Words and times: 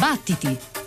Battiti! 0.00 0.79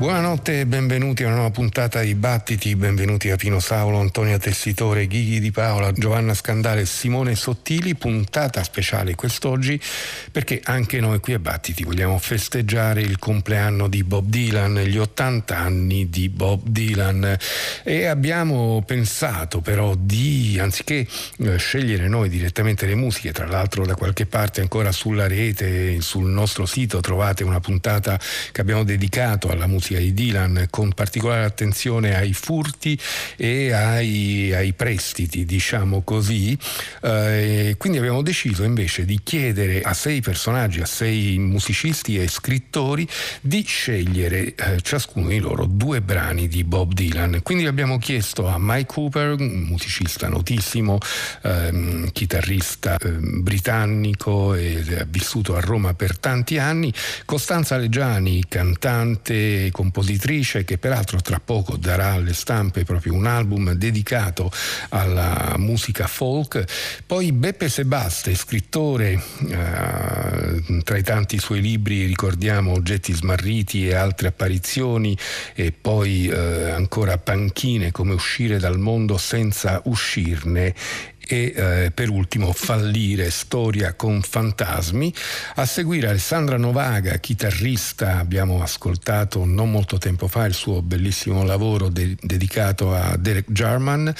Buonanotte 0.00 0.60
e 0.60 0.66
benvenuti 0.66 1.24
a 1.24 1.26
una 1.26 1.34
nuova 1.34 1.50
puntata 1.50 2.00
di 2.00 2.14
Battiti, 2.14 2.74
benvenuti 2.74 3.28
a 3.28 3.36
Pino 3.36 3.60
Saulo, 3.60 4.00
Antonia 4.00 4.38
Tessitore, 4.38 5.06
Ghighi 5.06 5.40
Di 5.40 5.50
Paola, 5.50 5.92
Giovanna 5.92 6.32
Scandale 6.32 6.86
Simone 6.86 7.34
Sottili, 7.34 7.94
puntata 7.96 8.62
speciale 8.62 9.14
quest'oggi 9.14 9.78
perché 10.32 10.62
anche 10.64 11.00
noi 11.00 11.20
qui 11.20 11.34
a 11.34 11.38
Battiti 11.38 11.84
vogliamo 11.84 12.16
festeggiare 12.16 13.02
il 13.02 13.18
compleanno 13.18 13.88
di 13.88 14.02
Bob 14.02 14.26
Dylan, 14.26 14.78
gli 14.78 14.96
80 14.96 15.54
anni 15.54 16.08
di 16.08 16.30
Bob 16.30 16.62
Dylan. 16.64 17.36
E 17.84 18.06
abbiamo 18.06 18.82
pensato 18.86 19.60
però 19.60 19.94
di, 19.94 20.56
anziché 20.58 21.06
eh, 21.40 21.56
scegliere 21.58 22.08
noi 22.08 22.30
direttamente 22.30 22.86
le 22.86 22.94
musiche, 22.94 23.32
tra 23.32 23.46
l'altro 23.46 23.84
da 23.84 23.96
qualche 23.96 24.24
parte 24.24 24.62
ancora 24.62 24.92
sulla 24.92 25.26
rete, 25.26 26.00
sul 26.00 26.30
nostro 26.30 26.64
sito 26.64 27.00
trovate 27.00 27.44
una 27.44 27.60
puntata 27.60 28.18
che 28.50 28.62
abbiamo 28.62 28.82
dedicato 28.82 29.50
alla 29.50 29.66
musica 29.66 29.88
di 29.98 30.14
Dylan 30.14 30.66
con 30.70 30.92
particolare 30.92 31.44
attenzione 31.44 32.16
ai 32.16 32.32
furti 32.32 32.98
e 33.36 33.72
ai, 33.72 34.52
ai 34.54 34.72
prestiti, 34.72 35.44
diciamo 35.44 36.02
così. 36.02 36.56
Eh, 37.02 37.74
quindi 37.78 37.98
abbiamo 37.98 38.22
deciso 38.22 38.62
invece 38.62 39.04
di 39.04 39.20
chiedere 39.22 39.82
a 39.82 39.94
sei 39.94 40.20
personaggi, 40.20 40.80
a 40.80 40.86
sei 40.86 41.38
musicisti 41.38 42.18
e 42.18 42.28
scrittori 42.28 43.08
di 43.40 43.64
scegliere 43.66 44.54
eh, 44.54 44.80
ciascuno 44.82 45.28
di 45.28 45.38
loro 45.38 45.66
due 45.66 46.00
brani 46.00 46.48
di 46.48 46.64
Bob 46.64 46.92
Dylan. 46.92 47.40
Quindi 47.42 47.66
abbiamo 47.66 47.98
chiesto 47.98 48.46
a 48.46 48.56
Mike 48.58 48.86
Cooper, 48.86 49.38
musicista 49.38 50.28
notissimo, 50.28 50.98
ehm, 51.42 52.10
chitarrista 52.12 52.96
eh, 52.96 53.08
britannico 53.08 54.54
e 54.54 54.82
ha 54.98 55.06
vissuto 55.08 55.56
a 55.56 55.60
Roma 55.60 55.94
per 55.94 56.18
tanti 56.18 56.58
anni, 56.58 56.92
Costanza 57.24 57.76
Leggiani, 57.76 58.44
cantante 58.48 59.70
compositrice 59.80 60.62
che 60.62 60.76
peraltro 60.76 61.22
tra 61.22 61.40
poco 61.42 61.78
darà 61.78 62.12
alle 62.12 62.34
stampe 62.34 62.84
proprio 62.84 63.14
un 63.14 63.24
album 63.24 63.72
dedicato 63.72 64.52
alla 64.90 65.54
musica 65.56 66.06
folk. 66.06 66.64
Poi 67.06 67.32
Beppe 67.32 67.70
Sebaste, 67.70 68.34
scrittore, 68.34 69.22
eh, 69.48 70.82
tra 70.84 70.98
i 70.98 71.02
tanti 71.02 71.38
suoi 71.38 71.62
libri 71.62 72.04
ricordiamo 72.04 72.72
Oggetti 72.72 73.14
smarriti 73.14 73.88
e 73.88 73.94
altre 73.94 74.28
apparizioni 74.28 75.16
e 75.54 75.72
poi 75.72 76.28
eh, 76.28 76.70
ancora 76.70 77.16
Panchine, 77.16 77.90
come 77.90 78.12
uscire 78.12 78.58
dal 78.58 78.78
mondo 78.78 79.16
senza 79.16 79.80
uscirne 79.84 80.74
e 81.30 81.52
eh, 81.54 81.90
per 81.92 82.08
ultimo 82.08 82.52
Fallire, 82.52 83.30
storia 83.30 83.94
con 83.94 84.20
fantasmi. 84.20 85.14
A 85.54 85.64
seguire 85.64 86.08
Alessandra 86.08 86.56
Novaga, 86.56 87.18
chitarrista, 87.18 88.18
abbiamo 88.18 88.62
ascoltato 88.62 89.44
non 89.44 89.70
molto 89.70 89.96
tempo 89.98 90.26
fa 90.26 90.44
il 90.46 90.54
suo 90.54 90.82
bellissimo 90.82 91.44
lavoro 91.44 91.88
de- 91.88 92.16
dedicato 92.20 92.92
a 92.92 93.16
Derek 93.16 93.52
Jarman, 93.52 94.12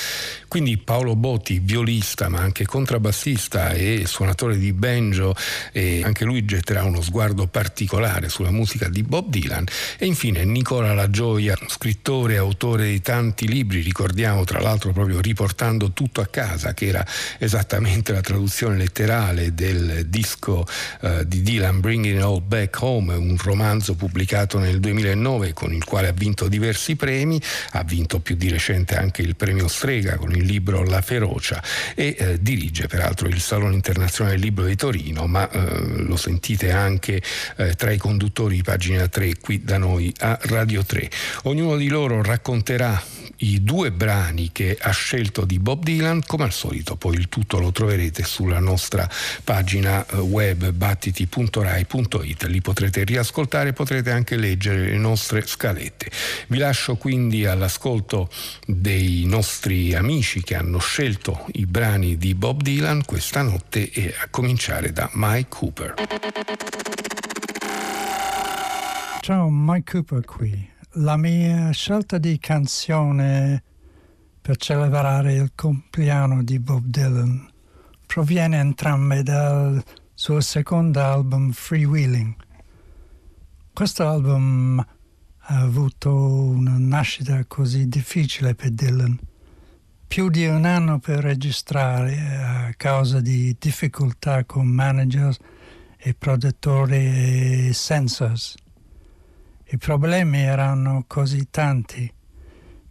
quindi 0.46 0.78
Paolo 0.78 1.16
Botti, 1.16 1.58
violista 1.58 2.28
ma 2.28 2.38
anche 2.38 2.64
contrabbassista 2.64 3.72
e 3.72 4.04
suonatore 4.06 4.56
di 4.56 4.72
banjo 4.72 5.34
e 5.72 6.02
anche 6.04 6.24
lui 6.24 6.44
getterà 6.44 6.84
uno 6.84 7.02
sguardo 7.02 7.48
particolare 7.48 8.28
sulla 8.28 8.52
musica 8.52 8.88
di 8.88 9.02
Bob 9.02 9.30
Dylan 9.30 9.66
e 9.98 10.06
infine 10.06 10.44
Nicola 10.44 10.94
La 10.94 11.10
Gioia, 11.10 11.58
scrittore 11.66 12.34
e 12.34 12.36
autore 12.36 12.86
di 12.86 13.00
tanti 13.00 13.48
libri, 13.48 13.80
ricordiamo 13.80 14.44
tra 14.44 14.60
l'altro 14.60 14.92
proprio 14.92 15.20
riportando 15.20 15.90
tutto 15.90 16.20
a 16.20 16.26
casa 16.26 16.72
che 16.72 16.86
era 16.86 16.98
era 17.00 17.06
esattamente 17.38 18.12
la 18.12 18.20
traduzione 18.20 18.76
letterale 18.76 19.54
del 19.54 20.06
disco 20.06 20.66
uh, 21.00 21.24
di 21.24 21.42
Dylan 21.42 21.80
Bringing 21.80 22.16
It 22.16 22.22
All 22.22 22.46
Back 22.46 22.80
Home, 22.82 23.14
un 23.14 23.36
romanzo 23.42 23.94
pubblicato 23.94 24.58
nel 24.58 24.80
2009 24.80 25.52
con 25.52 25.72
il 25.72 25.84
quale 25.84 26.08
ha 26.08 26.12
vinto 26.12 26.48
diversi 26.48 26.96
premi, 26.96 27.40
ha 27.72 27.82
vinto 27.82 28.20
più 28.20 28.36
di 28.36 28.50
recente 28.50 28.96
anche 28.96 29.22
il 29.22 29.36
premio 29.36 29.68
Strega 29.68 30.16
con 30.16 30.32
il 30.32 30.44
libro 30.44 30.84
La 30.84 31.00
ferocia 31.00 31.62
e 31.94 32.16
uh, 32.18 32.36
dirige 32.40 32.86
peraltro 32.86 33.28
il 33.28 33.40
Salone 33.40 33.74
Internazionale 33.74 34.36
del 34.36 34.44
Libro 34.44 34.64
di 34.64 34.76
Torino, 34.76 35.26
ma 35.26 35.48
uh, 35.50 36.02
lo 36.02 36.16
sentite 36.16 36.70
anche 36.70 37.22
tra 37.76 37.90
i 37.90 37.98
conduttori 37.98 38.56
di 38.56 38.62
pagina 38.62 39.06
3 39.06 39.36
qui 39.40 39.62
da 39.62 39.78
noi 39.78 40.12
a 40.18 40.38
Radio 40.42 40.84
3. 40.84 41.10
Ognuno 41.44 41.76
di 41.76 41.88
loro 41.88 42.22
racconterà 42.22 43.00
i 43.40 43.62
due 43.62 43.92
brani 43.92 44.50
che 44.52 44.76
ha 44.80 44.90
scelto 44.90 45.44
di 45.44 45.58
Bob 45.58 45.82
Dylan, 45.82 46.22
come 46.26 46.44
al 46.44 46.52
solito 46.52 46.96
poi 46.96 47.14
il 47.16 47.28
tutto 47.28 47.58
lo 47.58 47.72
troverete 47.72 48.24
sulla 48.24 48.58
nostra 48.58 49.08
pagina 49.44 50.04
eh, 50.06 50.16
web 50.16 50.70
battiti.rai.it, 50.70 52.42
lì 52.44 52.60
potrete 52.60 53.04
riascoltare, 53.04 53.72
potrete 53.72 54.10
anche 54.10 54.36
leggere 54.36 54.90
le 54.90 54.96
nostre 54.96 55.46
scalette. 55.46 56.10
Vi 56.48 56.58
lascio 56.58 56.96
quindi 56.96 57.46
all'ascolto 57.46 58.28
dei 58.66 59.24
nostri 59.26 59.94
amici 59.94 60.42
che 60.42 60.54
hanno 60.54 60.78
scelto 60.78 61.46
i 61.52 61.66
brani 61.66 62.16
di 62.16 62.34
Bob 62.34 62.62
Dylan 62.62 63.04
questa 63.04 63.42
notte 63.42 63.90
e 63.90 64.14
a 64.18 64.28
cominciare 64.28 64.92
da 64.92 65.08
Mike 65.14 65.48
Cooper. 65.48 65.94
Ciao, 69.20 69.48
Mike 69.50 69.92
Cooper 69.92 70.24
qui 70.24 70.78
la 70.94 71.16
mia 71.16 71.70
scelta 71.70 72.18
di 72.18 72.36
canzone 72.40 73.62
per 74.40 74.56
celebrare 74.56 75.34
il 75.34 75.52
compleanno 75.54 76.42
di 76.42 76.58
Bob 76.58 76.84
Dylan 76.84 77.48
proviene 78.06 78.58
entrambe 78.58 79.22
dal 79.22 79.80
suo 80.14 80.40
secondo 80.40 81.00
album 81.00 81.52
Freewheeling. 81.52 82.34
Questo 83.72 84.08
album 84.08 84.84
ha 85.42 85.60
avuto 85.60 86.12
una 86.12 86.76
nascita 86.76 87.44
così 87.46 87.86
difficile 87.86 88.56
per 88.56 88.70
Dylan, 88.70 89.16
più 90.08 90.28
di 90.28 90.44
un 90.46 90.64
anno 90.64 90.98
per 90.98 91.18
registrare 91.18 92.16
a 92.18 92.74
causa 92.76 93.20
di 93.20 93.54
difficoltà 93.56 94.44
con 94.44 94.66
managers 94.66 95.38
e 95.96 96.14
produttori 96.14 96.96
e 97.68 97.70
censors. 97.72 98.56
I 99.72 99.78
problemi 99.78 100.40
erano 100.40 101.04
così 101.06 101.46
tanti 101.48 102.12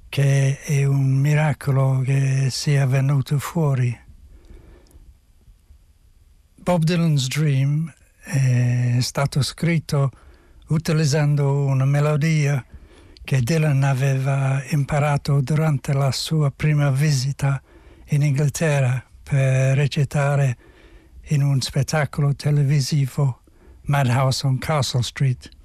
che 0.07 0.62
è 0.62 0.85
un 0.85 1.12
miracolo 1.12 2.00
che 2.06 2.47
sia 2.50 2.85
venuto 2.85 3.38
fuori. 3.38 3.94
Bob 6.56 6.84
Dylan's 6.84 7.28
Dream 7.28 7.94
è 8.23 8.95
stato 9.01 9.41
scritto 9.41 10.09
utilizzando 10.67 11.66
una 11.66 11.84
melodia 11.84 12.63
che 13.25 13.41
Dylan 13.41 13.84
aveva 13.84 14.63
imparato 14.69 15.41
durante 15.41 15.91
la 15.91 16.13
sua 16.13 16.50
prima 16.50 16.90
visita 16.91 17.61
in 18.11 18.22
Inghilterra 18.22 19.03
per 19.22 19.75
recitare 19.75 20.57
in 21.23 21.44
un 21.44 21.59
spettacolo 21.59 22.34
televisivo 22.35 23.41
Madhouse 23.81 24.47
on 24.47 24.57
Castle 24.59 25.03
Street. 25.03 25.57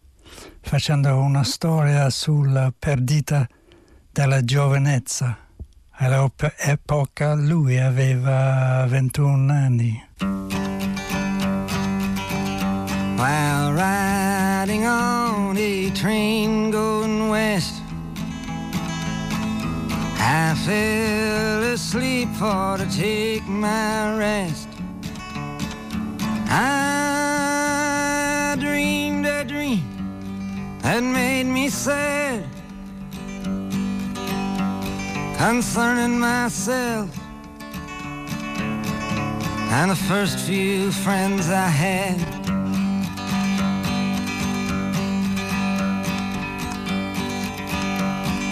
facendo 0.62 1.18
una 1.18 1.44
storia 1.44 2.08
sulla 2.08 2.72
perdita 2.76 3.46
della 4.10 4.42
giovinezza 4.42 5.46
All'epoca 6.00 7.34
lui 7.34 7.76
aveva 7.76 8.86
21 8.86 9.52
anni. 9.52 10.00
While 13.16 13.74
riding 13.74 14.86
on 14.86 15.56
a 15.58 15.90
train 15.90 16.70
going 16.70 17.28
west 17.28 17.82
I 20.18 20.54
fell 20.64 21.72
asleep 21.72 22.28
for 22.36 22.78
to 22.78 22.86
take 22.86 23.42
my 23.48 24.16
rest 24.16 24.67
I 26.50 28.56
dreamed 28.58 29.26
a 29.26 29.44
dream 29.44 29.82
that 30.80 31.02
made 31.02 31.44
me 31.44 31.68
sad 31.68 32.46
concerning 35.36 36.18
myself 36.18 37.14
and 39.70 39.90
the 39.90 39.96
first 39.96 40.38
few 40.38 40.90
friends 40.90 41.50
I 41.50 41.68
had. 41.68 42.16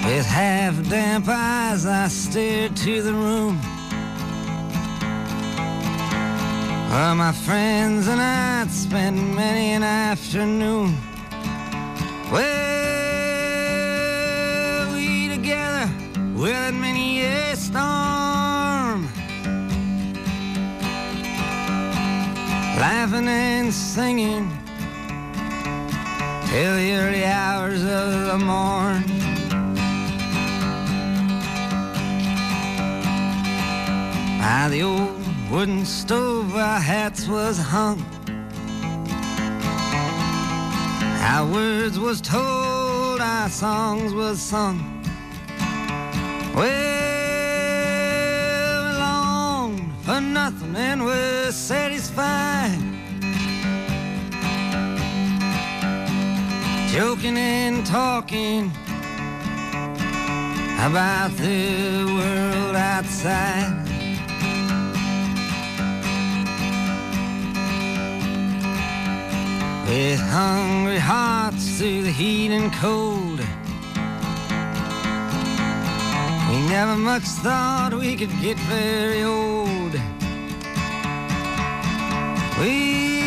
With 0.04 0.26
half 0.26 0.88
damp 0.88 1.26
eyes, 1.28 1.86
I 1.86 2.08
stared 2.08 2.76
to 2.76 3.02
the 3.02 3.14
room 3.14 3.58
where 6.90 7.14
my 7.14 7.32
friends 7.32 8.06
and 8.08 8.20
I'd 8.20 8.70
spent 8.70 9.16
many 9.34 9.72
an 9.72 9.82
afternoon. 9.82 10.96
Well, 12.30 12.42
we 14.92 15.28
together 15.28 15.90
weathered 16.34 16.74
many 16.74 17.22
a 17.22 17.56
storm, 17.56 19.08
laughing 22.78 23.28
and 23.28 23.72
singing 23.72 24.50
till 26.48 26.74
the 26.76 26.92
early 26.94 27.24
hours 27.24 27.82
of 27.82 28.26
the 28.28 28.38
morn. 28.38 29.02
By 34.38 34.68
the 34.68 34.82
old 34.82 35.15
wooden 35.50 35.84
stove, 35.84 36.56
our 36.56 36.80
hats 36.80 37.28
was 37.28 37.58
hung. 37.58 38.04
Our 41.22 41.46
words 41.52 41.98
was 41.98 42.20
told, 42.20 43.20
our 43.20 43.48
songs 43.48 44.12
was 44.14 44.40
sung. 44.40 44.78
Well, 46.54 46.64
we 48.84 48.98
longed 48.98 49.92
for 50.02 50.20
nothing 50.20 50.76
and 50.76 51.04
were 51.04 51.50
satisfied. 51.52 52.78
Joking 56.90 57.36
and 57.36 57.84
talking 57.86 58.70
about 60.80 61.30
the 61.36 62.04
world 62.06 62.76
outside. 62.76 63.85
With 69.88 70.18
hungry 70.18 70.98
hearts 70.98 71.78
through 71.78 72.02
the 72.02 72.10
heat 72.10 72.50
and 72.50 72.72
cold. 72.72 73.38
We 76.50 76.56
never 76.68 76.96
much 76.96 77.22
thought 77.22 77.94
we 77.94 78.16
could 78.16 78.32
get 78.40 78.58
very 78.66 79.22
old. 79.22 79.94
We 82.58 83.20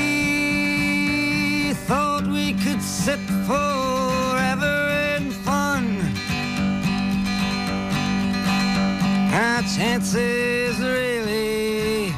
thought 1.88 2.28
we 2.28 2.52
could 2.54 2.82
sit 2.82 3.20
forever 3.48 4.90
in 5.16 5.32
fun. 5.32 6.02
Our 9.32 9.62
chances 9.78 10.78
really 10.82 12.14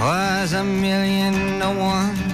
was 0.00 0.52
a 0.52 0.64
million 0.64 1.60
to 1.60 1.70
one. 1.78 2.31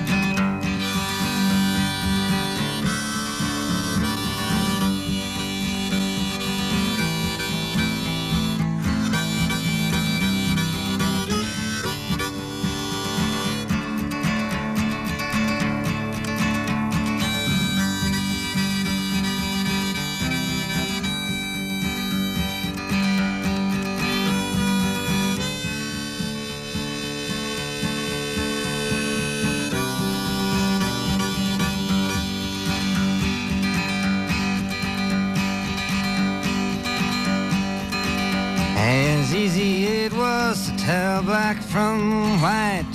From 41.70 42.40
white. 42.40 42.86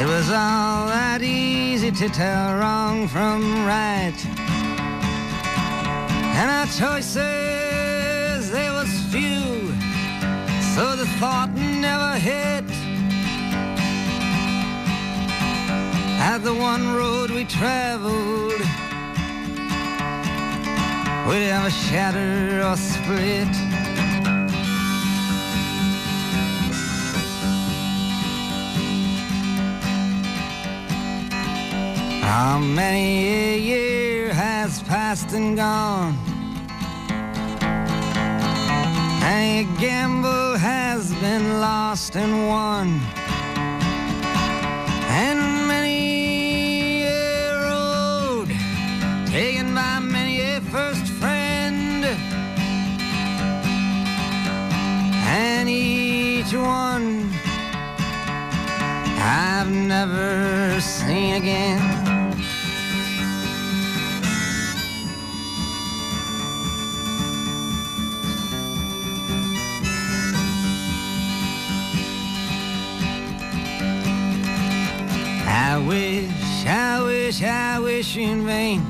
It 0.00 0.06
was 0.06 0.28
all 0.30 0.86
that 0.88 1.20
easy 1.22 1.92
to 1.92 2.08
tell 2.08 2.58
wrong 2.58 3.06
from 3.06 3.64
right. 3.64 4.18
And 6.38 6.50
our 6.50 6.66
choices, 6.66 8.50
they 8.50 8.70
was 8.70 8.88
few, 9.12 9.72
so 10.74 10.96
the 10.96 11.06
thought 11.20 11.50
never 11.54 12.18
hit. 12.18 12.64
At 16.20 16.38
the 16.38 16.54
one 16.54 16.94
road 16.94 17.30
we 17.30 17.44
traveled, 17.44 18.60
we'd 21.28 21.48
ever 21.50 21.70
shatter 21.70 22.66
or 22.66 22.76
split. 22.76 23.71
How 32.34 32.58
many 32.58 33.28
a 33.28 33.58
year 33.58 34.32
has 34.32 34.82
passed 34.84 35.34
and 35.34 35.54
gone? 35.54 36.16
Many 39.20 39.60
a 39.60 39.78
gamble 39.78 40.56
has 40.56 41.12
been 41.16 41.60
lost 41.60 42.16
and 42.16 42.48
won. 42.48 43.00
And 45.10 45.68
many 45.68 47.04
a 47.04 47.52
road 47.68 48.48
taken 49.26 49.74
by 49.74 49.98
many 49.98 50.40
a 50.40 50.62
first 50.62 51.06
friend. 51.20 52.02
And 55.44 55.68
each 55.68 56.54
one 56.54 57.30
I've 59.20 59.70
never 59.70 60.80
seen 60.80 61.34
again. 61.34 61.91
I 77.44 77.80
wish, 77.80 78.16
in 78.16 78.46
vain 78.46 78.84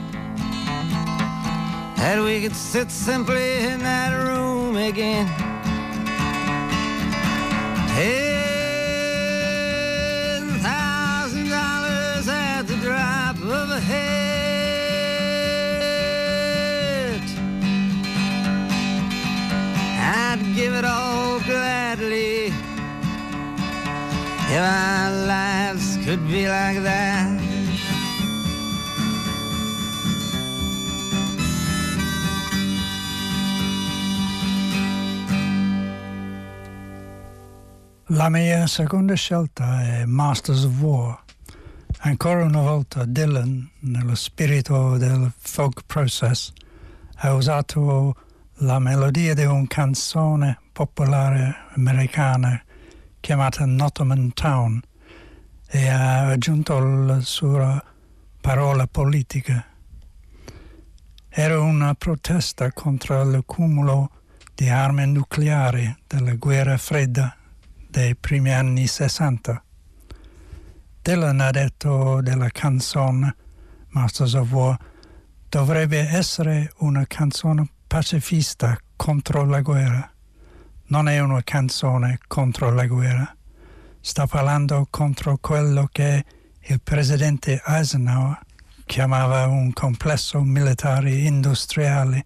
that 1.96 2.20
we 2.22 2.42
could 2.42 2.54
sit 2.54 2.90
simply 2.90 3.64
in 3.64 3.78
that 3.80 4.12
room 4.12 4.76
again. 4.76 5.26
Ten 7.96 8.50
thousand 10.60 11.48
dollars 11.48 12.28
at 12.28 12.62
the 12.62 12.76
drop 12.76 13.36
of 13.36 13.70
a 13.70 13.80
hat. 13.80 14.02
I'd 20.14 20.54
give 20.54 20.74
it 20.74 20.84
all 20.84 21.40
gladly 21.40 22.52
if 24.50 24.60
our 24.60 25.10
lives 25.26 25.96
could 26.04 26.28
be 26.28 26.48
like 26.48 26.82
that. 26.82 27.41
La 38.22 38.28
mia 38.28 38.68
seconda 38.68 39.14
scelta 39.14 39.82
è 39.82 40.04
Masters 40.04 40.62
of 40.62 40.80
War. 40.80 41.24
Ancora 42.02 42.44
una 42.44 42.60
volta 42.60 43.04
Dylan, 43.04 43.68
nello 43.80 44.14
spirito 44.14 44.96
del 44.96 45.32
folk 45.36 45.82
process, 45.86 46.52
ha 47.16 47.34
usato 47.34 48.14
la 48.58 48.78
melodia 48.78 49.34
di 49.34 49.44
una 49.44 49.64
canzone 49.66 50.60
popolare 50.70 51.52
americana 51.74 52.62
chiamata 53.18 53.66
Nottingham 53.66 54.30
Town 54.34 54.80
e 55.66 55.88
ha 55.88 56.28
aggiunto 56.28 56.78
la 56.78 57.18
sua 57.18 57.84
parola 58.40 58.86
politica. 58.86 59.66
Era 61.28 61.58
una 61.58 61.92
protesta 61.94 62.70
contro 62.70 63.24
l'accumulo 63.24 64.10
di 64.54 64.68
armi 64.68 65.10
nucleari 65.10 65.92
della 66.06 66.34
guerra 66.34 66.76
fredda 66.76 67.36
dei 67.92 68.16
primi 68.16 68.50
anni 68.50 68.86
60. 68.86 69.62
Dylan 71.02 71.40
ha 71.40 71.50
detto 71.50 72.22
della 72.22 72.48
canzone 72.48 73.36
Masters 73.88 74.32
of 74.32 74.50
War 74.50 74.78
dovrebbe 75.46 75.98
essere 75.98 76.72
una 76.78 77.04
canzone 77.06 77.68
pacifista 77.86 78.78
contro 78.96 79.44
la 79.44 79.60
guerra. 79.60 80.10
Non 80.86 81.06
è 81.06 81.20
una 81.20 81.42
canzone 81.44 82.18
contro 82.26 82.70
la 82.70 82.86
guerra. 82.86 83.36
Sta 84.00 84.26
parlando 84.26 84.86
contro 84.88 85.36
quello 85.38 85.86
che 85.92 86.24
il 86.60 86.80
presidente 86.80 87.62
Eisenhower 87.62 88.40
chiamava 88.86 89.46
un 89.48 89.70
complesso 89.74 90.40
militare 90.40 91.10
industriale 91.10 92.24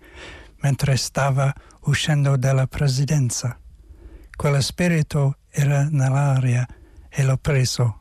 mentre 0.61 0.97
stava 0.97 1.53
uscendo 1.87 2.37
dalla 2.37 2.69
presidenza. 2.69 3.59
Quello 4.37 4.61
spirito 4.61 5.39
era 5.59 5.89
nell'aria 5.91 6.67
e 7.09 7.25
l'ho 7.25 7.39
preso. 7.39 8.01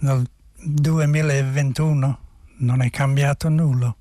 Nel 0.00 0.28
2021 0.60 2.18
non 2.58 2.82
è 2.82 2.90
cambiato 2.90 3.48
nulla. 3.48 3.94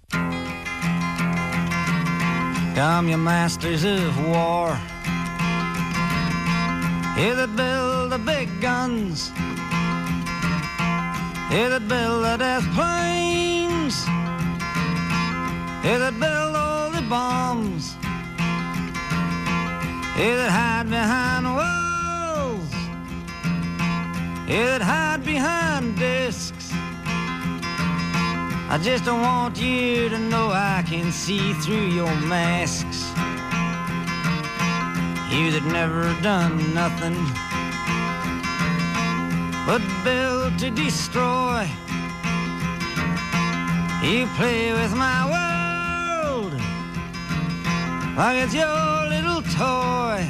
Come 2.76 3.10
you 3.10 3.18
masters 3.18 3.86
of 3.86 4.18
war, 4.28 4.78
you 7.16 7.34
that 7.36 7.56
build 7.56 8.12
the 8.12 8.20
big 8.20 8.50
guns, 8.60 9.32
you 11.50 11.70
that 11.70 11.88
build 11.88 12.24
the 12.24 12.38
death 12.38 12.68
planes, 12.76 14.06
you 15.84 15.98
that 15.98 16.20
build 16.20 16.56
all 16.56 16.92
the 16.92 17.02
bombs, 17.08 17.96
you 20.18 20.36
that 20.36 20.52
hide 20.52 20.90
behind 20.90 21.46
walls, 21.46 21.67
that 24.48 24.82
hide 24.82 25.26
behind 25.26 25.98
discs. 25.98 26.72
I 28.70 28.80
just 28.82 29.04
don't 29.06 29.22
want 29.22 29.60
you 29.60 30.08
to 30.10 30.18
know 30.18 30.52
I 30.52 30.84
can 30.88 31.12
see 31.12 31.54
through 31.54 31.88
your 31.88 32.14
masks. 32.22 33.10
You 35.32 35.52
that 35.52 35.66
never 35.66 36.04
done 36.22 36.74
nothing 36.74 37.18
but 39.66 39.82
build 40.04 40.58
to 40.60 40.70
destroy. 40.70 41.68
You 44.02 44.28
play 44.38 44.72
with 44.72 44.94
my 44.96 45.20
world 45.34 46.54
like 48.16 48.44
it's 48.44 48.54
your 48.54 49.08
little 49.10 49.42
toy. 49.42 50.26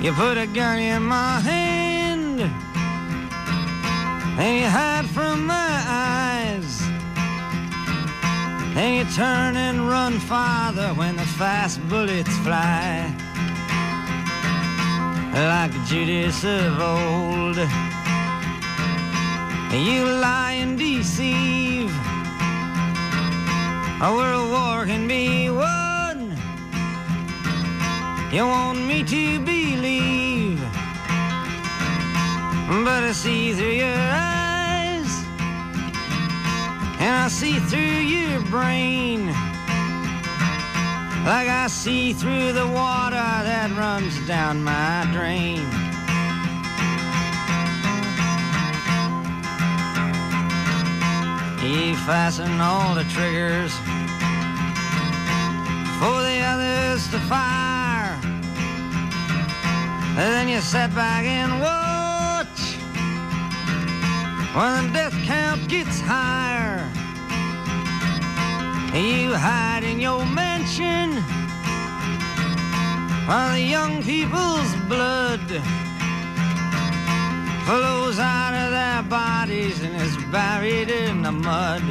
You 0.00 0.12
put 0.12 0.38
a 0.38 0.46
gun 0.46 0.78
in 0.78 1.02
my 1.02 1.40
hand 1.40 1.77
and 2.44 4.60
you 4.60 4.68
hide 4.68 5.06
from 5.06 5.46
my 5.46 5.82
eyes. 5.86 6.82
And 8.76 8.96
you 8.96 9.04
turn 9.14 9.56
and 9.56 9.88
run 9.88 10.20
farther 10.20 10.94
when 10.94 11.16
the 11.16 11.26
fast 11.26 11.80
bullets 11.88 12.36
fly. 12.38 13.12
Like 15.34 15.72
Judas 15.86 16.44
of 16.44 16.80
old. 16.80 17.56
You 19.72 20.04
lie 20.04 20.58
and 20.60 20.78
deceive. 20.78 21.92
A 24.00 24.14
world 24.14 24.50
war 24.50 24.86
can 24.86 25.08
be 25.08 25.50
won. 25.50 26.36
You 28.32 28.46
want 28.46 28.86
me 28.86 29.02
to 29.02 29.40
believe. 29.40 29.57
But 32.68 33.02
I 33.02 33.12
see 33.12 33.54
through 33.54 33.70
your 33.70 33.96
eyes, 33.96 35.24
and 37.00 37.14
I 37.16 37.28
see 37.28 37.58
through 37.60 37.80
your 37.80 38.42
brain, 38.42 39.28
like 41.24 41.48
I 41.48 41.66
see 41.68 42.12
through 42.12 42.52
the 42.52 42.66
water 42.66 43.16
that 43.16 43.70
runs 43.74 44.20
down 44.26 44.62
my 44.62 45.08
drain. 45.14 45.64
You 51.64 51.96
fasten 52.04 52.60
all 52.60 52.94
the 52.94 53.04
triggers 53.04 53.72
for 55.98 56.20
the 56.20 56.38
others 56.44 57.08
to 57.12 57.18
fire. 57.20 58.20
And 60.20 60.28
then 60.34 60.48
you 60.48 60.60
sit 60.60 60.94
back 60.94 61.24
and 61.24 61.62
watch 61.62 61.87
when 64.58 64.88
the 64.88 64.92
death 64.92 65.14
count 65.24 65.68
gets 65.68 66.00
higher. 66.00 66.82
You 68.92 69.32
hide 69.32 69.84
in 69.84 70.00
your 70.00 70.26
mansion 70.26 71.22
while 73.28 73.52
the 73.52 73.60
young 73.60 74.02
people's 74.02 74.74
blood 74.88 75.46
flows 77.66 78.18
out 78.18 78.54
of 78.62 78.72
their 78.72 79.02
bodies 79.08 79.80
and 79.84 79.94
is 79.94 80.16
buried 80.32 80.90
in 80.90 81.22
the 81.22 81.30
mud. 81.30 81.84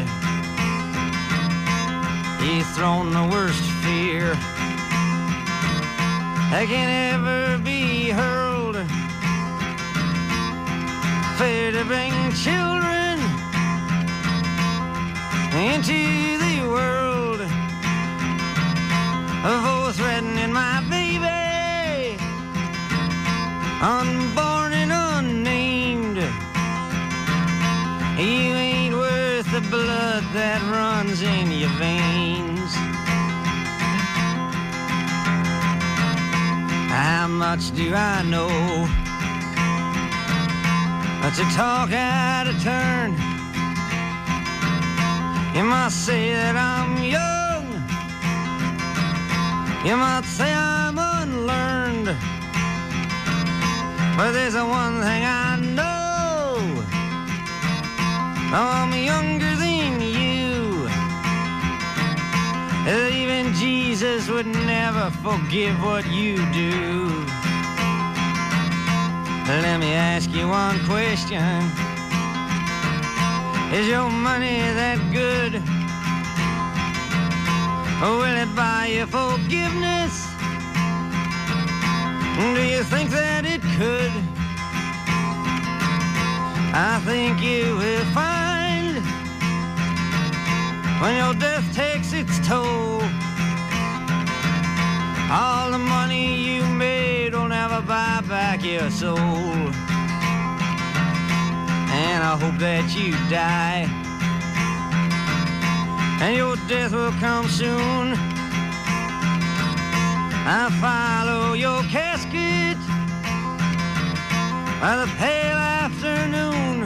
You've 2.43 2.67
thrown 2.75 3.13
the 3.13 3.29
worst 3.31 3.63
fear 3.81 4.33
that 6.51 6.65
can 6.67 6.89
ever 7.15 7.63
be 7.63 8.09
hurled. 8.09 8.46
Fear 11.37 11.71
to 11.73 11.85
bring 11.85 12.13
children 12.33 13.19
into 15.53 16.39
the 16.39 16.67
world. 16.67 17.41
For 19.43 19.93
threatening 19.93 20.51
my 20.51 20.81
baby, 20.89 22.17
unborn 23.83 24.73
and 24.73 24.91
unnamed. 24.91 26.17
You 28.17 28.55
ain't 28.55 28.95
worth 28.95 29.51
the 29.51 29.61
blood 29.69 30.23
that 30.33 30.59
runs 30.71 31.21
in 31.21 31.51
your 31.51 31.69
veins. 31.77 32.73
How 36.89 37.27
much 37.27 37.75
do 37.75 37.93
I 37.93 38.23
know? 38.23 39.06
To 41.35 41.43
talk 41.53 41.91
out 41.91 42.47
of 42.47 42.59
turn. 42.63 43.11
You 45.53 45.63
might 45.65 45.91
say 45.91 46.33
that 46.33 46.55
I'm 46.55 46.97
young. 47.03 47.65
You 49.85 49.97
might 49.97 50.25
say 50.25 50.51
I'm 50.51 50.97
unlearned. 50.97 52.07
But 54.17 54.31
there's 54.31 54.55
a 54.55 54.65
one 54.65 55.01
thing 55.01 55.23
I 55.25 55.59
know. 55.59 56.83
I'm 58.51 58.93
younger 58.93 59.53
than 59.57 60.01
you. 60.01 60.87
Even 62.87 63.53
Jesus 63.53 64.27
would 64.29 64.47
never 64.47 65.11
forgive 65.21 65.83
what 65.83 66.07
you 66.07 66.37
do. 66.51 67.36
Let 69.47 69.79
me 69.79 69.93
ask 69.93 70.29
you 70.31 70.49
one 70.49 70.77
question. 70.85 71.41
Is 73.71 73.87
your 73.87 74.09
money 74.09 74.59
that 74.75 74.99
good? 75.13 75.55
Or 78.03 78.17
will 78.17 78.37
it 78.43 78.53
buy 78.57 78.87
you 78.87 79.05
forgiveness? 79.05 80.27
Do 82.35 82.61
you 82.61 82.83
think 82.83 83.09
that 83.11 83.45
it 83.45 83.61
could? 83.79 84.11
I 86.75 86.99
think 87.05 87.41
you 87.41 87.77
will 87.77 88.05
find 88.11 88.99
when 91.01 91.15
your 91.15 91.33
death 91.35 91.73
takes 91.73 92.11
its 92.11 92.45
toll. 92.45 93.01
All 95.31 95.71
the 95.71 95.79
money 95.79 96.35
you 96.35 96.65
made 96.65 97.06
will 97.47 97.55
never 97.55 97.81
buy 97.81 98.21
back 98.27 98.63
your 98.63 98.89
soul. 98.89 99.17
And 101.95 102.23
I 102.23 102.37
hope 102.41 102.57
that 102.59 102.93
you 102.93 103.11
die. 103.29 103.87
And 106.21 106.35
your 106.35 106.57
death 106.67 106.91
will 106.91 107.11
come 107.19 107.47
soon. 107.47 108.15
I 110.45 110.69
follow 110.81 111.53
your 111.53 111.83
casket 111.83 112.77
by 114.81 115.05
the 115.05 115.07
pale 115.17 115.61
afternoon. 115.85 116.83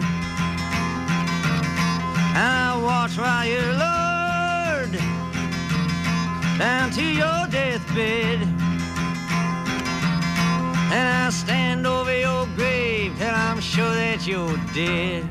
And 2.38 2.52
I 2.68 2.80
watch 2.84 3.18
while 3.18 3.46
you're 3.46 3.74
lowered 3.86 4.94
down 6.60 6.92
to 6.92 7.04
your 7.04 7.48
deathbed. 7.50 8.61
And 10.92 11.08
I 11.08 11.32
stand 11.32 11.88
over 11.88 12.14
your 12.14 12.46
grave 12.58 13.18
till 13.18 13.34
I'm 13.34 13.62
sure 13.62 13.96
that 13.96 14.26
you're 14.26 14.60
dead. 14.74 15.24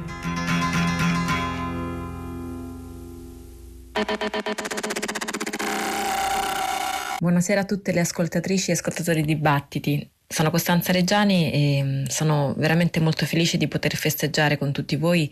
Buonasera 7.19 7.61
a 7.61 7.64
tutte 7.64 7.93
le 7.93 8.00
ascoltatrici 8.00 8.71
e 8.71 8.73
ascoltatori 8.73 9.21
di 9.21 9.37
Battiti. 9.37 10.11
Sono 10.33 10.53
Costanza 10.53 10.93
Reggiani 10.93 11.51
e 11.51 11.83
mm, 11.83 12.05
sono 12.05 12.55
veramente 12.57 13.01
molto 13.01 13.27
felice 13.27 13.57
di 13.57 13.67
poter 13.67 13.97
festeggiare 13.97 14.59
con 14.59 14.71
tutti 14.71 14.95
voi 14.95 15.29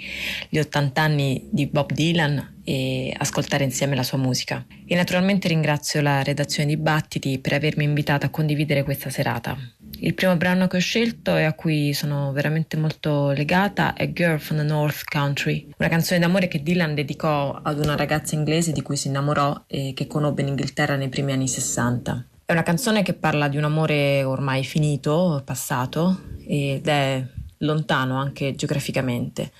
gli 0.49 0.59
80 0.59 1.01
anni 1.01 1.49
di 1.53 1.69
Bob 1.69 1.93
Dylan 1.93 2.57
e 2.65 3.15
ascoltare 3.17 3.63
insieme 3.63 3.95
la 3.95 4.03
sua 4.03 4.19
musica. 4.19 4.67
E 4.85 4.97
naturalmente 4.97 5.47
ringrazio 5.47 6.01
la 6.01 6.25
redazione 6.25 6.69
di 6.69 6.77
Battiti 6.77 7.39
per 7.39 7.53
avermi 7.53 7.85
invitato 7.85 8.27
a 8.27 8.31
condividere 8.31 8.83
questa 8.83 9.09
serata. 9.09 9.57
Il 10.01 10.15
primo 10.15 10.37
brano 10.37 10.67
che 10.67 10.79
ho 10.79 10.81
scelto 10.81 11.37
e 11.37 11.45
a 11.45 11.53
cui 11.53 11.95
sono 11.95 12.33
veramente 12.33 12.77
molto 12.77 13.31
legata 13.31 13.95
è 13.95 14.13
Girl 14.13 14.41
from 14.41 14.59
the 14.59 14.65
North 14.65 15.05
Country, 15.05 15.71
una 15.79 15.89
canzone 15.89 16.19
d'amore 16.19 16.49
che 16.49 16.61
Dylan 16.61 16.97
dedicò 16.97 17.53
ad 17.63 17.79
una 17.79 17.95
ragazza 17.95 18.35
inglese 18.35 18.73
di 18.73 18.83
cui 18.83 18.97
si 18.97 19.07
innamorò 19.07 19.63
e 19.69 19.93
che 19.95 20.09
conobbe 20.09 20.43
in 20.43 20.49
Inghilterra 20.49 20.97
nei 20.97 21.09
primi 21.09 21.31
anni 21.31 21.47
60. 21.47 22.27
È 22.49 22.53
una 22.53 22.63
canzone 22.63 23.03
che 23.03 23.13
parla 23.13 23.47
di 23.47 23.59
un 23.59 23.65
amore 23.65 24.25
ormai 24.25 24.65
finito, 24.65 25.43
passato, 25.45 26.19
ed 26.47 26.89
è 26.89 27.23
lontano 27.59 28.17
anche 28.17 28.55
geograficamente 28.55 29.53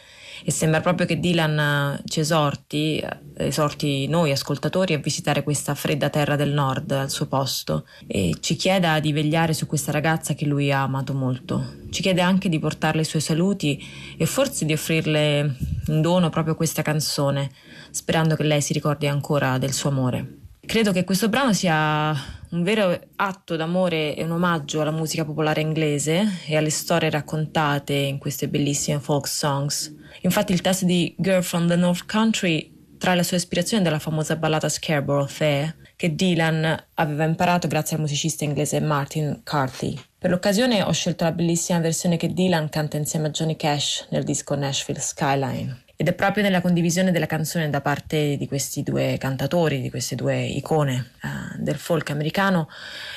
e 0.43 0.51
sembra 0.51 0.81
proprio 0.81 1.07
che 1.07 1.21
Dylan 1.21 2.01
ci 2.07 2.21
esorti, 2.21 3.05
esorti 3.37 4.07
noi 4.07 4.31
ascoltatori 4.31 4.95
a 4.95 4.99
visitare 5.01 5.43
questa 5.43 5.75
fredda 5.75 6.09
terra 6.09 6.35
del 6.35 6.55
nord 6.55 6.91
al 6.93 7.11
suo 7.11 7.27
posto 7.27 7.85
e 8.07 8.35
ci 8.41 8.57
chieda 8.57 9.01
di 9.01 9.13
vegliare 9.13 9.53
su 9.53 9.67
questa 9.67 9.93
ragazza 9.93 10.33
che 10.33 10.47
lui 10.47 10.73
ha 10.73 10.81
amato 10.81 11.13
molto. 11.13 11.81
Ci 11.91 12.01
chiede 12.01 12.23
anche 12.23 12.49
di 12.49 12.59
portarle 12.59 13.03
i 13.03 13.05
suoi 13.05 13.21
saluti 13.21 13.87
e 14.17 14.25
forse 14.25 14.65
di 14.65 14.73
offrirle 14.73 15.57
in 15.89 16.01
dono 16.01 16.31
proprio 16.31 16.55
questa 16.55 16.81
canzone, 16.81 17.51
sperando 17.91 18.35
che 18.35 18.45
lei 18.45 18.63
si 18.63 18.73
ricordi 18.73 19.07
ancora 19.07 19.59
del 19.59 19.75
suo 19.75 19.91
amore. 19.91 20.48
Credo 20.69 20.93
che 20.93 21.05
questo 21.05 21.31
brano 21.31 21.55
sia 21.55 22.15
un 22.51 22.63
vero 22.63 23.01
atto 23.17 23.57
d'amore 23.57 24.15
e 24.15 24.23
un 24.23 24.33
omaggio 24.33 24.83
alla 24.83 24.91
musica 24.91 25.25
popolare 25.25 25.63
inglese 25.63 26.43
e 26.47 26.59
alle 26.59 26.69
storie 26.69 27.09
raccontate 27.09 27.95
in 27.95 28.19
queste 28.19 28.51
bellissime 28.51 29.01
folk 29.01 29.27
songs. 29.27 29.91
Infatti 30.21 30.53
il 30.53 30.61
testo 30.61 30.85
di 30.85 31.15
Girl 31.17 31.43
from 31.43 31.69
the 31.69 31.77
North 31.77 32.05
Country 32.05 32.71
trae 32.99 33.17
la 33.17 33.23
sua 33.23 33.39
ispirazione 33.39 33.83
dalla 33.83 33.99
famosa 33.99 34.37
ballata 34.37 34.69
Scarborough 34.69 35.31
Fair 35.31 35.75
che 35.97 36.15
Dylan 36.15 36.85
aveva 36.95 37.25
imparato 37.25 37.67
grazie 37.67 37.97
al 37.97 38.03
musicista 38.03 38.45
inglese 38.45 38.79
Martin 38.79 39.41
Carthy. 39.43 39.99
Per 40.19 40.29
l'occasione 40.29 40.83
ho 40.83 40.93
scelto 40.93 41.25
la 41.25 41.33
bellissima 41.33 41.81
versione 41.81 42.19
che 42.19 42.35
Dylan 42.35 42.69
canta 42.69 42.99
insieme 42.99 43.29
a 43.29 43.31
Johnny 43.31 43.57
Cash 43.57 44.09
nel 44.11 44.23
disco 44.23 44.55
Nashville 44.55 45.01
Skyline. 45.01 45.87
Ed 46.01 46.07
è 46.07 46.13
proprio 46.13 46.45
nella 46.45 46.61
condivisione 46.61 47.11
della 47.11 47.27
canzone 47.27 47.71
da 47.71 47.81
parte 47.81 48.37
di 48.37 48.47
questi 48.47 48.85
due 48.85 49.17
cantatori, 49.19 49.81
di 49.81 49.91
queste 49.91 50.15
due 50.15 50.45
icone 50.45 51.11
uh, 51.25 51.61
del 51.61 51.75
folk 51.75 52.11
americano. 52.11 52.69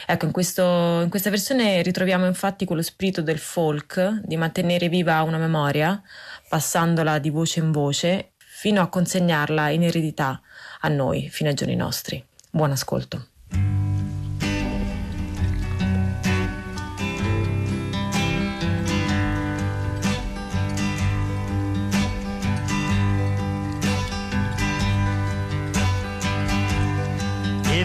Ecco, 0.07 0.25
in, 0.25 0.31
questo, 0.31 1.01
in 1.01 1.09
questa 1.11 1.29
versione 1.29 1.83
ritroviamo 1.83 2.25
infatti 2.25 2.65
quello 2.65 2.81
spirito 2.81 3.21
del 3.21 3.37
folk, 3.37 4.21
di 4.23 4.35
mantenere 4.35 4.89
viva 4.89 5.21
una 5.21 5.37
memoria, 5.37 6.01
passandola 6.49 7.19
di 7.19 7.29
voce 7.29 7.59
in 7.59 7.71
voce, 7.71 8.31
fino 8.37 8.81
a 8.81 8.89
consegnarla 8.89 9.69
in 9.69 9.83
eredità 9.83 10.41
a 10.79 10.87
noi, 10.87 11.29
fino 11.29 11.49
ai 11.49 11.55
giorni 11.55 11.75
nostri. 11.75 12.25
Buon 12.49 12.71
ascolto. 12.71 13.30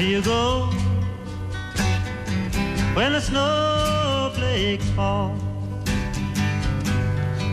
If 0.00 0.06
you 0.06 0.22
go 0.22 0.64
when 2.94 3.12
the 3.12 3.20
snowflakes 3.20 4.88
fall, 4.92 5.32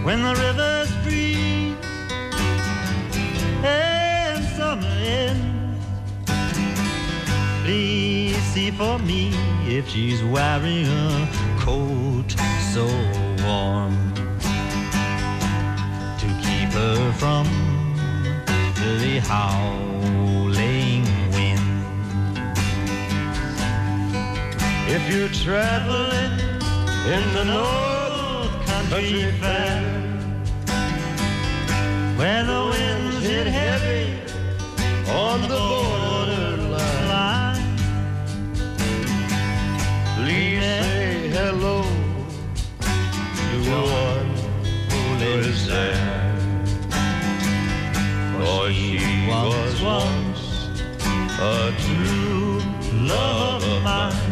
when 0.05 0.23
the 0.23 0.33
rivers 0.33 0.89
freeze. 1.03 1.75
And 3.65 4.41
summer 4.55 4.88
ends, 4.88 5.86
please 7.65 8.38
see 8.53 8.71
for 8.71 8.97
me 8.99 9.31
if 9.67 9.89
she's 9.89 10.23
wearing 10.23 10.86
a 10.88 11.29
coat 11.60 12.31
so 12.71 12.86
warm 13.43 13.93
to 16.21 16.27
keep 16.45 16.69
her 16.79 17.12
from 17.19 17.45
the 18.75 19.19
howling 19.19 20.26
If 24.89 25.13
you're 25.13 25.28
traveling 25.28 26.32
in 27.12 27.34
the 27.34 27.43
North 27.43 28.65
Country 28.65 29.34
Fair, 29.34 29.84
where 32.15 32.45
the 32.45 32.69
winds 32.71 33.21
hit 33.21 33.47
heavy 33.47 34.17
on 35.12 35.41
the 35.41 35.60
borderline, 35.60 37.08
line, 37.10 37.78
please 40.15 40.62
say 40.62 41.32
hello 41.36 41.84
to 43.36 43.58
one 43.91 44.32
who 44.89 45.02
lives 45.26 45.67
there. 45.67 46.34
For 48.39 48.71
she 48.71 49.28
was 49.28 49.82
once 49.82 50.69
a 51.41 51.73
true 51.78 52.62
love 53.06 53.63
of 53.65 53.84
mine. 53.84 54.26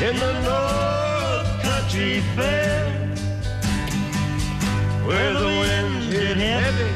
In 0.00 0.14
the 0.16 0.32
North 0.42 1.62
Country 1.62 2.20
Fair, 2.36 2.86
where 5.04 5.32
the 5.34 5.46
winds 5.60 6.06
hit 6.06 6.36
heavy 6.36 6.92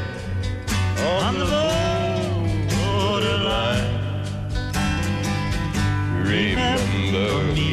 on 1.05 1.35
the 1.37 1.65
borderline. 2.71 3.91
Remember 6.25 7.43
me 7.55 7.72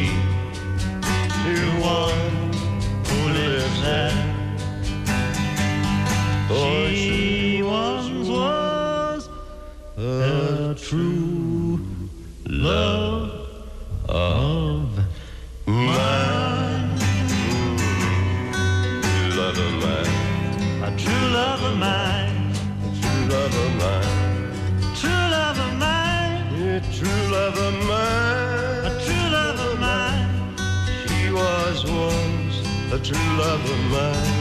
true 33.09 33.35
love 33.37 33.63
of 33.63 33.79
mine. 33.89 34.37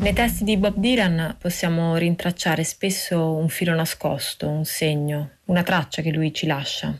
Nei 0.00 0.12
testi 0.12 0.42
di 0.44 0.56
Bob 0.56 0.74
Dylan 0.76 1.36
possiamo 1.38 1.96
rintracciare 1.96 2.64
spesso 2.64 3.32
un 3.34 3.48
filo 3.48 3.74
nascosto, 3.74 4.48
un 4.48 4.64
segno, 4.64 5.36
una 5.46 5.62
traccia 5.62 6.02
che 6.02 6.10
lui 6.10 6.34
ci 6.34 6.46
lascia. 6.46 6.94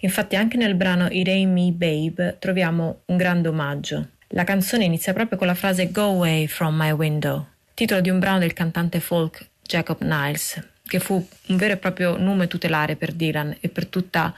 Infatti 0.00 0.34
anche 0.34 0.56
nel 0.56 0.74
brano 0.74 1.04
Ain't 1.04 1.52
Me 1.52 1.72
Babe 1.72 2.36
troviamo 2.38 3.02
un 3.06 3.16
grande 3.16 3.48
omaggio. 3.48 4.08
La 4.28 4.44
canzone 4.44 4.84
inizia 4.84 5.12
proprio 5.12 5.38
con 5.38 5.46
la 5.46 5.54
frase 5.54 5.90
Go 5.92 6.04
Away 6.04 6.46
from 6.46 6.74
My 6.74 6.90
Window, 6.90 7.46
titolo 7.74 8.00
di 8.00 8.08
un 8.08 8.18
brano 8.18 8.38
del 8.38 8.54
cantante 8.54 8.98
folk 8.98 9.46
Jacob 9.62 10.00
Niles, 10.00 10.60
che 10.84 10.98
fu 10.98 11.24
un 11.48 11.56
vero 11.56 11.74
e 11.74 11.76
proprio 11.76 12.16
nome 12.16 12.48
tutelare 12.48 12.96
per 12.96 13.12
Dylan 13.12 13.56
e 13.60 13.68
per 13.68 13.86
tutta 13.86 14.34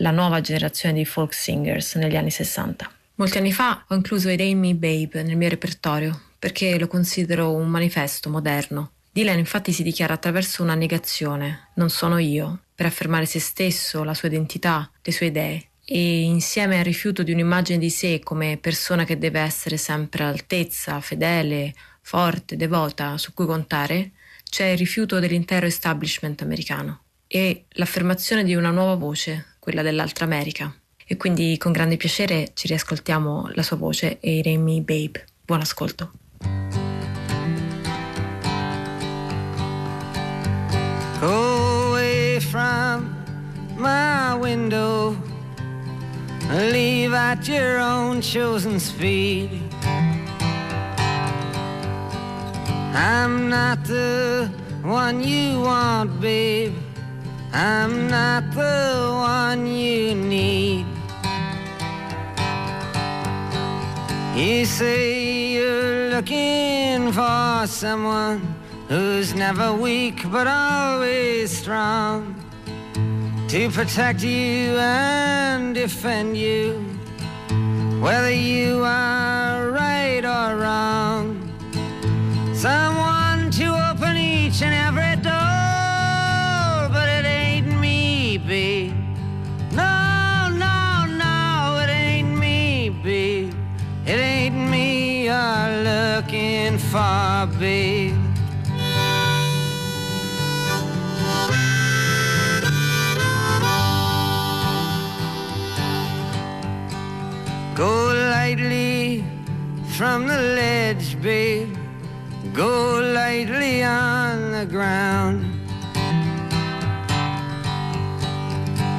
la 0.00 0.10
nuova 0.10 0.40
generazione 0.40 0.94
di 0.94 1.04
folk 1.04 1.32
singers 1.32 1.94
negli 1.96 2.16
anni 2.16 2.30
60. 2.30 2.90
Molti 3.16 3.38
anni 3.38 3.52
fa 3.52 3.84
ho 3.88 3.94
incluso 3.94 4.28
It 4.28 4.40
Ain't 4.40 4.58
Me 4.58 4.74
Babe 4.74 5.22
nel 5.22 5.36
mio 5.36 5.48
repertorio 5.48 6.20
perché 6.38 6.78
lo 6.78 6.86
considero 6.86 7.52
un 7.52 7.68
manifesto 7.68 8.30
moderno. 8.30 8.92
Dylan 9.10 9.38
infatti 9.38 9.72
si 9.72 9.82
dichiara 9.82 10.14
attraverso 10.14 10.62
una 10.62 10.76
negazione, 10.76 11.70
non 11.74 11.90
sono 11.90 12.18
io, 12.18 12.60
per 12.74 12.86
affermare 12.86 13.26
se 13.26 13.40
stesso, 13.40 14.04
la 14.04 14.14
sua 14.14 14.28
identità, 14.28 14.88
le 15.02 15.12
sue 15.12 15.26
idee, 15.26 15.70
e 15.84 16.20
insieme 16.20 16.78
al 16.78 16.84
rifiuto 16.84 17.24
di 17.24 17.32
un'immagine 17.32 17.78
di 17.78 17.90
sé 17.90 18.20
come 18.20 18.58
persona 18.58 19.04
che 19.04 19.18
deve 19.18 19.40
essere 19.40 19.76
sempre 19.76 20.22
all'altezza, 20.22 21.00
fedele, 21.00 21.74
forte, 22.00 22.54
devota, 22.56 23.18
su 23.18 23.34
cui 23.34 23.46
contare, 23.46 24.12
c'è 24.48 24.66
il 24.66 24.78
rifiuto 24.78 25.18
dell'intero 25.18 25.66
establishment 25.66 26.42
americano 26.42 27.00
e 27.26 27.66
l'affermazione 27.70 28.42
di 28.42 28.54
una 28.54 28.70
nuova 28.70 28.94
voce, 28.94 29.56
quella 29.68 29.82
dell'altra 29.82 30.24
America. 30.24 30.74
E 31.06 31.18
quindi 31.18 31.58
con 31.58 31.72
grande 31.72 31.98
piacere 31.98 32.52
ci 32.54 32.68
riascoltiamo 32.68 33.50
la 33.52 33.62
sua 33.62 33.76
voce 33.76 34.18
e 34.18 34.38
i 34.38 34.56
Me 34.56 34.80
Babe. 34.80 35.26
Buon 35.44 35.60
ascolto. 35.60 36.10
Go 41.20 41.88
away 41.88 42.40
from 42.40 43.14
my 43.76 44.32
window. 44.40 45.14
Leave 46.48 47.14
at 47.14 47.46
your 47.46 47.78
own 47.78 48.22
chosen 48.22 48.80
speed. 48.80 49.50
I'm 52.94 53.50
not 53.50 53.84
the 53.84 54.48
one 54.82 55.22
you 55.22 55.60
want, 55.60 56.18
babe. 56.20 56.87
I'm 57.52 58.08
not 58.08 58.50
the 58.52 59.10
one 59.14 59.66
you 59.66 60.14
need. 60.14 60.86
You 64.36 64.66
say 64.66 65.52
you're 65.54 66.10
looking 66.10 67.10
for 67.12 67.66
someone 67.66 68.54
who's 68.88 69.34
never 69.34 69.72
weak 69.72 70.30
but 70.30 70.46
always 70.46 71.56
strong 71.56 72.34
to 73.48 73.70
protect 73.70 74.22
you 74.22 74.76
and 74.76 75.74
defend 75.74 76.36
you, 76.36 76.74
whether 78.00 78.30
you 78.30 78.82
are 78.84 79.70
right 79.70 80.24
or 80.24 80.56
wrong. 80.58 81.50
Someone 82.54 83.17
babe. 97.46 98.16
Go 107.76 108.12
lightly 108.34 109.24
from 109.96 110.26
the 110.26 110.40
ledge, 110.56 111.20
babe. 111.22 111.76
Go 112.52 113.00
lightly 113.14 113.84
on 113.84 114.50
the 114.50 114.66
ground. 114.66 115.44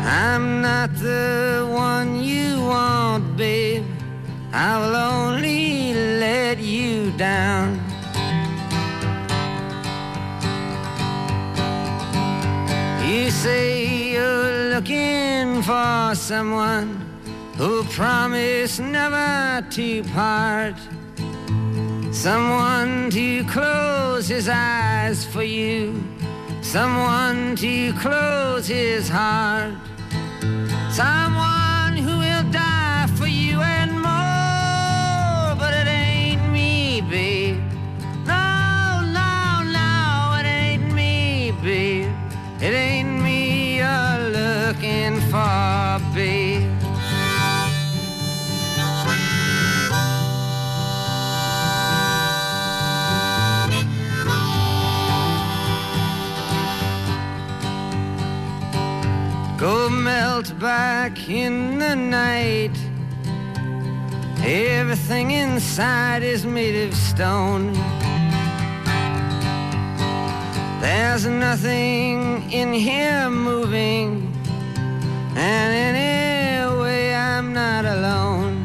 I'm 0.05 0.61
not 0.61 0.95
the 0.95 1.48
someone 16.29 16.89
who 17.57 17.83
promised 17.85 18.79
never 18.79 19.65
to 19.71 20.03
part. 20.13 20.75
Someone 22.11 23.09
to 23.09 23.43
close 23.45 24.27
his 24.27 24.47
eyes 24.47 25.25
for 25.25 25.41
you. 25.41 26.03
Someone 26.61 27.55
to 27.55 27.91
close 27.93 28.67
his 28.67 29.09
heart. 29.09 29.73
Someone 30.91 31.97
who 31.97 32.19
will 32.19 32.45
die 32.51 33.07
for 33.17 33.25
you 33.25 33.59
and 33.61 33.93
more. 33.93 35.55
But 35.61 35.73
it 35.81 35.87
ain't 35.87 36.45
me, 36.53 37.01
babe. 37.09 37.57
No, 38.27 39.01
no, 39.19 39.63
no, 39.79 40.37
it 40.39 40.45
ain't 40.45 40.93
me, 40.93 41.53
babe. 41.63 42.13
It 42.61 42.73
ain't 42.85 43.23
me 43.23 43.39
you're 43.77 44.29
looking 44.39 45.15
for, 45.31 45.58
Back 60.39 61.27
in 61.27 61.79
the 61.79 61.95
night. 61.95 62.71
Everything 64.41 65.31
inside 65.31 66.23
is 66.23 66.45
made 66.45 66.87
of 66.87 66.95
stone. 66.95 67.73
There's 70.79 71.25
nothing 71.25 72.49
in 72.53 72.71
here 72.71 73.29
moving, 73.29 74.33
and 75.35 75.97
anyway, 75.97 77.13
I'm 77.13 77.51
not 77.51 77.83
alone. 77.83 78.63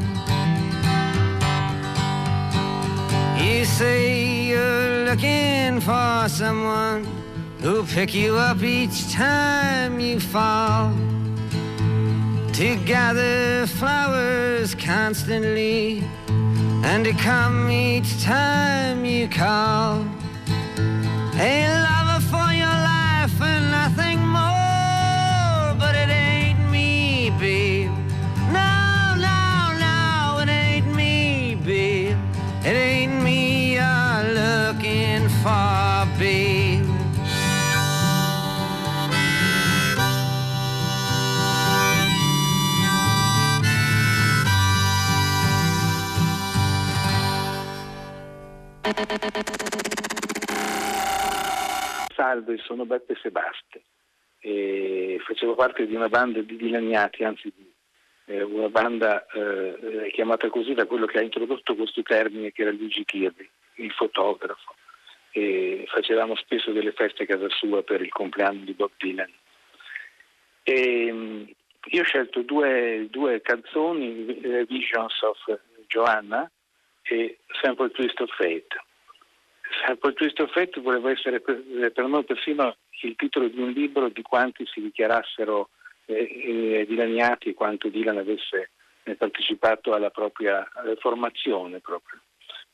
You 3.42 3.64
say 3.64 4.46
you're 4.46 5.06
looking 5.06 5.80
for 5.80 6.28
someone 6.28 7.04
who'll 7.60 7.84
pick 7.84 8.14
you 8.14 8.36
up 8.36 8.62
each 8.62 9.12
time 9.12 9.98
you 9.98 10.20
fall. 10.20 10.92
To 12.54 12.76
gather 12.76 13.66
flowers 13.66 14.76
constantly 14.76 16.04
and 16.84 17.04
to 17.04 17.12
come 17.14 17.68
each 17.68 18.22
time 18.22 19.04
you 19.04 19.26
call. 19.26 20.06
Salve, 52.14 52.58
sono 52.58 52.86
Beppe 52.86 53.16
Sebaste. 53.20 53.82
E 54.40 55.18
facevo 55.24 55.54
parte 55.54 55.86
di 55.86 55.94
una 55.94 56.08
banda 56.08 56.40
di 56.40 56.56
dilaniati, 56.56 57.24
anzi 57.24 57.52
di 57.54 57.72
eh, 58.26 58.42
una 58.42 58.68
banda 58.68 59.26
eh, 59.26 60.10
chiamata 60.12 60.48
così 60.48 60.74
da 60.74 60.86
quello 60.86 61.06
che 61.06 61.18
ha 61.18 61.22
introdotto 61.22 61.74
questo 61.74 62.02
termine 62.02 62.52
che 62.52 62.62
era 62.62 62.70
Luigi 62.70 63.04
Kirby, 63.04 63.48
il 63.76 63.92
fotografo. 63.92 64.74
E 65.30 65.84
facevamo 65.88 66.36
spesso 66.36 66.70
delle 66.72 66.92
feste 66.92 67.24
a 67.24 67.26
casa 67.26 67.48
sua 67.48 67.82
per 67.82 68.00
il 68.00 68.10
compleanno 68.10 68.64
di 68.64 68.72
Bob 68.72 68.90
Dylan. 68.96 69.32
E, 70.62 71.54
io 71.86 72.00
ho 72.00 72.04
scelto 72.04 72.40
due, 72.42 73.08
due 73.10 73.42
canzoni, 73.42 74.40
eh, 74.40 74.64
Visions 74.64 75.20
of 75.22 75.60
Joanna 75.86 76.50
e 77.02 77.38
Sample 77.60 77.90
Twist 77.90 78.20
of 78.20 78.34
Fate. 78.36 78.83
Twist 80.14 80.40
of 80.40 80.52
Fate 80.52 80.80
voleva 80.80 81.10
essere 81.10 81.40
per, 81.40 81.62
per 81.92 82.06
noi 82.06 82.24
persino 82.24 82.76
il 83.02 83.16
titolo 83.16 83.48
di 83.48 83.60
un 83.60 83.70
libro 83.70 84.08
di 84.08 84.22
quanti 84.22 84.66
si 84.66 84.80
dichiarassero 84.80 85.70
eh, 86.06 86.80
eh, 86.80 86.86
dilaniati 86.86 87.50
e 87.50 87.54
quanto 87.54 87.88
Dylan 87.88 88.18
avesse 88.18 88.70
eh, 89.04 89.14
partecipato 89.14 89.92
alla 89.92 90.10
propria 90.10 90.68
alla 90.74 90.96
formazione 90.96 91.80
proprio, 91.80 92.20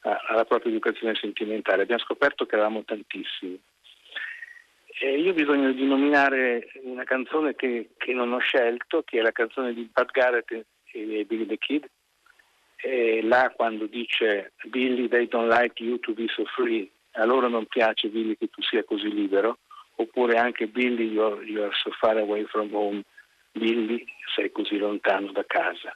alla 0.00 0.44
propria 0.44 0.70
educazione 0.70 1.14
sentimentale. 1.14 1.82
Abbiamo 1.82 2.02
scoperto 2.02 2.46
che 2.46 2.54
eravamo 2.54 2.84
tantissimi. 2.84 3.60
E 5.02 5.18
io 5.18 5.30
ho 5.30 5.34
bisogno 5.34 5.72
di 5.72 5.86
nominare 5.86 6.72
una 6.82 7.04
canzone 7.04 7.54
che, 7.54 7.90
che, 7.96 8.12
non 8.12 8.32
ho 8.32 8.38
scelto, 8.38 9.02
che 9.02 9.18
è 9.18 9.22
la 9.22 9.32
canzone 9.32 9.72
di 9.72 9.88
Pat 9.90 10.10
Garrett 10.10 10.50
e 10.50 11.24
Billy 11.24 11.46
the 11.46 11.56
Kid. 11.56 11.88
E 12.82 13.20
là 13.22 13.52
quando 13.54 13.86
dice 13.86 14.52
Billy, 14.68 15.08
they 15.08 15.26
don't 15.28 15.50
like 15.50 15.82
you 15.82 15.98
to 16.00 16.12
be 16.14 16.26
so 16.34 16.44
free, 16.56 16.90
a 17.12 17.24
loro 17.24 17.48
non 17.48 17.66
piace 17.66 18.08
Billy 18.08 18.36
che 18.36 18.48
tu 18.48 18.62
sia 18.62 18.84
così 18.84 19.12
libero, 19.12 19.58
oppure 19.96 20.38
anche 20.38 20.66
Billy, 20.66 21.10
you're, 21.10 21.44
you're 21.44 21.74
so 21.82 21.90
far 21.98 22.16
away 22.16 22.44
from 22.46 22.72
home, 22.72 23.02
Billy, 23.52 24.04
sei 24.34 24.50
così 24.50 24.78
lontano 24.78 25.30
da 25.32 25.44
casa. 25.46 25.94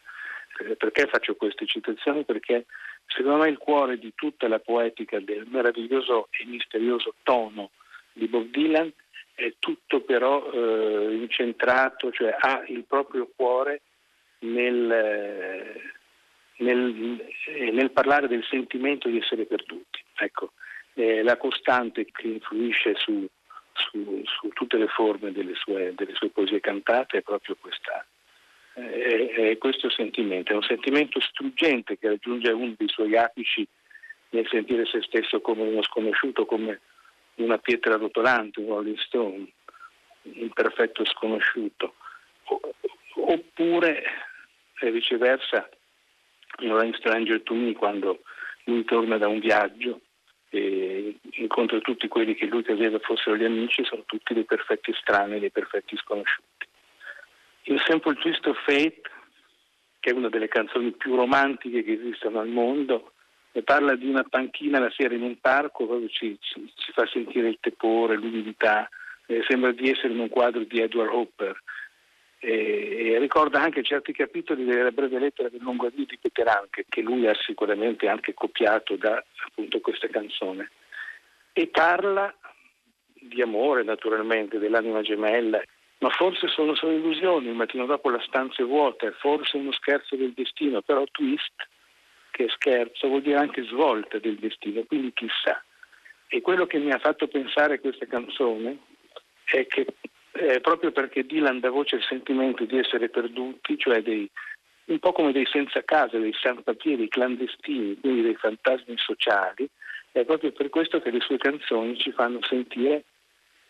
Perché 0.77 1.07
faccio 1.07 1.35
queste 1.35 1.67
citazioni? 1.67 2.25
Perché 2.25 2.67
secondo 3.07 3.43
me 3.43 3.49
il 3.49 3.59
cuore 3.59 3.99
di 3.99 4.13
tutta 4.15 4.47
la 4.47 4.61
poetica 4.61 5.19
del 5.21 5.47
meraviglioso 5.49 6.29
e 6.31 6.45
misterioso 6.45 7.15
tono 7.23 7.71
di 8.13 8.29
Bob 8.29 8.47
Dylan 8.47 8.93
è 9.35 9.55
tutto 9.59 10.03
però 10.03 10.49
eh, 10.53 11.17
incentrato, 11.17 12.13
cioè 12.13 12.37
ha 12.39 12.63
il 12.69 12.85
proprio 12.85 13.29
cuore 13.35 13.83
nel, 14.41 14.91
eh, 14.91 15.94
nel, 16.57 17.25
eh, 17.47 17.71
nel, 17.71 17.91
parlare 17.91 18.29
del 18.29 18.45
sentimento 18.45 19.09
di 19.09 19.19
essere 19.19 19.45
perduti. 19.47 20.03
Ecco, 20.17 20.53
eh, 20.95 21.23
la 21.23 21.37
costante 21.37 22.05
che 22.07 22.29
influisce 22.29 22.95
su, 22.97 23.27
su, 23.73 24.23
su 24.25 24.49
tutte 24.51 24.77
le 24.77 24.89
forme 24.89 25.33
delle 25.33 25.55
sue, 25.55 25.93
delle 25.95 26.15
sue, 26.15 26.31
poesie 26.31 26.61
cantate 26.61 27.19
è 27.19 27.23
proprio 27.23 27.57
questa, 27.61 28.05
è, 28.75 28.81
è 28.81 29.59
questo 29.59 29.91
sentimento, 29.91 30.53
è 30.53 30.57
un 30.57 30.63
sentimento 30.63 31.21
struggente 31.21 31.99
che 31.99 32.09
raggiunge 32.09 32.51
uno 32.53 32.75
dei 32.77 32.89
suoi 32.89 33.17
apici 33.17 33.67
nel 34.31 34.47
sentire 34.49 34.85
se 34.87 35.03
stesso 35.03 35.41
come 35.41 35.63
uno 35.63 35.83
sconosciuto, 35.83 36.45
come 36.45 36.81
una 37.37 37.59
pietra 37.59 37.97
rotolante, 37.97 38.61
un 38.61 38.69
Rolling 38.69 38.99
Stone, 38.99 39.47
un 40.23 40.49
perfetto 40.51 41.05
sconosciuto. 41.05 41.95
Oppure, 43.15 44.03
viceversa, 44.81 45.69
in 46.61 46.71
Rolling 46.71 46.95
Stranger 46.95 47.43
to 47.43 47.55
Me, 47.55 47.73
quando 47.73 48.21
lui 48.65 48.85
torna 48.85 49.19
da 49.19 49.29
un 49.29 49.39
viaggio 49.39 50.01
e 50.51 51.17
incontra 51.33 51.79
tutti 51.81 52.07
quelli 52.07 52.35
che 52.35 52.47
lui 52.47 52.63
credeva 52.63 52.99
fossero 53.01 53.37
gli 53.37 53.45
amici, 53.45 53.85
sono 53.85 54.05
tutti 54.07 54.35
dei 54.35 54.45
perfetti 54.45 54.93
strani, 54.95 55.41
dei 55.41 55.51
perfetti 55.51 55.97
sconosciuti. 55.97 56.67
Il 57.65 57.83
Simple 57.85 58.15
Twist 58.15 58.47
of 58.47 58.63
Fate, 58.65 59.01
che 59.99 60.11
è 60.11 60.13
una 60.13 60.29
delle 60.29 60.49
canzoni 60.49 60.93
più 60.93 61.17
romantiche 61.17 61.83
che 61.83 61.93
esistono 61.93 62.39
al 62.39 62.49
mondo, 62.49 63.13
e 63.53 63.63
parla 63.63 63.95
di 63.95 64.09
una 64.09 64.25
panchina 64.25 64.79
la 64.79 64.91
sera 64.91 65.15
in 65.15 65.23
un 65.23 65.39
parco, 65.41 65.87
proprio 65.87 66.09
ci, 66.09 66.37
ci, 66.41 66.73
ci 66.75 66.93
fa 66.93 67.07
sentire 67.07 67.49
il 67.49 67.59
tepore, 67.61 68.17
l'umidità, 68.17 68.89
eh, 69.27 69.45
sembra 69.49 69.73
di 69.73 69.91
essere 69.91 70.13
in 70.13 70.19
un 70.19 70.29
quadro 70.29 70.65
di 70.65 70.81
Edward 70.81 71.11
Hopper. 71.13 71.63
E, 72.47 73.17
ricorda 73.19 73.63
anche 73.63 73.83
certi 73.83 74.13
capitoli 74.13 74.67
della 74.67 74.91
breve 74.91 75.19
lettera 75.19 75.49
del 75.49 75.63
lungo 75.63 75.87
addio 75.87 76.05
di 76.05 76.19
Peter 76.21 76.47
Anche, 76.47 76.85
che 76.87 77.01
lui 77.01 77.27
ha 77.27 77.35
sicuramente 77.35 78.07
anche 78.07 78.35
copiato 78.35 78.97
da 78.97 79.23
appunto 79.47 79.81
questa 79.81 80.09
canzone. 80.09 80.71
E 81.55 81.69
parla 81.69 82.35
di 83.15 83.41
amore 83.41 83.83
naturalmente, 83.83 84.59
dell'anima 84.59 85.01
gemella, 85.01 85.63
ma 86.01 86.11
forse 86.11 86.49
sono 86.49 86.75
solo 86.75 86.93
illusioni, 86.93 87.49
il 87.49 87.55
mattino 87.55 87.87
dopo 87.87 88.11
la 88.11 88.21
stanza 88.21 88.63
è 88.63 88.67
vuota, 88.67 89.11
forse 89.13 89.57
uno 89.57 89.73
scherzo 89.73 90.15
del 90.15 90.35
destino, 90.35 90.83
però 90.83 91.03
twist 91.11 91.55
che 92.31 92.49
scherzo 92.51 93.09
vuol 93.09 93.23
dire 93.23 93.39
anche 93.39 93.63
svolta 93.63 94.19
del 94.19 94.37
destino, 94.37 94.83
quindi 94.83 95.15
chissà. 95.15 95.65
E 96.27 96.43
quello 96.43 96.67
che 96.67 96.77
mi 96.79 96.91
ha 96.91 96.99
fatto 96.99 97.27
pensare 97.27 97.81
questa 97.81 98.05
canzone 98.05 98.77
è 99.47 99.67
che 99.67 99.87
eh, 100.35 100.61
proprio 100.61 100.91
perché 100.91 101.25
Dylan 101.25 101.61
dà 101.61 101.71
voce 101.71 101.97
al 101.97 102.03
sentimento 102.03 102.65
di 102.65 102.79
essere 102.79 103.09
perduti, 103.09 103.79
cioè 103.79 104.03
dei, 104.03 104.29
un 104.87 104.99
po' 104.99 105.13
come 105.13 105.33
dei 105.33 105.47
senza 105.47 105.83
casa, 105.85 106.19
dei 106.19 106.35
sans-papiers, 106.35 106.99
dei 106.99 107.09
clandestini, 107.09 107.99
quindi 108.01 108.23
dei 108.23 108.35
fantasmi 108.35 108.97
sociali, 108.97 109.69
è 110.11 110.25
proprio 110.25 110.53
per 110.53 110.71
questo 110.71 111.01
che 111.01 111.11
le 111.11 111.21
sue 111.21 111.39
canzoni 111.39 111.97
ci 111.99 112.13
fanno 112.13 112.41
sentire 112.43 113.05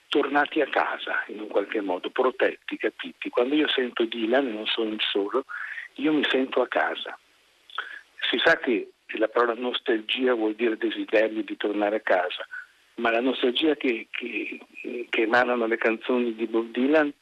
tornati 0.08 0.60
a 0.60 0.66
casa 0.68 1.24
in 1.28 1.40
un 1.40 1.48
qualche 1.48 1.80
modo, 1.80 2.08
protetti, 2.10 2.76
capiti. 2.76 3.28
Quando 3.28 3.54
io 3.54 3.68
sento 3.68 4.04
Dylan, 4.04 4.46
e 4.46 4.52
non 4.52 4.66
sono 4.66 4.90
il 4.90 5.00
solo, 5.00 5.44
io 5.94 6.12
mi 6.12 6.24
sento 6.24 6.62
a 6.62 6.68
casa. 6.68 7.18
Si 8.30 8.38
sa 8.42 8.56
che 8.56 8.90
la 9.18 9.28
parola 9.28 9.54
nostalgia 9.54 10.32
vuol 10.34 10.54
dire 10.54 10.76
desiderio 10.76 11.42
di 11.42 11.56
tornare 11.56 11.96
a 11.96 12.00
casa, 12.00 12.46
ma 12.96 13.10
la 13.10 13.20
nostalgia 13.20 13.74
che, 13.74 14.08
che, 14.10 14.60
che 15.08 15.22
emanano 15.22 15.66
le 15.66 15.76
canzoni 15.76 16.34
di 16.34 16.46
Bob 16.46 16.70
Dylan 16.70 17.12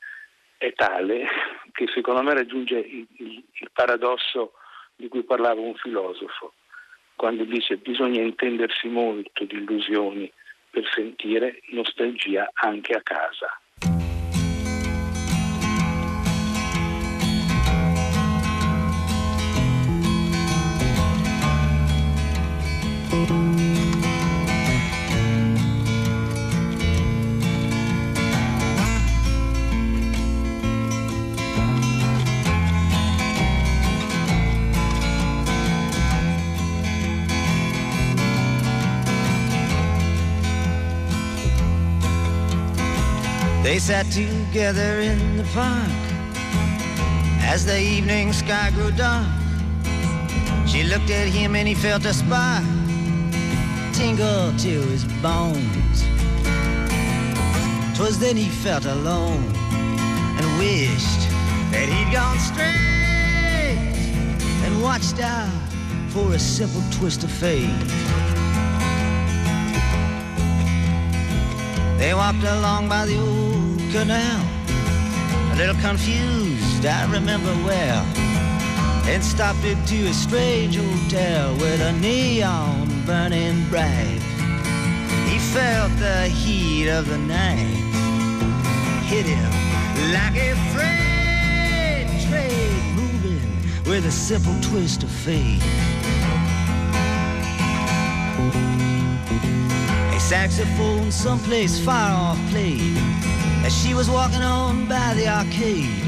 è 0.58 0.72
tale 0.74 1.26
che 1.72 1.86
secondo 1.92 2.22
me 2.22 2.34
raggiunge 2.34 2.78
il, 2.78 3.06
il, 3.16 3.42
il 3.52 3.70
paradosso 3.72 4.52
di 4.94 5.08
cui 5.08 5.22
parlava 5.22 5.60
un 5.60 5.74
filosofo, 5.74 6.52
quando 7.16 7.44
dice 7.44 7.76
bisogna 7.78 8.20
intendersi 8.20 8.88
molto 8.88 9.44
di 9.44 9.56
illusioni 9.56 10.30
per 10.70 10.88
sentire 10.92 11.60
nostalgia 11.70 12.50
anche 12.54 12.92
a 12.92 13.02
casa. 13.02 13.60
Sat 43.82 44.08
together 44.12 45.00
in 45.00 45.36
the 45.36 45.42
park 45.52 45.90
as 47.40 47.66
the 47.66 47.80
evening 47.80 48.32
sky 48.32 48.70
grew 48.70 48.92
dark. 48.92 49.26
She 50.68 50.84
looked 50.84 51.10
at 51.10 51.26
him 51.26 51.56
and 51.56 51.66
he 51.66 51.74
felt 51.74 52.04
a 52.04 52.14
spark 52.14 52.62
tingle 53.92 54.52
to 54.58 54.82
his 54.92 55.04
bones. 55.20 56.04
Twas 57.96 58.20
then 58.20 58.36
he 58.36 58.50
felt 58.50 58.84
alone 58.84 59.50
and 60.38 60.46
wished 60.58 61.22
that 61.72 61.88
he'd 61.92 62.12
gone 62.12 62.38
straight 62.38 63.82
and 64.64 64.80
watched 64.80 65.18
out 65.18 65.50
for 66.10 66.34
a 66.34 66.38
simple 66.38 66.84
twist 66.92 67.24
of 67.24 67.32
fate. 67.32 67.66
They 71.98 72.14
walked 72.14 72.44
along 72.44 72.88
by 72.88 73.06
the 73.06 73.18
old 73.18 73.61
canal, 73.92 74.42
a 75.52 75.56
little 75.56 75.74
confused, 75.82 76.86
I 76.86 77.04
remember 77.12 77.52
well, 77.62 78.02
and 79.04 79.22
stopped 79.22 79.62
into 79.64 80.06
a 80.08 80.14
strange 80.14 80.76
hotel 80.76 81.52
with 81.56 81.78
a 81.82 81.92
neon 81.92 83.04
burning 83.04 83.68
bright. 83.68 84.22
He 85.28 85.38
felt 85.38 85.94
the 85.98 86.22
heat 86.28 86.88
of 86.88 87.06
the 87.06 87.18
night 87.18 87.68
hit 89.04 89.26
him 89.26 89.52
like 90.14 90.36
a 90.36 90.54
freight 90.72 92.08
train 92.30 92.94
moving 92.96 93.90
with 93.90 94.06
a 94.06 94.10
simple 94.10 94.58
twist 94.62 95.02
of 95.02 95.10
fate. 95.10 95.62
A 100.16 100.18
saxophone 100.18 101.12
someplace 101.12 101.78
far 101.78 102.10
off 102.10 102.38
played 102.50 103.41
as 103.64 103.72
she 103.72 103.94
was 103.94 104.10
walking 104.10 104.42
on 104.42 104.86
by 104.88 105.14
the 105.14 105.28
arcade. 105.28 106.02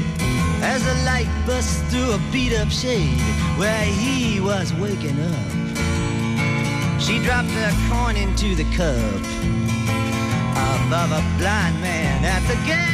As 0.61 0.83
the 0.83 0.95
light 1.05 1.29
burst 1.45 1.83
through 1.85 2.11
a 2.13 2.19
beat 2.31 2.53
up 2.53 2.69
shade 2.69 3.19
where 3.57 3.85
he 3.85 4.39
was 4.39 4.73
waking 4.73 5.19
up, 5.19 5.51
she 6.99 7.19
dropped 7.23 7.49
a 7.49 7.71
coin 7.89 8.15
into 8.15 8.55
the 8.55 8.65
cup 8.75 9.21
above 10.85 11.11
a 11.11 11.23
blind 11.37 11.79
man 11.81 12.23
at 12.23 12.41
the 12.47 12.55
gate 12.65 12.85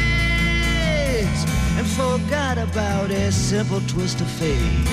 and 1.78 1.88
forgot 1.88 2.58
about 2.58 3.12
a 3.12 3.32
simple 3.32 3.82
twist 3.88 4.22
of 4.22 4.28
fate. 4.28 4.88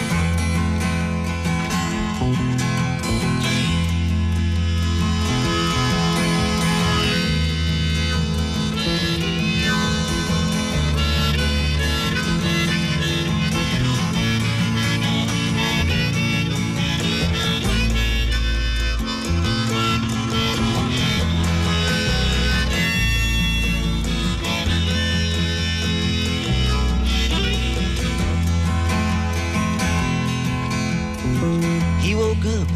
Woke 32.19 32.47
up, 32.61 32.69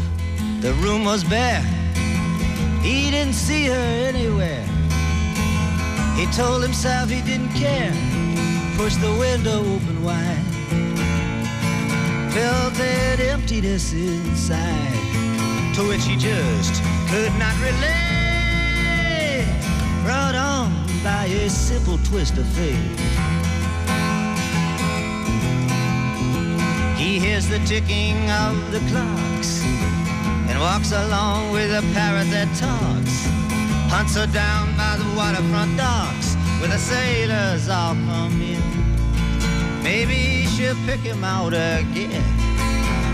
the 0.61 0.73
room 0.81 1.03
was 1.03 1.23
bare. 1.23 1.61
He 2.81 3.11
didn't 3.11 3.33
see 3.33 3.65
her 3.65 3.87
anywhere. 4.09 4.65
He 6.15 6.25
told 6.27 6.63
himself 6.63 7.09
he 7.09 7.21
didn't 7.21 7.49
care. 7.49 7.93
Pushed 8.77 9.01
the 9.01 9.13
window 9.19 9.59
open 9.59 10.01
wide. 10.01 10.45
Felt 12.33 12.73
that 12.75 13.19
emptiness 13.19 13.91
inside, 13.91 15.75
to 15.75 15.87
which 15.89 16.05
he 16.05 16.15
just 16.15 16.81
could 17.09 17.33
not 17.37 17.55
relate. 17.59 19.45
Brought 20.05 20.35
on 20.35 20.71
by 21.03 21.25
a 21.25 21.49
simple 21.49 21.97
twist 22.09 22.37
of 22.37 22.47
fate. 22.55 23.22
He 27.13 27.19
hears 27.19 27.47
the 27.47 27.59
ticking 27.59 28.17
of 28.31 28.71
the 28.71 28.79
clocks 28.89 29.63
and 30.49 30.59
walks 30.59 30.91
along 30.93 31.51
with 31.51 31.69
a 31.69 31.83
parrot 31.93 32.25
that 32.31 32.49
talks. 32.57 33.27
Hunts 33.93 34.15
her 34.15 34.25
down 34.25 34.75
by 34.75 34.97
the 34.97 35.05
waterfront 35.15 35.77
docks 35.77 36.33
where 36.59 36.71
the 36.71 36.79
sailors 36.79 37.69
all 37.69 37.93
come 37.93 38.41
in. 38.41 39.83
Maybe 39.83 40.47
she'll 40.47 40.75
pick 40.87 41.01
him 41.01 41.23
out 41.23 41.53
again. 41.53 42.23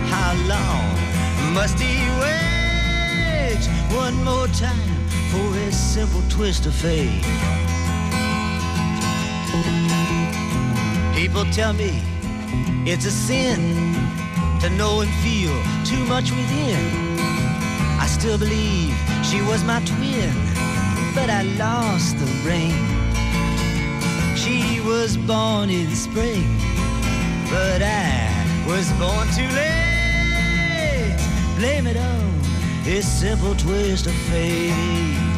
How 0.08 0.32
long 0.48 1.54
must 1.54 1.78
he 1.78 2.00
wait 2.24 3.60
one 3.92 4.16
more 4.24 4.48
time 4.48 4.96
for 5.28 5.54
his 5.60 5.78
simple 5.78 6.24
twist 6.30 6.66
of 6.66 6.74
fate? 6.74 7.26
People 11.14 11.44
tell 11.52 11.74
me 11.74 12.02
it's 12.86 13.06
a 13.06 13.12
sin 13.12 13.89
to 14.62 14.70
know 14.70 15.02
and 15.02 15.12
feel 15.24 15.56
too 15.86 16.04
much 16.06 16.32
within. 16.32 17.18
I 18.00 18.08
still 18.08 18.38
believe 18.38 18.94
she 19.24 19.42
was 19.42 19.64
my 19.64 19.80
twin, 19.86 20.34
but 21.16 21.30
I 21.30 21.44
lost 21.58 22.18
the 22.18 22.26
rain. 22.46 22.76
She 24.36 24.82
was 24.82 25.16
born 25.16 25.70
in 25.70 25.90
spring, 25.96 26.58
but 27.50 27.82
I 27.82 28.66
was 28.68 28.92
born 28.94 29.28
too 29.38 29.50
late. 29.56 31.18
Blame 31.58 31.88
it 31.88 31.98
on 31.98 32.42
this 32.84 33.08
simple 33.08 33.56
twist 33.56 34.08
of 34.08 34.14
fate. 34.30 35.29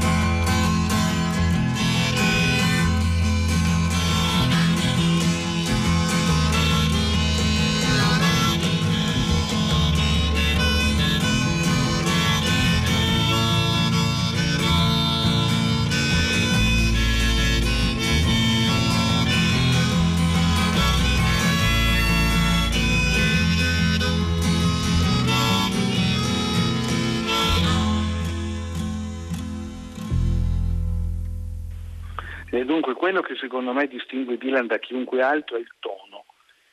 Dunque 32.91 32.95
quello 32.95 33.21
che 33.21 33.35
secondo 33.35 33.73
me 33.73 33.87
distingue 33.87 34.37
Dylan 34.37 34.67
da 34.67 34.77
chiunque 34.77 35.21
altro 35.21 35.57
è 35.57 35.59
il 35.59 35.71
tono, 35.79 36.25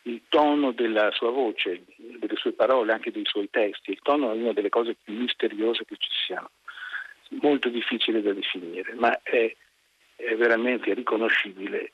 il 0.03 0.23
tono 0.29 0.73
della 0.73 1.11
sua 1.13 1.31
voce, 1.31 1.85
delle 1.97 2.37
sue 2.37 2.53
parole, 2.53 2.93
anche 2.93 3.13
dei 3.13 3.25
suoi 3.25 3.49
testi. 3.51 3.93
Il 3.93 4.01
tono 4.03 4.33
è 4.33 4.35
una 4.35 4.53
delle 4.53 4.69
cose 4.69 4.97
più 5.03 5.15
misteriose 5.15 5.85
che 5.85 5.97
ci 5.97 6.11
siano, 6.27 6.51
molto 7.41 7.69
difficile 7.69 8.23
da 8.23 8.33
definire, 8.33 8.95
ma 8.95 9.21
è, 9.23 9.55
è 10.17 10.35
veramente 10.37 10.93
riconoscibile. 10.95 11.91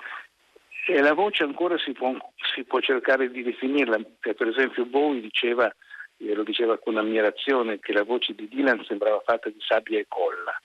E 0.87 1.01
la 1.01 1.15
voce 1.15 1.45
ancora 1.45 1.79
si 1.79 1.93
può, 1.93 2.15
si 2.55 2.65
può 2.65 2.81
cercare 2.81 3.31
di 3.31 3.43
definirla, 3.43 3.99
per 4.21 4.49
esempio 4.49 4.85
Bowie 4.85 5.21
diceva, 5.21 5.75
e 6.17 6.35
lo 6.35 6.45
diceva 6.45 6.79
con 6.79 6.97
ammirazione, 6.97 7.81
che 7.81 7.93
la 7.93 8.05
voce 8.05 8.35
di 8.35 8.49
Dylan 8.49 8.85
sembrava 8.85 9.21
fatta 9.25 9.49
di 9.49 9.61
sabbia 9.61 9.99
e 9.99 10.07
colla, 10.09 10.61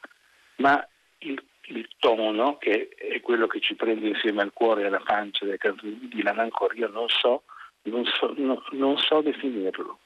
ma 0.57 0.85
il 1.19 1.41
il 1.69 1.87
tono, 1.99 2.57
che 2.57 2.89
è 2.95 3.19
quello 3.21 3.47
che 3.47 3.59
ci 3.59 3.75
prende 3.75 4.07
insieme 4.07 4.41
al 4.41 4.53
cuore 4.53 4.83
e 4.83 4.85
alla 4.85 5.01
pancia 5.01 5.45
delle 5.45 5.57
canzoni 5.57 5.97
di 5.99 6.07
Dylan, 6.07 6.39
ancora 6.39 6.73
io 6.75 6.87
non 6.89 7.07
so, 7.07 7.43
non 7.83 8.05
so, 8.05 8.33
no, 8.37 8.63
non 8.71 8.97
so 8.97 9.21
definirlo. 9.21 9.99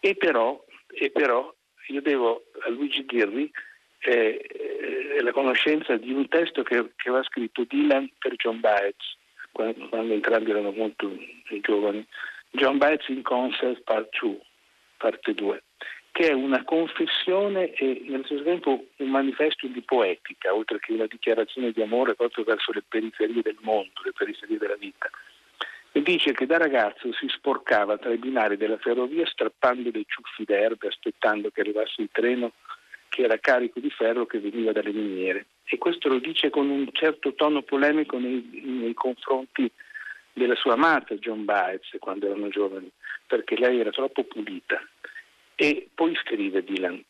E 0.00 0.14
però, 0.14 0.62
e 0.88 1.10
però, 1.10 1.52
io 1.88 2.02
devo 2.02 2.44
a 2.62 2.68
Luigi 2.70 3.04
Ghirri 3.04 3.50
eh, 4.00 4.46
eh, 5.16 5.22
la 5.22 5.32
conoscenza 5.32 5.96
di 5.96 6.12
un 6.12 6.28
testo 6.28 6.62
che, 6.62 6.92
che 6.96 7.08
aveva 7.08 7.24
scritto 7.24 7.64
Dylan 7.64 8.10
per 8.18 8.34
John 8.36 8.60
Baez, 8.60 9.16
quando, 9.52 9.88
quando 9.88 10.12
entrambi 10.12 10.50
erano 10.50 10.72
molto 10.72 11.10
giovani. 11.62 12.06
John 12.50 12.78
Baez 12.78 13.08
in 13.08 13.22
Concert 13.22 13.82
Part 13.82 14.16
2, 14.20 14.40
parte 14.98 15.34
2 15.34 15.62
che 16.16 16.30
è 16.30 16.32
una 16.32 16.64
confessione 16.64 17.74
e 17.74 18.00
nello 18.06 18.24
stesso 18.24 18.42
tempo 18.42 18.86
un 18.96 19.10
manifesto 19.10 19.66
di 19.66 19.82
poetica, 19.82 20.54
oltre 20.54 20.78
che 20.78 20.94
una 20.94 21.04
dichiarazione 21.06 21.72
di 21.72 21.82
amore 21.82 22.14
proprio 22.14 22.42
verso 22.42 22.72
le 22.72 22.82
periferie 22.88 23.42
del 23.42 23.58
mondo, 23.60 24.00
le 24.02 24.12
periferie 24.16 24.56
della 24.56 24.76
vita. 24.76 25.10
E 25.92 26.00
dice 26.00 26.32
che 26.32 26.46
da 26.46 26.56
ragazzo 26.56 27.12
si 27.12 27.28
sporcava 27.28 27.98
tra 27.98 28.14
i 28.14 28.16
binari 28.16 28.56
della 28.56 28.78
ferrovia 28.78 29.26
strappando 29.26 29.90
dei 29.90 30.06
ciuffi 30.08 30.44
d'erbe 30.44 30.88
aspettando 30.88 31.50
che 31.50 31.60
arrivasse 31.60 32.00
il 32.00 32.08
treno 32.10 32.52
che 33.10 33.24
era 33.24 33.36
carico 33.36 33.78
di 33.78 33.90
ferro 33.90 34.24
che 34.24 34.38
veniva 34.38 34.72
dalle 34.72 34.92
miniere. 34.92 35.44
E 35.64 35.76
questo 35.76 36.08
lo 36.08 36.18
dice 36.18 36.48
con 36.48 36.70
un 36.70 36.88
certo 36.92 37.34
tono 37.34 37.60
polemico 37.60 38.18
nei, 38.18 38.62
nei 38.64 38.94
confronti 38.94 39.70
della 40.32 40.54
sua 40.54 40.72
amata 40.72 41.14
John 41.16 41.44
Baez 41.44 41.94
quando 41.98 42.24
erano 42.24 42.48
giovani, 42.48 42.90
perché 43.26 43.54
lei 43.58 43.80
era 43.80 43.90
troppo 43.90 44.24
pulita. 44.24 44.82
E 45.56 45.88
poi 45.94 46.14
scrive 46.16 46.62
Dylan, 46.62 47.02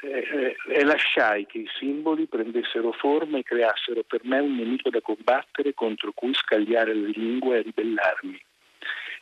eh, 0.00 0.56
e 0.68 0.84
lasciai 0.84 1.46
che 1.46 1.58
i 1.58 1.70
simboli 1.78 2.26
prendessero 2.26 2.92
forma 2.92 3.38
e 3.38 3.42
creassero 3.42 4.02
per 4.04 4.20
me 4.24 4.38
un 4.38 4.56
nemico 4.56 4.90
da 4.90 5.00
combattere 5.00 5.74
contro 5.74 6.12
cui 6.12 6.34
scagliare 6.34 6.94
la 6.94 7.08
lingua 7.08 7.56
e 7.56 7.62
ribellarmi. 7.62 8.40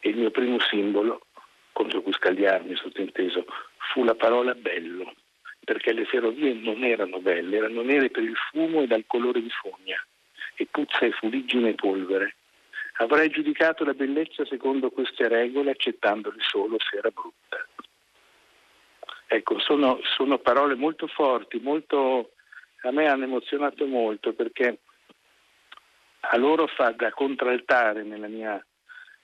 E 0.00 0.08
il 0.08 0.16
mio 0.16 0.30
primo 0.30 0.58
simbolo 0.60 1.26
contro 1.72 2.02
cui 2.02 2.12
scagliarmi, 2.12 2.74
sottinteso, 2.74 3.46
fu 3.92 4.04
la 4.04 4.14
parola 4.14 4.54
bello, 4.54 5.14
perché 5.64 5.92
le 5.92 6.04
ferrovie 6.04 6.52
non 6.54 6.84
erano 6.84 7.20
belle, 7.20 7.56
erano 7.56 7.82
nere 7.82 8.10
per 8.10 8.22
il 8.22 8.36
fumo 8.50 8.82
e 8.82 8.86
dal 8.86 9.04
colore 9.06 9.40
di 9.40 9.50
fogna, 9.50 10.04
e 10.56 10.66
puzza 10.70 11.06
e 11.06 11.12
fuliggine 11.12 11.70
e 11.70 11.74
polvere. 11.74 12.36
Avrei 12.98 13.28
giudicato 13.28 13.84
la 13.84 13.94
bellezza 13.94 14.44
secondo 14.46 14.90
queste 14.90 15.28
regole, 15.28 15.70
accettandole 15.70 16.36
solo 16.40 16.76
se 16.78 16.96
era 16.96 17.10
brutta. 17.10 17.66
Ecco, 19.28 19.58
sono, 19.58 19.98
sono 20.16 20.38
parole 20.38 20.76
molto 20.76 21.08
forti, 21.08 21.58
molto, 21.58 22.32
a 22.82 22.90
me 22.92 23.08
hanno 23.08 23.24
emozionato 23.24 23.84
molto 23.86 24.32
perché 24.32 24.78
a 26.20 26.36
loro 26.36 26.66
fa 26.66 26.90
da 26.90 27.10
contraltare 27.10 28.02
nella 28.02 28.28
mia, 28.28 28.64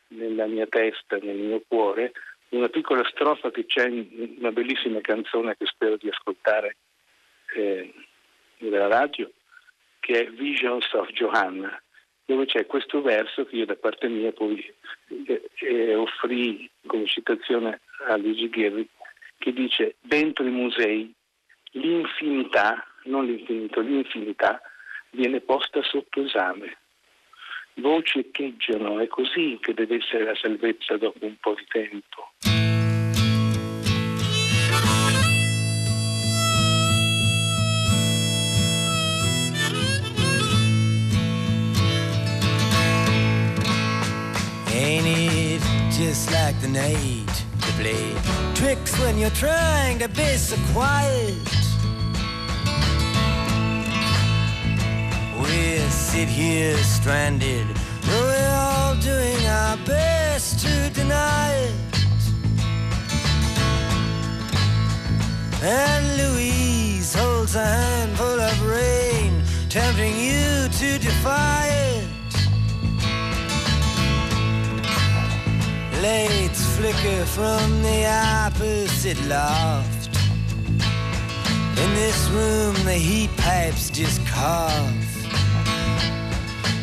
nella 0.09 0.46
mia 0.46 0.66
testa, 0.66 1.18
nel 1.18 1.36
mio 1.36 1.62
cuore, 1.66 2.12
una 2.50 2.68
piccola 2.68 3.05
strofa 3.05 3.50
che 3.50 3.64
c'è 3.64 3.88
in 3.88 4.36
una 4.38 4.53
bellissima 4.53 5.00
canzone 5.00 5.57
che 5.57 5.66
spero 5.66 5.96
di 5.96 6.09
ascoltare 6.09 6.76
eh, 7.55 7.92
della 8.59 8.88
radio, 8.88 9.30
che 10.00 10.26
è 10.26 10.30
Visions 10.30 10.92
of 10.92 11.11
Johanna, 11.12 11.80
dove 12.24 12.46
c'è 12.46 12.66
questo 12.66 13.00
verso 13.03 13.44
che 13.46 13.57
io 13.57 13.66
da 13.66 13.76
parte 13.76 14.09
mia 14.09 14.32
poi 14.32 14.62
eh, 15.26 15.48
eh, 15.61 15.94
offrì 15.94 16.68
come 16.86 17.07
citazione 17.07 17.80
a 18.07 18.16
Luigi 18.16 18.48
Ghirri, 18.48 18.88
che 19.43 19.53
dice 19.53 19.97
dentro 20.01 20.47
i 20.47 20.51
musei 20.51 21.12
l'infinità, 21.72 22.86
non 23.07 23.26
l'infinito, 23.26 23.80
l'infinità 23.80 24.62
viene 25.11 25.40
posta 25.40 25.82
sotto 25.82 26.22
esame. 26.22 26.78
Voci 27.74 28.20
echeggiano, 28.20 29.01
è 29.01 29.09
così 29.09 29.59
che 29.61 29.74
deve 29.74 29.97
essere 29.97 30.24
la 30.24 30.36
salvezza 30.36 30.97
dopo 30.97 31.26
un 31.26 31.36
po' 31.40 31.55
di 31.55 31.66
tempo. 31.66 32.30
Ain't 44.68 45.07
it 45.07 45.62
just 45.90 46.30
like 46.30 46.61
the 46.61 46.68
night 46.68 47.41
play 47.83 48.14
tricks 48.55 48.97
when 49.01 49.18
you're 49.18 49.39
trying 49.47 49.99
to 49.99 50.09
be 50.09 50.37
so 50.37 50.57
quiet? 50.72 51.35
We 55.43 55.78
sit 55.91 56.28
here 56.28 56.76
stranded, 56.78 57.66
though 58.03 58.26
we're 58.30 58.55
all 58.55 58.95
doing 59.01 59.41
our 59.47 59.76
best 59.78 60.61
to 60.64 60.91
deny 60.91 61.51
it. 61.68 61.74
And 65.62 66.05
Louise 66.20 67.14
holds 67.14 67.57
a 67.57 67.66
handful 67.66 68.39
of 68.49 68.57
rain, 68.76 69.43
tempting 69.68 70.16
you 70.16 70.68
to 70.80 70.89
defy 70.99 71.66
it. 71.66 72.09
Lights 76.03 76.41
flicker 76.77 77.25
from 77.27 77.83
the 77.83 78.07
opposite 78.07 79.20
loft. 79.27 80.09
In 81.83 81.95
this 81.95 82.29
room, 82.31 82.75
the 82.85 82.95
heat 82.95 83.31
pipes 83.37 83.91
just 83.91 84.25
cough. 84.27 85.12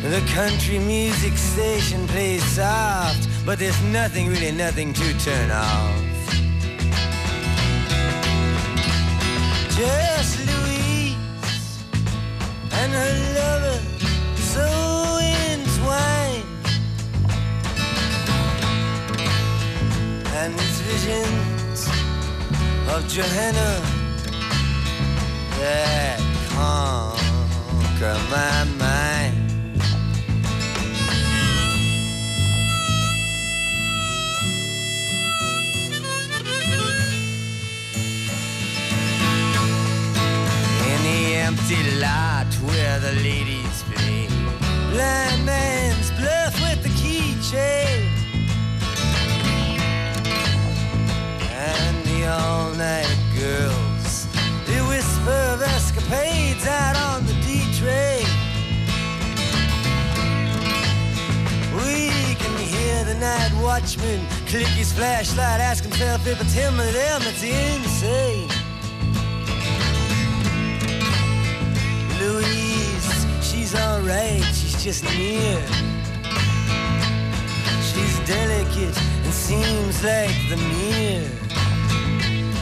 The 0.02 0.22
country 0.34 0.78
music 0.78 1.36
station 1.36 2.06
plays 2.08 2.44
soft, 2.44 3.28
but 3.44 3.58
there's 3.58 3.80
nothing, 3.84 4.28
really 4.28 4.52
nothing 4.52 4.92
to 4.92 5.18
turn 5.18 5.50
off. 5.50 6.04
Just 9.78 10.38
Louise 10.48 11.16
and 12.72 12.92
her 12.92 13.14
lover 13.38 13.78
so 14.36 14.89
And 20.42 20.58
these 20.58 20.80
visions 20.80 21.86
of 22.88 23.06
Johanna 23.06 23.72
that 25.58 26.18
conquer 26.48 28.16
my 28.30 28.64
mind. 28.78 29.36
In 40.88 41.00
the 41.04 41.36
empty 41.36 41.82
lot 42.00 42.46
where 42.64 42.98
the 42.98 43.12
ladies 43.22 43.82
play 43.92 44.26
Blind 44.90 45.44
man's 45.44 46.10
bluff 46.12 46.58
with 46.62 46.82
the 46.82 46.88
keychain 47.00 48.19
the 52.20 52.26
all-night 52.26 53.16
girls 53.38 54.26
They 54.66 54.80
whisper 54.82 55.40
of 55.54 55.62
escapades 55.62 56.66
out 56.66 56.96
on 56.96 57.26
the 57.26 57.34
D-train 57.46 58.26
We 61.76 62.34
can 62.34 62.56
hear 62.58 63.04
the 63.04 63.14
night 63.14 63.52
watchman 63.62 64.20
click 64.46 64.66
his 64.66 64.92
flashlight 64.92 65.60
Ask 65.60 65.84
himself 65.84 66.26
if 66.26 66.40
it's 66.40 66.52
him 66.52 66.80
or 66.80 66.90
them 66.92 67.22
that's 67.22 67.42
insane 67.42 68.48
Louise, 72.20 73.26
she's 73.40 73.74
alright, 73.74 74.44
she's 74.44 74.84
just 74.84 75.04
near. 75.04 75.58
She's 77.90 78.18
delicate 78.26 78.94
and 79.24 79.32
seems 79.32 80.04
like 80.04 80.36
the 80.50 80.58
mirror. 80.58 81.39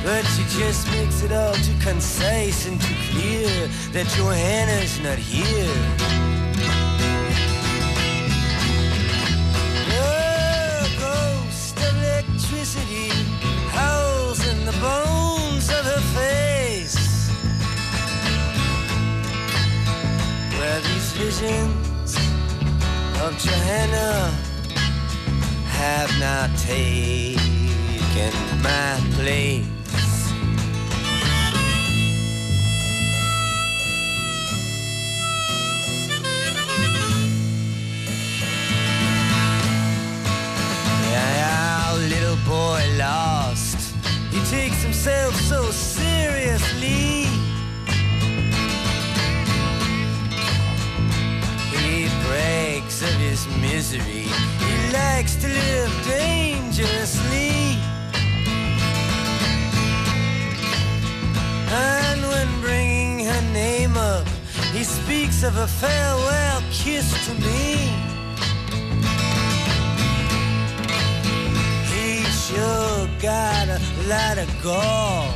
But 0.08 0.24
she 0.24 0.42
just 0.58 0.90
makes 0.90 1.22
it 1.22 1.32
all 1.32 1.52
too 1.52 1.76
concise 1.80 2.66
and 2.66 2.80
too 2.80 2.94
clear 3.10 3.68
that 3.92 4.06
Johanna's 4.16 4.98
not 5.00 5.18
here. 5.18 5.74
The 9.92 10.88
ghost 10.98 11.76
of 11.76 11.94
electricity 12.02 13.10
howls 13.68 14.40
in 14.48 14.64
the 14.64 14.72
bones 14.80 15.68
of 15.68 15.84
her 15.84 16.02
face. 16.16 17.28
where 20.58 20.80
these 20.80 21.12
visions 21.12 22.16
of 23.20 23.36
Johanna 23.38 24.32
have 25.68 26.10
not 26.18 26.48
taken 26.56 28.32
my 28.62 28.98
place. 29.12 29.77
Boy 42.68 42.84
lost. 42.98 43.94
He 44.30 44.40
takes 44.56 44.82
himself 44.82 45.34
so 45.52 45.70
seriously. 45.70 47.24
He 51.72 52.08
brags 52.24 53.02
of 53.02 53.14
his 53.26 53.42
misery. 53.66 54.26
He 54.64 54.74
likes 54.92 55.36
to 55.42 55.48
live 55.48 55.92
dangerously. 56.06 57.52
And 61.70 62.20
when 62.32 62.48
bringing 62.60 63.24
her 63.30 63.44
name 63.52 63.96
up, 63.96 64.26
he 64.74 64.84
speaks 64.84 65.42
of 65.42 65.56
a 65.56 65.66
farewell 65.66 66.60
kiss 66.70 67.08
to 67.26 67.32
me. 67.46 68.07
Sure 72.48 73.08
got 73.20 73.68
a 73.68 73.78
lot 74.08 74.38
of 74.38 74.48
gall 74.62 75.30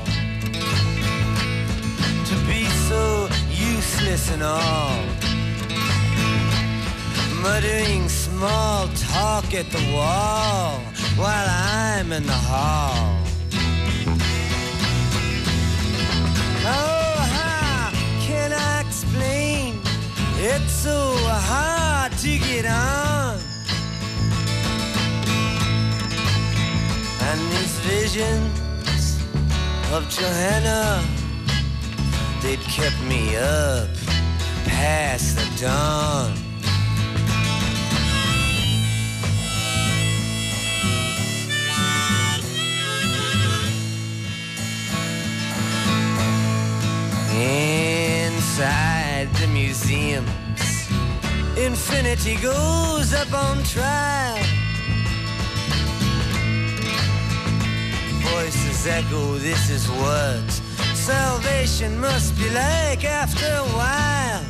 to 2.24 2.34
be 2.46 2.64
so 2.88 3.28
useless 3.50 4.30
and 4.32 4.42
all 4.42 4.96
muttering 7.42 8.08
small 8.08 8.88
talk 9.10 9.52
at 9.52 9.68
the 9.70 9.84
wall 9.92 10.78
while 11.16 11.48
I'm 11.48 12.12
in 12.12 12.24
the 12.26 12.40
hall. 12.50 13.18
Oh, 16.64 17.16
how 17.36 17.90
can 18.26 18.52
I 18.54 18.80
explain? 18.86 19.80
It's 20.38 20.72
so 20.72 21.14
hard 21.28 22.12
to 22.24 22.38
get 22.38 22.64
on. 22.64 23.31
And 27.32 27.40
these 27.50 27.78
visions 27.80 29.16
of 29.90 30.06
Johanna, 30.10 31.02
they'd 32.42 32.60
kept 32.60 33.00
me 33.04 33.36
up 33.36 33.88
past 34.66 35.36
the 35.38 35.48
dawn. 35.58 36.34
Inside 48.28 49.32
the 49.40 49.46
museums, 49.46 50.28
infinity 51.56 52.36
goes 52.42 53.14
up 53.14 53.32
on 53.32 53.62
trial. 53.62 54.61
Voices 58.53 58.86
echo, 58.86 59.38
this 59.38 59.70
is 59.70 59.88
what 59.88 60.50
salvation 60.94 61.98
must 61.98 62.36
be 62.36 62.50
like 62.50 63.03
after 63.03 63.46
a 63.46 63.64
while. 63.78 64.44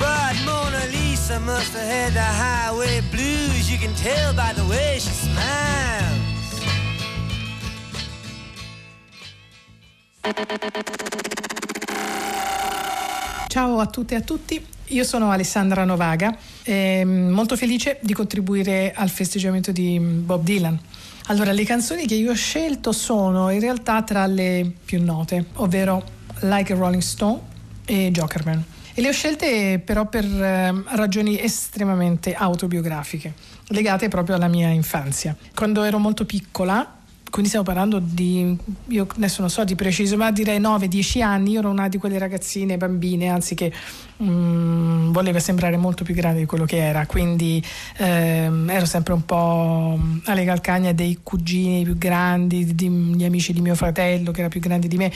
But 0.00 0.34
Mona 0.44 0.84
Lisa 0.90 1.38
must 1.38 1.72
have 1.74 1.86
had 1.86 2.14
the 2.14 2.20
highway 2.20 3.02
blues. 3.12 3.70
You 3.70 3.78
can 3.78 3.94
tell 3.94 4.34
by 4.34 4.52
the 4.52 4.64
way 4.64 4.98
she 4.98 5.10
smiles. 5.10 5.62
Ciao 13.52 13.80
a 13.80 13.86
tutte 13.86 14.14
e 14.14 14.16
a 14.16 14.22
tutti, 14.22 14.64
io 14.82 15.04
sono 15.04 15.30
Alessandra 15.30 15.84
Novaga, 15.84 16.34
e 16.62 17.04
molto 17.04 17.54
felice 17.54 17.98
di 18.00 18.14
contribuire 18.14 18.94
al 18.94 19.10
festeggiamento 19.10 19.72
di 19.72 19.98
Bob 20.00 20.42
Dylan. 20.42 20.80
Allora, 21.26 21.52
le 21.52 21.62
canzoni 21.64 22.06
che 22.06 22.14
io 22.14 22.30
ho 22.30 22.34
scelto 22.34 22.92
sono 22.92 23.50
in 23.50 23.60
realtà 23.60 24.02
tra 24.04 24.24
le 24.24 24.72
più 24.82 25.04
note, 25.04 25.48
ovvero 25.56 26.02
Like 26.40 26.72
a 26.72 26.76
Rolling 26.76 27.02
Stone 27.02 27.40
e 27.84 28.10
Jokerman. 28.10 28.64
E 28.94 29.02
le 29.02 29.08
ho 29.10 29.12
scelte 29.12 29.82
però 29.84 30.06
per 30.06 30.24
eh, 30.24 30.72
ragioni 30.86 31.38
estremamente 31.38 32.32
autobiografiche, 32.32 33.34
legate 33.66 34.08
proprio 34.08 34.36
alla 34.36 34.48
mia 34.48 34.68
infanzia. 34.68 35.36
Quando 35.54 35.82
ero 35.82 35.98
molto 35.98 36.24
piccola, 36.24 37.00
quindi 37.32 37.48
stiamo 37.48 37.64
parlando 37.64 37.98
di, 37.98 38.54
io 38.88 39.06
adesso 39.16 39.40
non 39.40 39.48
so 39.48 39.64
di 39.64 39.74
preciso, 39.74 40.18
ma 40.18 40.30
direi 40.30 40.60
9-10 40.60 41.22
anni, 41.22 41.52
io 41.52 41.60
ero 41.60 41.70
una 41.70 41.88
di 41.88 41.96
quelle 41.96 42.18
ragazzine, 42.18 42.76
bambine, 42.76 43.28
anzi 43.28 43.54
che 43.54 43.72
mm, 44.22 45.12
voleva 45.12 45.40
sembrare 45.40 45.78
molto 45.78 46.04
più 46.04 46.14
grande 46.14 46.40
di 46.40 46.44
quello 46.44 46.66
che 46.66 46.76
era, 46.76 47.06
quindi 47.06 47.64
ehm, 47.96 48.68
ero 48.68 48.84
sempre 48.84 49.14
un 49.14 49.24
po' 49.24 49.98
alle 50.26 50.44
calcagna 50.44 50.92
dei 50.92 51.20
cugini 51.22 51.84
più 51.84 51.96
grandi, 51.96 52.74
degli 52.74 53.24
amici 53.24 53.54
di 53.54 53.62
mio 53.62 53.76
fratello 53.76 54.30
che 54.30 54.40
era 54.40 54.50
più 54.50 54.60
grande 54.60 54.86
di 54.86 54.98
me, 54.98 55.10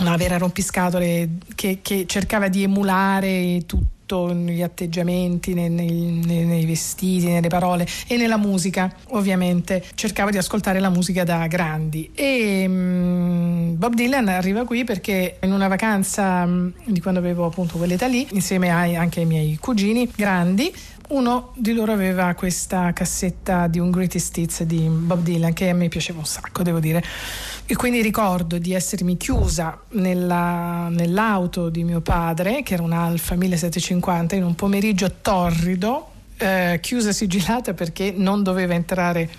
una 0.00 0.16
vera 0.16 0.36
rompiscatole 0.36 1.30
che, 1.54 1.78
che 1.80 2.04
cercava 2.06 2.48
di 2.48 2.62
emulare 2.62 3.62
tutto 3.64 3.93
negli 4.06 4.62
atteggiamenti, 4.62 5.54
nei, 5.54 5.70
nei, 5.70 6.44
nei, 6.44 6.64
vestiti, 6.66 7.26
nelle 7.26 7.48
parole 7.48 7.86
e 8.06 8.16
nella 8.16 8.36
musica, 8.36 8.92
ovviamente. 9.08 9.82
Cercavo 9.94 10.30
di 10.30 10.38
ascoltare 10.38 10.80
la 10.80 10.90
musica 10.90 11.24
da 11.24 11.46
grandi. 11.46 12.10
E 12.14 12.64
um, 12.66 13.74
Bob 13.76 13.94
Dylan 13.94 14.28
arriva 14.28 14.64
qui 14.64 14.84
perché 14.84 15.38
in 15.42 15.52
una 15.52 15.68
vacanza 15.68 16.44
um, 16.44 16.72
di 16.84 17.00
quando 17.00 17.20
avevo 17.20 17.46
appunto 17.46 17.76
quell'età 17.78 18.06
lì, 18.06 18.26
insieme 18.32 18.70
ai, 18.70 18.96
anche 18.96 19.20
ai 19.20 19.26
miei 19.26 19.56
cugini 19.58 20.08
grandi, 20.14 20.72
uno 21.08 21.52
di 21.56 21.72
loro 21.72 21.92
aveva 21.92 22.34
questa 22.34 22.92
cassetta 22.92 23.66
di 23.66 23.78
un 23.78 23.90
Greatest 23.90 24.36
Hits 24.36 24.62
di 24.62 24.88
Bob 24.88 25.22
Dylan 25.22 25.52
che 25.52 25.68
a 25.68 25.74
me 25.74 25.88
piaceva 25.88 26.18
un 26.18 26.24
sacco, 26.26 26.62
devo 26.62 26.80
dire. 26.80 27.02
E 27.66 27.76
quindi 27.76 28.02
ricordo 28.02 28.58
di 28.58 28.72
essermi 28.72 29.16
chiusa 29.16 29.80
nella, 29.90 30.88
nell'auto 30.90 31.68
di 31.68 31.84
mio 31.84 32.00
padre, 32.00 32.62
che 32.62 32.74
era 32.74 32.82
un 32.82 32.92
Alfa 32.92 33.34
1750, 33.34 34.34
in 34.34 34.44
un 34.44 34.54
pomeriggio 34.54 35.10
torrido, 35.20 36.10
eh, 36.36 36.78
chiusa 36.82 37.12
sigillata 37.12 37.74
perché 37.74 38.12
non 38.16 38.42
doveva 38.42 38.74
entrare 38.74 39.30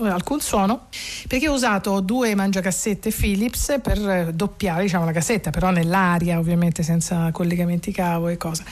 alcun 0.00 0.40
suono 0.40 0.86
perché 1.28 1.48
ho 1.48 1.52
usato 1.52 2.00
due 2.00 2.34
mangiacassette 2.34 3.10
Philips 3.10 3.78
per 3.82 4.32
doppiare 4.32 4.82
diciamo, 4.82 5.04
la 5.04 5.12
cassetta 5.12 5.50
però 5.50 5.70
nell'aria 5.70 6.38
ovviamente 6.38 6.82
senza 6.82 7.30
collegamenti 7.32 7.92
cavo 7.92 8.28
e 8.28 8.36
cosa. 8.36 8.64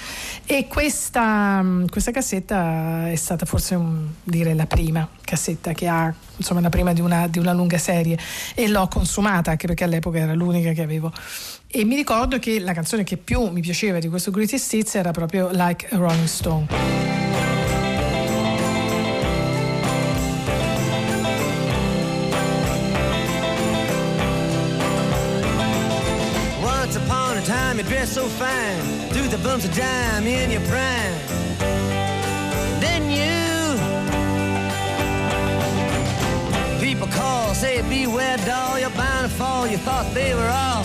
E 0.46 0.66
questa, 0.66 1.64
questa 1.88 2.10
cassetta 2.10 3.10
è 3.10 3.16
stata 3.16 3.46
forse 3.46 3.74
un, 3.74 4.06
dire 4.22 4.54
la 4.54 4.66
prima 4.66 5.08
cassetta 5.22 5.72
che 5.72 5.86
ha 5.86 6.12
insomma 6.36 6.60
la 6.60 6.70
prima 6.70 6.92
di 6.92 7.00
una, 7.00 7.26
di 7.28 7.38
una 7.38 7.52
lunga 7.52 7.78
serie. 7.78 8.18
E 8.54 8.68
l'ho 8.68 8.88
consumata 8.88 9.52
anche 9.52 9.66
perché 9.66 9.84
all'epoca 9.84 10.18
era 10.18 10.34
l'unica 10.34 10.72
che 10.72 10.82
avevo. 10.82 11.12
E 11.66 11.84
mi 11.84 11.94
ricordo 11.94 12.38
che 12.38 12.58
la 12.58 12.72
canzone 12.72 13.04
che 13.04 13.16
più 13.16 13.48
mi 13.48 13.60
piaceva 13.60 13.98
di 13.98 14.08
questo 14.08 14.30
Greatest 14.30 14.72
Hits 14.72 14.94
era 14.96 15.12
proprio 15.12 15.50
Like 15.52 15.88
a 15.90 15.96
Rolling 15.96 16.26
Stone 16.26 17.29
you 27.82 27.88
dress 27.88 28.12
so 28.12 28.26
fine, 28.26 29.08
through 29.10 29.28
the 29.28 29.38
bumps 29.38 29.64
of 29.64 29.74
dime 29.74 30.26
in 30.26 30.50
your 30.50 30.60
prime. 30.62 31.14
Then 32.78 33.08
you, 33.08 33.78
people 36.78 37.06
call, 37.06 37.54
say 37.54 37.80
beware 37.88 38.36
doll, 38.38 38.78
you're 38.78 38.90
bound 38.90 39.30
to 39.30 39.34
fall. 39.34 39.66
You 39.66 39.78
thought 39.78 40.12
they 40.12 40.34
were 40.34 40.50
all 40.50 40.84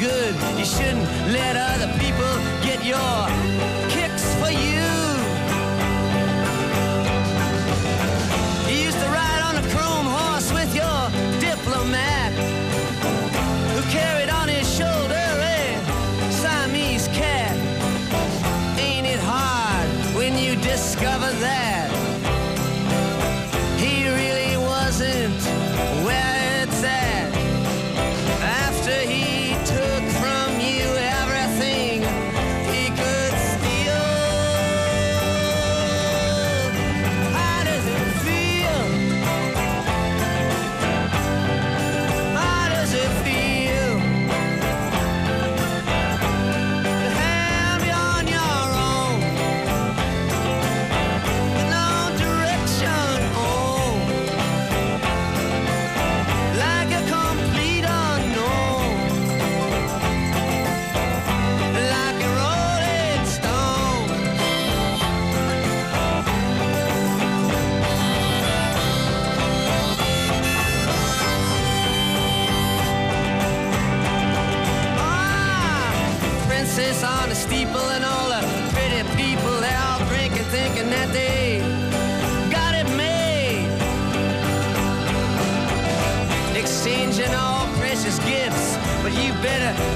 good. 0.00 0.34
You 0.58 0.64
shouldn't 0.64 1.04
let 1.30 1.56
other 1.56 1.92
people 1.98 2.32
get 2.62 2.82
your 2.84 3.28
kicks 3.90 4.34
for 4.36 4.50
you. 4.50 5.09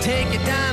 Take 0.05 0.35
it 0.35 0.45
diamond 0.45 0.64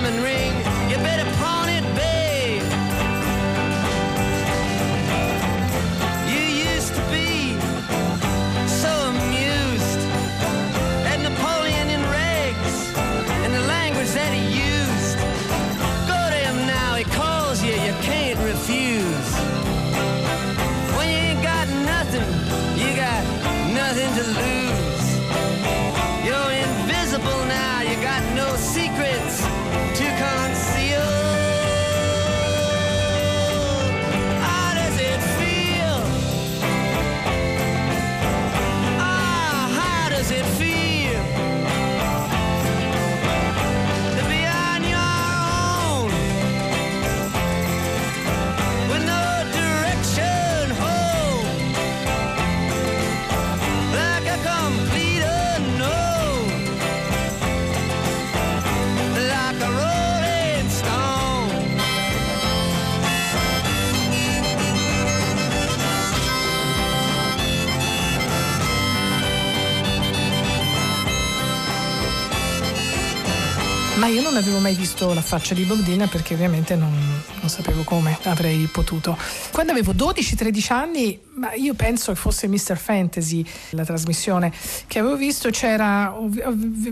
io 74.11 74.21
non 74.21 74.35
avevo 74.35 74.59
mai 74.59 74.75
visto 74.75 75.13
la 75.13 75.21
faccia 75.21 75.53
di 75.53 75.63
Bob 75.63 75.79
Dylan 75.79 76.09
perché 76.09 76.33
ovviamente 76.33 76.75
non, 76.75 76.91
non 77.39 77.49
sapevo 77.49 77.83
come 77.83 78.17
avrei 78.23 78.67
potuto. 78.71 79.17
Quando 79.51 79.71
avevo 79.71 79.93
12-13 79.93 80.73
anni, 80.73 81.19
ma 81.35 81.53
io 81.53 81.73
penso 81.73 82.11
che 82.11 82.17
fosse 82.17 82.47
Mr. 82.47 82.77
Fantasy 82.77 83.43
la 83.71 83.85
trasmissione 83.85 84.51
che 84.87 84.99
avevo 84.99 85.15
visto, 85.15 85.49
c'era, 85.49 86.13
ho, 86.13 86.29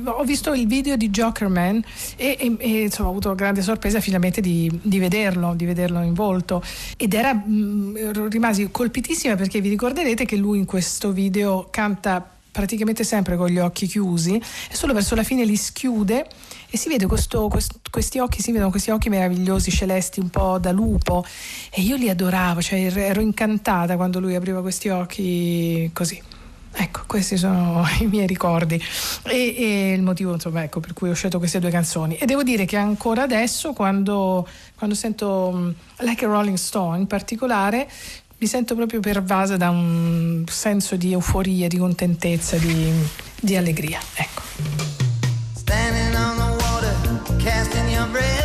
ho- 0.05 0.23
visto 0.23 0.53
il 0.53 0.65
video 0.65 0.95
di 0.95 1.09
Jokerman 1.09 1.83
e, 2.15 2.37
e- 2.39 2.55
e, 2.57 2.81
insomma 2.83 3.09
ho 3.09 3.11
avuto 3.11 3.35
grande 3.35 3.61
sorpresa 3.61 3.99
finalmente 3.99 4.39
di, 4.39 4.71
di 4.81 4.97
vederlo, 4.99 5.53
di 5.55 5.65
vederlo 5.65 6.01
in 6.01 6.13
volto. 6.13 6.63
Ed 6.95 7.13
era, 7.13 7.33
mh, 7.33 8.29
rimasi 8.29 8.69
colpitissima 8.71 9.35
perché 9.35 9.59
vi 9.59 9.69
ricorderete 9.69 10.23
che 10.23 10.37
lui 10.37 10.57
in 10.57 10.65
questo 10.65 11.11
video 11.11 11.67
canta 11.69 12.37
praticamente 12.51 13.03
sempre 13.03 13.37
con 13.37 13.47
gli 13.47 13.59
occhi 13.59 13.87
chiusi 13.87 14.35
e 14.35 14.75
solo 14.75 14.93
verso 14.93 15.15
la 15.15 15.23
fine 15.23 15.45
li 15.45 15.55
schiude 15.55 16.27
e 16.69 16.77
si 16.77 16.89
vede 16.89 17.05
questo- 17.07 17.47
quest- 17.47 17.89
questi 17.89 18.19
occhi, 18.19 18.41
si 18.41 18.51
vedono 18.51 18.69
questi 18.69 18.91
occhi 18.91 19.09
meravigliosi, 19.09 19.71
celesti, 19.71 20.19
un 20.19 20.29
po' 20.29 20.57
da 20.59 20.71
lupo 20.71 21.25
e 21.71 21.81
io 21.81 21.95
li 21.95 22.09
adoravo, 22.09 22.61
cioè 22.61 22.79
er- 22.85 22.97
ero 22.97 23.21
incantata 23.21 23.95
quando 23.95 24.19
lui 24.19 24.35
apriva 24.35 24.61
questi 24.61 24.89
occhi 24.89 25.89
così. 25.93 26.21
Ecco, 26.71 27.01
questi 27.07 27.35
sono 27.35 27.83
i 27.99 28.05
miei 28.05 28.27
ricordi 28.27 28.81
e, 29.25 29.55
e 29.57 29.93
il 29.93 30.01
motivo 30.03 30.33
insomma, 30.33 30.63
ecco, 30.63 30.79
per 30.79 30.93
cui 30.93 31.09
ho 31.09 31.13
scelto 31.13 31.39
queste 31.39 31.59
due 31.59 31.71
canzoni. 31.71 32.15
E 32.17 32.25
devo 32.25 32.43
dire 32.43 32.65
che 32.65 32.77
ancora 32.77 33.23
adesso, 33.23 33.73
quando, 33.73 34.47
quando 34.77 34.95
sento 34.95 35.51
mm, 35.53 35.69
Like 35.99 36.25
a 36.25 36.27
Rolling 36.27 36.57
Stone 36.57 36.99
in 36.99 37.07
particolare, 37.07 37.89
mi 38.37 38.47
sento 38.47 38.75
proprio 38.75 38.99
pervasa 39.01 39.57
da 39.57 39.69
un 39.69 40.45
senso 40.47 40.95
di 40.95 41.11
euforia, 41.11 41.67
di 41.67 41.77
contentezza, 41.77 42.55
di, 42.57 42.89
di 43.41 43.57
allegria. 43.57 43.99
Ecco. 44.13 44.98
Casting 47.49 47.89
your 47.89 48.05
bread, 48.07 48.38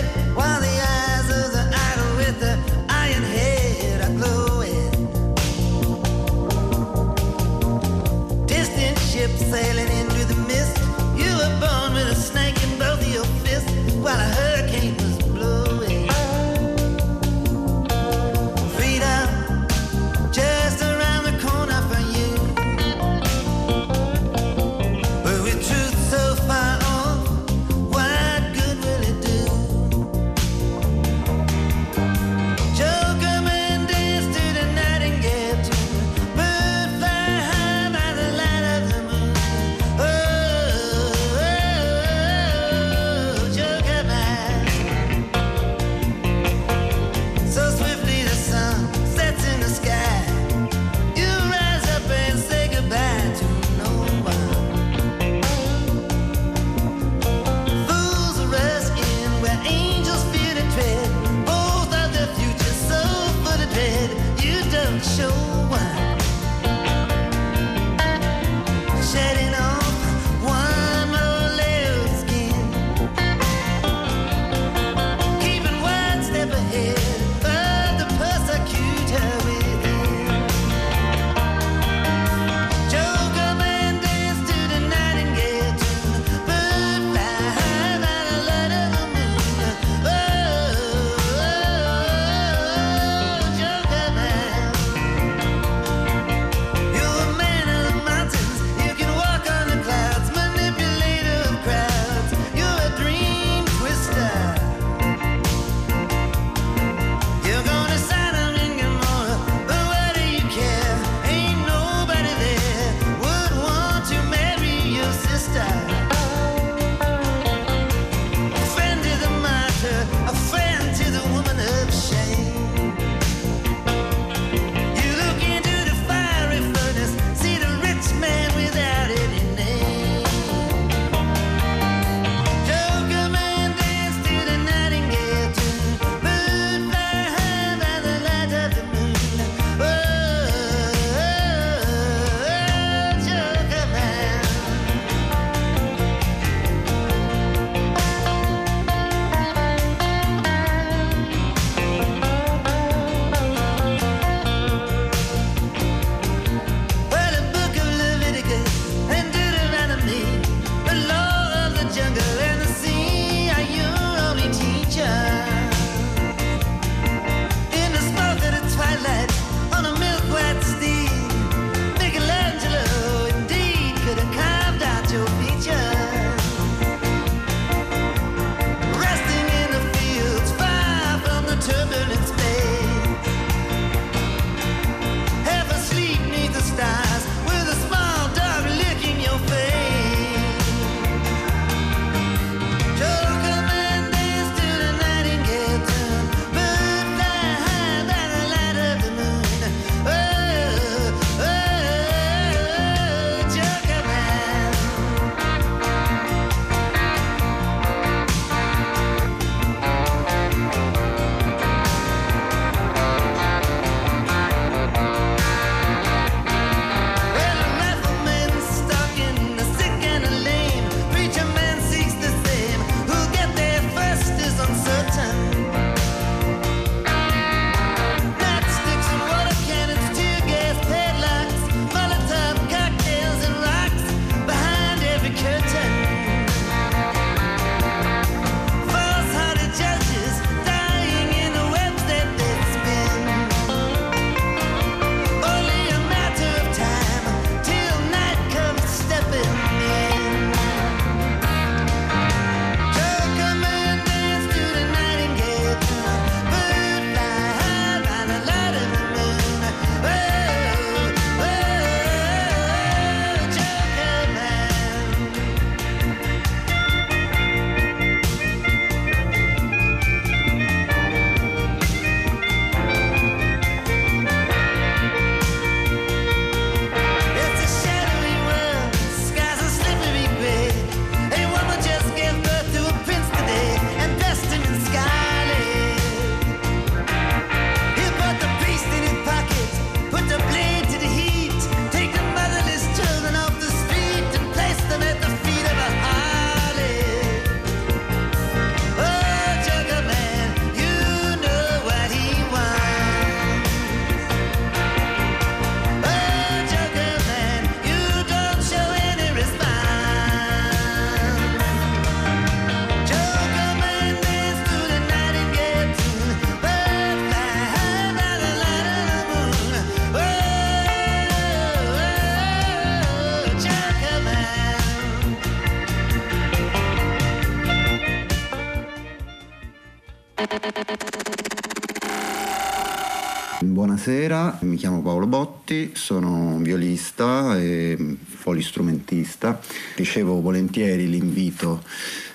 Mi 334.61 334.77
chiamo 334.77 335.03
Paolo 335.03 335.27
Botti, 335.27 335.93
sono 335.95 336.59
violista 336.59 337.59
e 337.59 338.17
polistrumentista. 338.43 339.61
Ricevo 339.97 340.41
volentieri 340.41 341.09
l'invito 341.09 341.83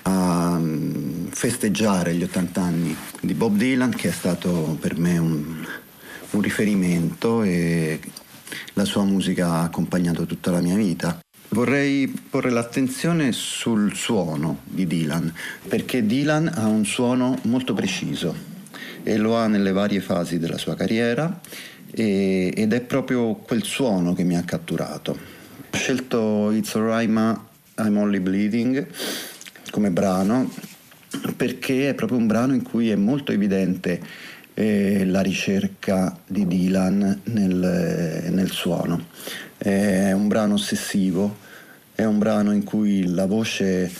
a 0.02 0.58
mm, 0.58 1.26
festeggiare 1.28 2.14
gli 2.14 2.22
80 2.22 2.60
anni 2.60 2.96
di 3.20 3.34
Bob 3.34 3.56
Dylan, 3.56 3.90
che 3.90 4.08
è 4.08 4.12
stato 4.12 4.76
per 4.80 4.98
me 4.98 5.18
un, 5.18 5.64
un 6.30 6.40
riferimento 6.40 7.42
e 7.42 8.00
la 8.74 8.84
sua 8.84 9.04
musica 9.04 9.48
ha 9.52 9.62
accompagnato 9.62 10.26
tutta 10.26 10.50
la 10.50 10.60
mia 10.60 10.76
vita. 10.76 11.18
Vorrei 11.50 12.06
porre 12.06 12.50
l'attenzione 12.50 13.32
sul 13.32 13.94
suono 13.94 14.60
di 14.64 14.86
Dylan, 14.86 15.32
perché 15.68 16.04
Dylan 16.04 16.52
ha 16.54 16.66
un 16.66 16.84
suono 16.84 17.38
molto 17.42 17.74
preciso 17.74 18.48
e 19.02 19.16
lo 19.16 19.36
ha 19.36 19.46
nelle 19.46 19.72
varie 19.72 20.00
fasi 20.00 20.38
della 20.38 20.58
sua 20.58 20.76
carriera 20.76 21.40
e, 21.90 22.52
ed 22.54 22.72
è 22.72 22.80
proprio 22.80 23.34
quel 23.34 23.62
suono 23.64 24.12
che 24.14 24.24
mi 24.24 24.36
ha 24.36 24.42
catturato. 24.42 25.12
Ho 25.72 25.76
scelto 25.76 26.50
It's 26.52 26.74
Alright 26.74 27.10
Ma 27.10 27.48
I'm 27.78 27.96
Only 27.96 28.20
Bleeding 28.20 28.86
come 29.70 29.90
brano 29.90 30.50
perché 31.36 31.90
è 31.90 31.94
proprio 31.94 32.18
un 32.18 32.26
brano 32.26 32.54
in 32.54 32.62
cui 32.62 32.90
è 32.90 32.96
molto 32.96 33.32
evidente 33.32 34.00
eh, 34.54 35.04
la 35.06 35.20
ricerca 35.20 36.16
di 36.26 36.46
Dylan 36.46 37.20
nel, 37.24 38.28
nel 38.30 38.50
suono. 38.50 39.06
È 39.56 40.12
un 40.12 40.28
brano 40.28 40.54
ossessivo, 40.54 41.36
è 41.94 42.04
un 42.04 42.18
brano 42.18 42.52
in 42.52 42.64
cui 42.64 43.06
la 43.06 43.26
voce 43.26 43.90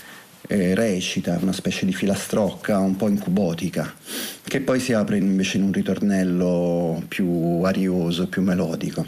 eh, 0.50 0.74
recita, 0.74 1.38
una 1.40 1.52
specie 1.52 1.86
di 1.86 1.92
filastrocca 1.92 2.76
un 2.78 2.96
po' 2.96 3.08
incubotica, 3.08 3.94
che 4.42 4.60
poi 4.60 4.80
si 4.80 4.92
apre 4.92 5.16
invece 5.16 5.58
in 5.58 5.62
un 5.62 5.72
ritornello 5.72 7.04
più 7.06 7.62
arioso, 7.62 8.26
più 8.26 8.42
melodico. 8.42 9.06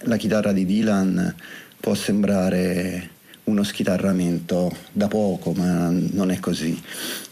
La 0.00 0.18
chitarra 0.18 0.52
di 0.52 0.66
Dylan 0.66 1.34
può 1.80 1.94
sembrare 1.94 3.08
uno 3.44 3.62
schitarramento 3.62 4.70
da 4.92 5.08
poco, 5.08 5.52
ma 5.52 5.88
non 5.88 6.30
è 6.30 6.38
così. 6.38 6.78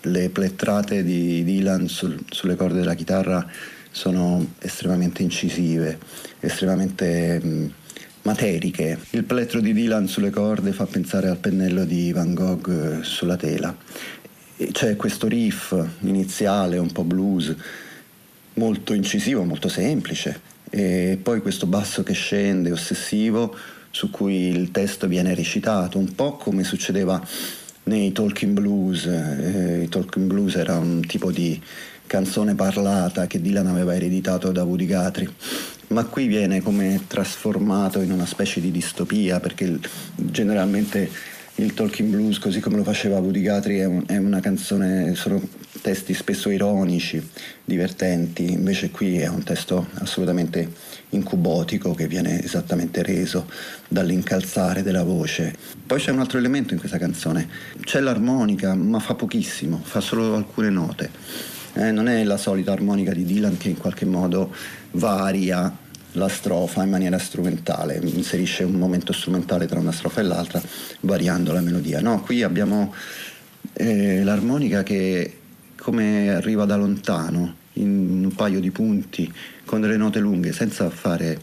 Le 0.03 0.31
plettrate 0.31 1.05
di 1.05 1.45
Dylan 1.45 1.89
sul, 1.89 2.19
sulle 2.31 2.57
corde 2.57 2.79
della 2.79 2.95
chitarra 2.95 3.47
sono 3.91 4.55
estremamente 4.61 5.23
incisive, 5.23 5.99
estremamente 6.41 7.39
mh, 7.39 7.73
materiche. 8.23 8.99
Il 9.11 9.25
plettro 9.25 9.61
di 9.61 9.73
Dylan 9.73 10.07
sulle 10.07 10.31
corde 10.31 10.73
fa 10.73 10.87
pensare 10.87 11.29
al 11.29 11.39
pennello 11.39 11.85
di 11.85 12.13
Van 12.13 12.35
Gogh 12.35 12.69
eh, 12.69 13.05
sulla 13.05 13.37
tela. 13.37 13.75
C'è 14.71 14.97
questo 14.97 15.27
riff 15.27 15.75
iniziale, 16.01 16.79
un 16.79 16.93
po' 16.93 17.05
blues, 17.05 17.55
molto 18.55 18.93
incisivo, 18.93 19.43
molto 19.43 19.69
semplice, 19.69 20.41
e 20.71 21.19
poi 21.21 21.41
questo 21.41 21.67
basso 21.67 22.03
che 22.03 22.13
scende, 22.13 22.71
ossessivo, 22.71 23.55
su 23.91 24.11
cui 24.11 24.49
il 24.49 24.71
testo 24.71 25.09
viene 25.09 25.35
recitato, 25.35 25.99
un 25.99 26.15
po' 26.15 26.37
come 26.37 26.63
succedeva 26.63 27.21
nei 27.85 28.13
talking 28.13 28.53
blues. 28.53 29.07
Eh, 29.07 29.83
I 29.83 29.89
talking 29.89 30.27
blues 30.27 30.55
era 30.55 30.79
un 30.79 31.05
tipo 31.07 31.33
di 31.33 31.61
canzone 32.07 32.55
parlata 32.55 33.27
che 33.27 33.41
Dylan 33.41 33.67
aveva 33.67 33.95
ereditato 33.95 34.53
da 34.53 34.65
Woody 34.65 34.87
Guthrie 34.87 35.31
ma 35.93 36.05
qui 36.05 36.27
viene 36.27 36.61
come 36.61 37.03
trasformato 37.07 38.01
in 38.01 38.11
una 38.11 38.27
specie 38.27 38.61
di 38.61 38.71
distopia 38.71 39.39
perché 39.41 39.79
generalmente 40.17 41.11
il 41.57 41.75
talking 41.75 42.09
blues 42.09 42.39
così 42.39 42.61
come 42.61 42.77
lo 42.77 42.83
faceva 42.83 43.19
Woody 43.19 43.43
Guthrie 43.43 43.83
è, 43.83 43.85
un, 43.85 44.05
è, 44.07 44.17
una 44.17 44.41
canzone, 44.41 45.15
sono 45.15 45.41
testi 45.83 46.15
spesso 46.15 46.49
ironici, 46.49 47.23
divertenti, 47.65 48.53
invece 48.53 48.91
qui 48.91 49.19
è 49.19 49.29
un 49.29 49.43
testo 49.43 49.89
assolutamente 49.95 50.73
incubotico 51.11 51.93
che 51.93 52.07
viene 52.07 52.43
esattamente 52.43 53.03
reso 53.03 53.47
dall'incalzare 53.89 54.83
della 54.83 55.03
voce. 55.03 55.55
Poi 55.87 56.01
c'è 56.01 56.11
un 56.11 56.21
altro 56.21 56.39
elemento 56.39 56.73
in 56.73 56.79
questa 56.79 56.99
canzone, 56.99 57.47
c'è 57.81 58.01
l'armonica 58.01 58.75
ma 58.75 58.99
fa 58.99 59.15
pochissimo, 59.15 59.81
fa 59.83 60.01
solo 60.01 60.35
alcune 60.35 60.71
note. 60.71 61.11
Eh, 61.75 61.91
non 61.91 62.09
è 62.09 62.23
la 62.25 62.37
solita 62.37 62.73
armonica 62.73 63.13
di 63.13 63.25
Dylan 63.25 63.57
che 63.57 63.69
in 63.69 63.79
qualche 63.79 64.05
modo 64.05 64.55
varia 64.93 65.75
la 66.13 66.29
strofa 66.29 66.83
in 66.83 66.91
maniera 66.91 67.19
strumentale, 67.19 68.01
inserisce 68.03 68.65
un 68.65 68.75
momento 68.75 69.13
strumentale 69.13 69.67
tra 69.67 69.79
una 69.79 69.93
strofa 69.93 70.21
e 70.21 70.25
l'altra, 70.25 70.63
variando 71.01 71.53
la 71.53 71.61
melodia. 71.61 72.01
No, 72.01 72.21
qui 72.23 72.43
abbiamo 72.43 72.95
eh, 73.75 74.23
l'armonica 74.23 74.83
che 74.83 75.39
come 75.77 76.31
arriva 76.31 76.65
da 76.65 76.77
lontano, 76.77 77.57
in 77.75 78.25
un 78.25 78.35
paio 78.35 78.61
di 78.61 78.71
punti, 78.71 79.33
con 79.65 79.81
delle 79.81 79.97
note 79.97 80.21
lunghe, 80.21 80.53
senza 80.53 80.89
fare 80.91 81.41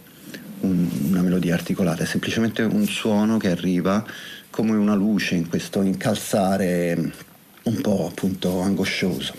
un, 0.61 0.87
una 1.09 1.21
melodia 1.21 1.55
articolata, 1.55 2.03
è 2.03 2.05
semplicemente 2.05 2.61
un 2.61 2.85
suono 2.85 3.37
che 3.37 3.49
arriva 3.49 4.05
come 4.49 4.75
una 4.75 4.95
luce 4.95 5.35
in 5.35 5.49
questo 5.49 5.81
incalzare 5.81 7.11
un 7.63 7.81
po' 7.81 8.07
appunto 8.07 8.61
angoscioso. 8.61 9.33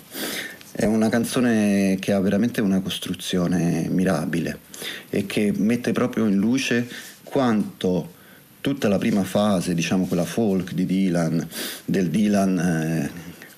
È 0.73 0.85
una 0.85 1.09
canzone 1.09 1.97
che 2.01 2.13
ha 2.13 2.21
veramente 2.21 2.61
una 2.61 2.81
costruzione 2.81 3.87
mirabile 3.91 4.69
e 5.09 5.27
che 5.27 5.53
mette 5.57 5.93
proprio 5.93 6.27
in 6.27 6.37
luce 6.37 6.89
quanto 7.23 8.19
tutta 8.61 8.89
la 8.89 8.99
prima 8.99 9.25
fase, 9.25 9.75
diciamo 9.75 10.07
quella 10.07 10.25
folk 10.25 10.73
di 10.73 10.85
Dylan, 10.85 11.47
del 11.85 12.11
Dylan 12.11 12.59
eh, 12.59 13.11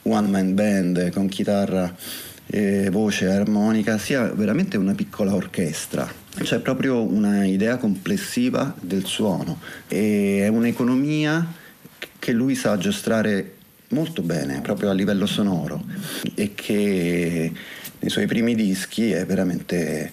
one 0.03 0.29
man 0.29 0.55
band 0.55 1.11
con 1.11 1.29
chitarra, 1.29 1.95
e 2.47 2.91
voce 2.91 3.29
armonica, 3.29 3.97
sia 3.97 4.31
veramente 4.33 4.77
una 4.77 4.95
piccola 4.95 5.35
orchestra. 5.35 6.07
C'è 6.43 6.59
proprio 6.61 7.03
una 7.03 7.47
idea 7.47 7.79
complessiva 7.79 8.75
del 8.79 9.05
suono 9.05 9.61
e 9.89 10.41
è 10.43 10.49
un'economia 10.49 11.61
che 12.19 12.33
lui 12.33 12.55
sa 12.55 12.77
giostrare 12.77 13.55
molto 13.89 14.23
bene, 14.23 14.61
proprio 14.61 14.91
a 14.91 14.93
livello 14.93 15.27
sonoro 15.27 15.85
e 16.35 16.53
che 16.55 17.53
nei 17.99 18.11
suoi 18.11 18.27
primi 18.27 18.55
dischi 18.55 19.13
è 19.13 19.25
veramente 19.25 20.13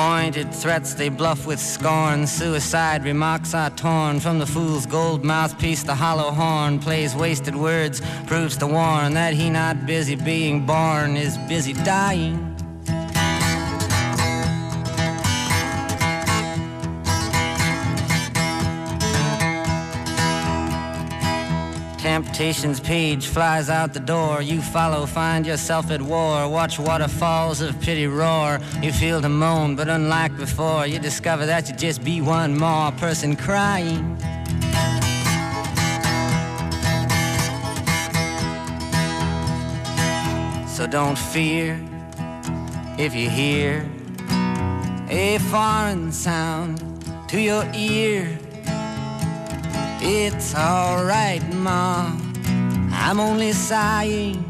Pointed 0.00 0.54
threats 0.54 0.94
they 0.94 1.10
bluff 1.10 1.46
with 1.46 1.60
scorn. 1.60 2.26
Suicide 2.26 3.04
remarks 3.04 3.52
are 3.52 3.68
torn 3.68 4.18
from 4.18 4.38
the 4.38 4.46
fool's 4.46 4.86
gold 4.86 5.26
mouthpiece. 5.26 5.82
The 5.82 5.94
hollow 5.94 6.30
horn 6.30 6.78
plays 6.78 7.14
wasted 7.14 7.54
words, 7.54 8.00
proves 8.26 8.56
to 8.58 8.66
warn 8.66 9.12
that 9.12 9.34
he 9.34 9.50
not 9.50 9.84
busy 9.84 10.16
being 10.16 10.64
born 10.64 11.18
is 11.18 11.36
busy 11.48 11.74
dying. 11.74 12.49
Temptation's 22.22 22.80
page 22.80 23.28
flies 23.28 23.70
out 23.70 23.94
the 23.94 24.00
door. 24.00 24.42
You 24.42 24.60
follow, 24.60 25.06
find 25.06 25.46
yourself 25.46 25.90
at 25.90 26.02
war. 26.02 26.46
Watch 26.50 26.78
waterfalls 26.78 27.62
of 27.62 27.80
pity 27.80 28.06
roar. 28.06 28.60
You 28.82 28.92
feel 28.92 29.22
the 29.22 29.30
moan, 29.30 29.74
but 29.74 29.88
unlike 29.88 30.36
before, 30.36 30.86
you 30.86 30.98
discover 30.98 31.46
that 31.46 31.70
you 31.70 31.76
just 31.76 32.04
be 32.04 32.20
one 32.20 32.58
more 32.58 32.92
person 32.92 33.36
crying. 33.36 34.18
So 40.68 40.86
don't 40.86 41.16
fear 41.16 41.80
if 42.98 43.14
you 43.14 43.30
hear 43.30 43.88
a 45.08 45.38
foreign 45.50 46.12
sound 46.12 46.84
to 47.28 47.40
your 47.40 47.64
ear. 47.74 48.38
It's 50.02 50.54
alright, 50.54 51.42
Ma. 51.52 52.16
I'm 52.90 53.20
only 53.20 53.52
sighing. 53.52 54.49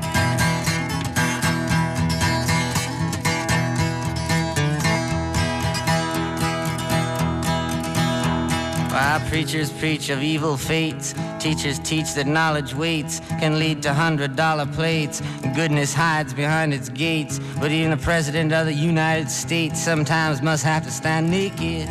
While 9.11 9.27
preachers 9.27 9.69
preach 9.73 10.09
of 10.09 10.23
evil 10.23 10.55
fates, 10.55 11.13
teachers 11.37 11.79
teach 11.79 12.13
that 12.13 12.27
knowledge 12.27 12.73
waits 12.73 13.19
can 13.41 13.59
lead 13.59 13.83
to 13.83 13.93
hundred 13.93 14.37
dollar 14.37 14.65
plates. 14.65 15.21
Goodness 15.53 15.93
hides 15.93 16.33
behind 16.33 16.73
its 16.73 16.87
gates, 16.87 17.37
but 17.59 17.71
even 17.71 17.91
the 17.91 17.97
president 17.97 18.53
of 18.53 18.67
the 18.67 18.73
United 18.73 19.29
States 19.29 19.83
sometimes 19.83 20.41
must 20.41 20.63
have 20.63 20.85
to 20.85 20.91
stand 20.91 21.29
naked. 21.29 21.89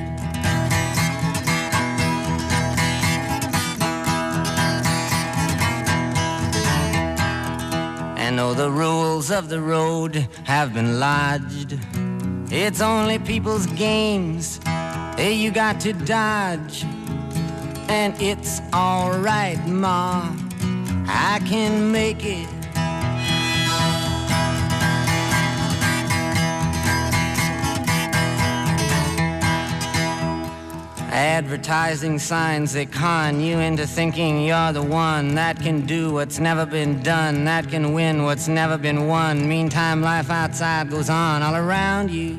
And 8.16 8.38
though 8.38 8.54
the 8.54 8.70
rules 8.70 9.30
of 9.30 9.50
the 9.50 9.60
road 9.60 10.26
have 10.44 10.72
been 10.72 10.98
lodged, 10.98 11.78
it's 12.50 12.80
only 12.80 13.18
people's 13.18 13.66
games. 13.66 14.58
Hey, 15.16 15.34
you 15.34 15.50
got 15.50 15.80
to 15.80 15.92
dodge 15.92 16.86
and 17.90 18.14
it's 18.22 18.60
alright, 18.72 19.58
Ma. 19.66 20.32
I 21.08 21.40
can 21.44 21.90
make 21.90 22.24
it. 22.24 22.48
Advertising 31.12 32.20
signs 32.20 32.74
that 32.74 32.92
con 32.92 33.40
you 33.40 33.58
into 33.58 33.86
thinking 33.86 34.44
you're 34.46 34.72
the 34.72 34.82
one 34.82 35.34
that 35.34 35.58
can 35.60 35.84
do 35.84 36.12
what's 36.12 36.38
never 36.38 36.64
been 36.64 37.02
done, 37.02 37.44
that 37.44 37.68
can 37.68 37.92
win 37.92 38.22
what's 38.22 38.46
never 38.46 38.78
been 38.78 39.08
won. 39.08 39.48
Meantime, 39.48 40.00
life 40.00 40.30
outside 40.30 40.90
goes 40.90 41.10
on 41.10 41.42
all 41.42 41.56
around 41.56 42.10
you. 42.10 42.38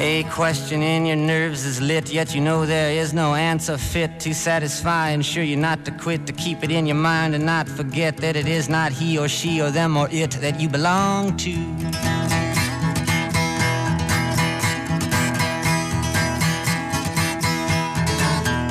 A 0.00 0.22
question 0.30 0.80
in 0.80 1.06
your 1.06 1.16
nerves 1.16 1.64
is 1.64 1.80
lit, 1.80 2.12
yet 2.12 2.32
you 2.32 2.40
know 2.40 2.64
there 2.64 2.92
is 2.92 3.12
no 3.12 3.34
answer 3.34 3.76
fit 3.76 4.20
to 4.20 4.32
satisfy. 4.32 5.10
Ensure 5.10 5.42
you 5.42 5.56
not 5.56 5.84
to 5.86 5.90
quit, 5.90 6.24
to 6.28 6.32
keep 6.32 6.62
it 6.62 6.70
in 6.70 6.86
your 6.86 6.94
mind 6.94 7.34
and 7.34 7.44
not 7.44 7.68
forget 7.68 8.16
that 8.18 8.36
it 8.36 8.46
is 8.46 8.68
not 8.68 8.92
he 8.92 9.18
or 9.18 9.26
she 9.26 9.60
or 9.60 9.72
them 9.72 9.96
or 9.96 10.08
it 10.12 10.30
that 10.40 10.60
you 10.60 10.68
belong 10.68 11.36
to. 11.38 11.52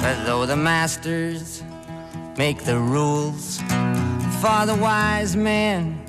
But 0.01 0.23
though 0.25 0.45
the 0.45 0.55
masters 0.55 1.61
make 2.38 2.63
the 2.63 2.80
rules 2.80 3.57
for 4.39 4.65
the 4.65 4.78
wise 4.80 5.36
men 5.36 5.99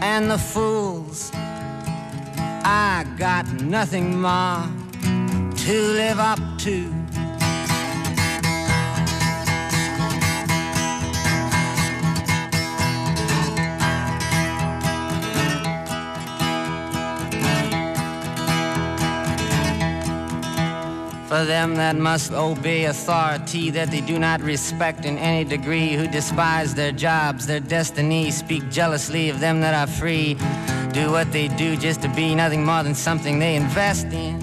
and 0.00 0.30
the 0.30 0.38
fools, 0.38 1.30
I 2.66 3.04
got 3.18 3.46
nothing 3.60 4.22
more 4.22 4.64
to 5.02 5.82
live 5.92 6.18
up 6.18 6.38
to. 6.60 6.90
For 21.28 21.44
them 21.44 21.74
that 21.74 21.96
must 21.96 22.32
obey 22.32 22.84
authority 22.84 23.68
that 23.70 23.90
they 23.90 24.00
do 24.00 24.18
not 24.18 24.40
respect 24.40 25.04
in 25.04 25.18
any 25.18 25.44
degree, 25.44 25.92
who 25.94 26.06
despise 26.06 26.74
their 26.74 26.92
jobs, 26.92 27.46
their 27.46 27.60
destiny, 27.60 28.30
speak 28.30 28.70
jealously 28.70 29.28
of 29.28 29.40
them 29.40 29.60
that 29.60 29.74
are 29.74 29.92
free, 29.92 30.38
do 30.94 31.10
what 31.10 31.32
they 31.32 31.48
do 31.48 31.76
just 31.76 32.00
to 32.02 32.08
be 32.10 32.36
nothing 32.36 32.64
more 32.64 32.84
than 32.84 32.94
something 32.94 33.40
they 33.40 33.56
invest 33.56 34.06
in. 34.06 34.40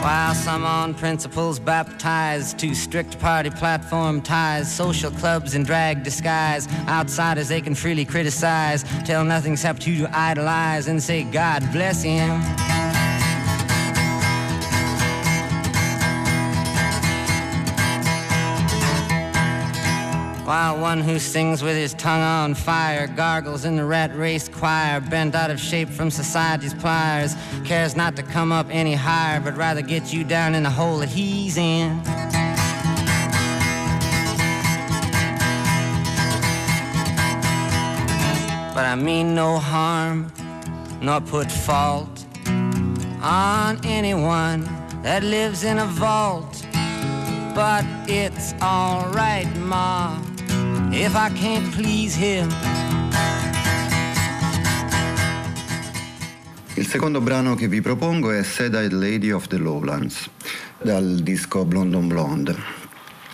While 0.00 0.34
some 0.34 0.64
on 0.64 0.94
principles 0.94 1.58
baptized 1.58 2.56
to 2.60 2.72
strict 2.72 3.18
party 3.18 3.50
platform 3.50 4.22
ties, 4.22 4.72
social 4.72 5.10
clubs 5.10 5.54
in 5.56 5.64
drag 5.64 6.04
disguise, 6.04 6.68
outsiders 6.86 7.48
they 7.48 7.60
can 7.60 7.74
freely 7.74 8.04
criticize, 8.04 8.84
tell 9.04 9.24
nothing 9.24 9.54
except 9.54 9.82
who 9.82 9.96
to 9.96 10.16
idolize 10.16 10.86
and 10.86 11.02
say, 11.02 11.24
God 11.24 11.68
bless 11.72 12.04
him. 12.04 12.77
While 20.48 20.78
one 20.78 21.02
who 21.02 21.18
sings 21.18 21.62
with 21.62 21.76
his 21.76 21.92
tongue 21.92 22.22
on 22.22 22.54
fire 22.54 23.06
gargles 23.06 23.66
in 23.66 23.76
the 23.76 23.84
rat 23.84 24.16
race 24.16 24.48
choir, 24.48 24.98
bent 24.98 25.34
out 25.34 25.50
of 25.50 25.60
shape 25.60 25.90
from 25.90 26.10
society's 26.10 26.72
pliers, 26.72 27.36
cares 27.66 27.94
not 27.94 28.16
to 28.16 28.22
come 28.22 28.50
up 28.50 28.66
any 28.70 28.94
higher, 28.94 29.40
but 29.40 29.58
rather 29.58 29.82
get 29.82 30.10
you 30.10 30.24
down 30.24 30.54
in 30.54 30.62
the 30.62 30.70
hole 30.70 31.00
that 31.00 31.10
he's 31.10 31.58
in. 31.58 31.98
But 38.72 38.86
I 38.86 38.94
mean 38.98 39.34
no 39.34 39.58
harm, 39.58 40.32
nor 41.02 41.20
put 41.20 41.52
fault 41.52 42.24
on 43.20 43.84
anyone 43.84 44.62
that 45.02 45.22
lives 45.22 45.64
in 45.64 45.78
a 45.78 45.84
vault. 45.84 46.64
But 47.54 47.84
it's 48.08 48.54
alright, 48.62 49.54
Ma, 49.56 50.16
if 50.92 51.14
I 51.14 51.30
can't 51.32 51.68
please 51.74 52.16
him. 52.18 52.48
Il 56.74 56.86
secondo 56.86 57.20
brano 57.20 57.54
che 57.54 57.68
vi 57.68 57.80
propongo 57.80 58.30
è 58.30 58.42
Sad-Eyed 58.42 58.92
Lady 58.92 59.30
of 59.30 59.48
the 59.48 59.58
Lowlands 59.58 60.30
dal 60.80 61.20
disco 61.22 61.64
Blonde 61.64 61.96
on 61.96 62.06
Blonde. 62.06 62.56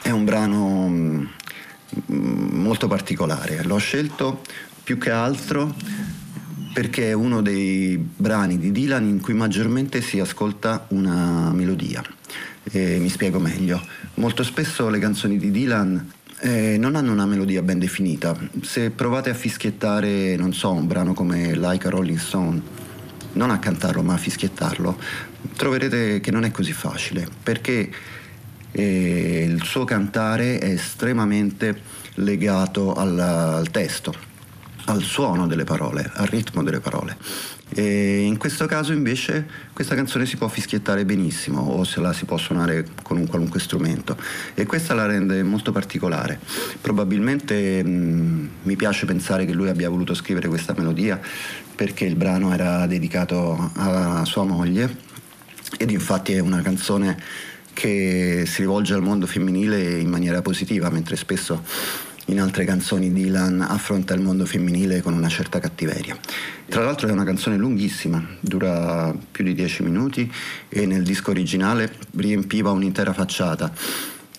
È 0.02 0.10
un 0.10 0.24
brano 0.24 0.88
mm, 0.88 1.26
molto 2.06 2.88
particolare, 2.88 3.62
l'ho 3.62 3.78
scelto 3.78 4.40
più 4.82 4.98
che 4.98 5.10
altro 5.10 5.74
perché 6.72 7.10
è 7.10 7.12
uno 7.12 7.40
dei 7.40 7.96
brani 7.96 8.58
di 8.58 8.72
Dylan 8.72 9.06
in 9.06 9.20
cui 9.20 9.34
maggiormente 9.34 10.00
si 10.00 10.18
ascolta 10.18 10.86
una 10.88 11.52
melodia. 11.52 12.02
E 12.64 12.98
mi 12.98 13.08
spiego 13.10 13.38
meglio. 13.38 13.80
Molto 14.14 14.42
spesso 14.42 14.88
le 14.88 14.98
canzoni 14.98 15.38
di 15.38 15.52
Dylan 15.52 16.10
eh, 16.40 16.76
non 16.78 16.96
hanno 16.96 17.12
una 17.12 17.26
melodia 17.26 17.62
ben 17.62 17.78
definita. 17.78 18.36
Se 18.62 18.90
provate 18.90 19.30
a 19.30 19.34
fischiettare, 19.34 20.36
non 20.36 20.52
so, 20.52 20.72
un 20.72 20.86
brano 20.86 21.14
come 21.14 21.54
Like 21.54 21.86
a 21.86 21.90
Rolling 21.90 22.18
Stone, 22.18 22.60
non 23.32 23.50
a 23.50 23.58
cantarlo 23.58 24.02
ma 24.02 24.14
a 24.14 24.18
fischiettarlo, 24.18 24.98
troverete 25.56 26.20
che 26.20 26.30
non 26.30 26.44
è 26.44 26.50
così 26.50 26.72
facile, 26.72 27.26
perché 27.42 27.90
eh, 28.70 29.46
il 29.48 29.62
suo 29.64 29.84
cantare 29.84 30.58
è 30.58 30.70
estremamente 30.70 31.80
legato 32.14 32.94
al, 32.94 33.18
al 33.18 33.70
testo 33.70 34.32
al 34.86 35.02
suono 35.02 35.46
delle 35.46 35.64
parole, 35.64 36.10
al 36.14 36.26
ritmo 36.26 36.62
delle 36.62 36.80
parole. 36.80 37.16
E 37.76 38.20
in 38.20 38.38
questo 38.38 38.66
caso 38.66 38.92
invece 38.92 39.44
questa 39.72 39.96
canzone 39.96 40.26
si 40.26 40.36
può 40.36 40.46
fischiettare 40.46 41.04
benissimo 41.04 41.60
o 41.60 41.82
se 41.82 42.00
la 42.00 42.12
si 42.12 42.24
può 42.24 42.36
suonare 42.36 42.86
con 43.02 43.16
un 43.16 43.26
qualunque 43.26 43.58
strumento 43.58 44.16
e 44.54 44.64
questa 44.64 44.94
la 44.94 45.06
rende 45.06 45.42
molto 45.42 45.72
particolare. 45.72 46.38
Probabilmente 46.80 47.82
mh, 47.82 48.48
mi 48.62 48.76
piace 48.76 49.06
pensare 49.06 49.44
che 49.44 49.52
lui 49.52 49.68
abbia 49.68 49.88
voluto 49.88 50.14
scrivere 50.14 50.46
questa 50.46 50.72
melodia 50.76 51.20
perché 51.74 52.04
il 52.04 52.14
brano 52.14 52.52
era 52.52 52.86
dedicato 52.86 53.72
a 53.74 54.24
sua 54.24 54.44
moglie 54.44 54.96
ed 55.76 55.90
infatti 55.90 56.32
è 56.34 56.38
una 56.38 56.62
canzone 56.62 57.18
che 57.72 58.44
si 58.46 58.60
rivolge 58.60 58.94
al 58.94 59.02
mondo 59.02 59.26
femminile 59.26 59.98
in 59.98 60.08
maniera 60.08 60.40
positiva, 60.40 60.88
mentre 60.90 61.16
spesso 61.16 61.64
in 62.26 62.40
altre 62.40 62.64
canzoni 62.64 63.12
Dylan 63.12 63.60
affronta 63.60 64.14
il 64.14 64.20
mondo 64.20 64.46
femminile 64.46 65.02
con 65.02 65.12
una 65.12 65.28
certa 65.28 65.58
cattiveria. 65.58 66.16
Tra 66.66 66.82
l'altro 66.82 67.08
è 67.08 67.12
una 67.12 67.24
canzone 67.24 67.56
lunghissima, 67.56 68.24
dura 68.40 69.14
più 69.30 69.44
di 69.44 69.54
dieci 69.54 69.82
minuti 69.82 70.30
e 70.68 70.86
nel 70.86 71.02
disco 71.02 71.30
originale 71.30 71.92
riempiva 72.16 72.70
un'intera 72.70 73.12
facciata 73.12 73.72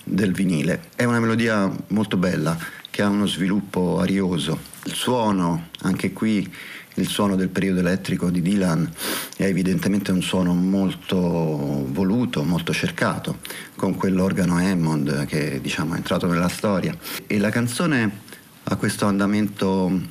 del 0.03 0.31
vinile. 0.31 0.89
È 0.95 1.03
una 1.03 1.19
melodia 1.19 1.71
molto 1.87 2.17
bella 2.17 2.57
che 2.89 3.01
ha 3.01 3.09
uno 3.09 3.27
sviluppo 3.27 3.99
arioso. 3.99 4.59
Il 4.85 4.93
suono, 4.93 5.69
anche 5.81 6.13
qui 6.13 6.51
il 6.95 7.07
suono 7.07 7.35
del 7.35 7.49
periodo 7.49 7.79
elettrico 7.79 8.29
di 8.29 8.41
Dylan 8.41 8.89
è 9.37 9.43
evidentemente 9.43 10.11
un 10.11 10.21
suono 10.21 10.53
molto 10.53 11.17
voluto, 11.17 12.43
molto 12.43 12.73
cercato, 12.73 13.39
con 13.75 13.95
quell'organo 13.95 14.57
Hammond 14.57 15.25
che 15.25 15.59
diciamo 15.61 15.93
è 15.93 15.97
entrato 15.97 16.27
nella 16.27 16.49
storia. 16.49 16.95
E 17.27 17.37
la 17.37 17.49
canzone 17.49 18.19
ha 18.63 18.75
questo 18.77 19.05
andamento 19.05 20.01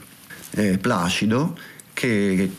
eh, 0.50 0.78
placido 0.78 1.56
che 1.92 2.50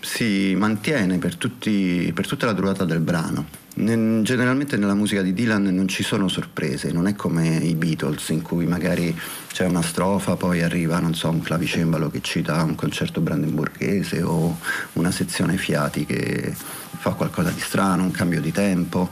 si 0.00 0.54
mantiene 0.56 1.18
per, 1.18 1.36
tutti, 1.36 2.10
per 2.14 2.26
tutta 2.26 2.46
la 2.46 2.52
durata 2.52 2.84
del 2.84 3.00
brano. 3.00 3.66
Generalmente 3.80 4.76
nella 4.76 4.94
musica 4.94 5.22
di 5.22 5.32
Dylan 5.32 5.62
non 5.62 5.86
ci 5.86 6.02
sono 6.02 6.26
sorprese, 6.26 6.90
non 6.90 7.06
è 7.06 7.14
come 7.14 7.58
i 7.58 7.76
Beatles 7.76 8.28
in 8.30 8.42
cui 8.42 8.66
magari 8.66 9.16
c'è 9.52 9.66
una 9.66 9.82
strofa, 9.82 10.34
poi 10.34 10.62
arriva, 10.62 11.00
so, 11.12 11.28
un 11.28 11.40
clavicembalo 11.40 12.10
che 12.10 12.20
cita 12.20 12.64
un 12.64 12.74
concerto 12.74 13.20
brandenburghese 13.20 14.20
o 14.22 14.58
una 14.94 15.12
sezione 15.12 15.56
fiati 15.56 16.04
che 16.04 16.52
fa 16.54 17.12
qualcosa 17.12 17.50
di 17.50 17.60
strano, 17.60 18.02
un 18.02 18.10
cambio 18.10 18.40
di 18.40 18.50
tempo. 18.50 19.10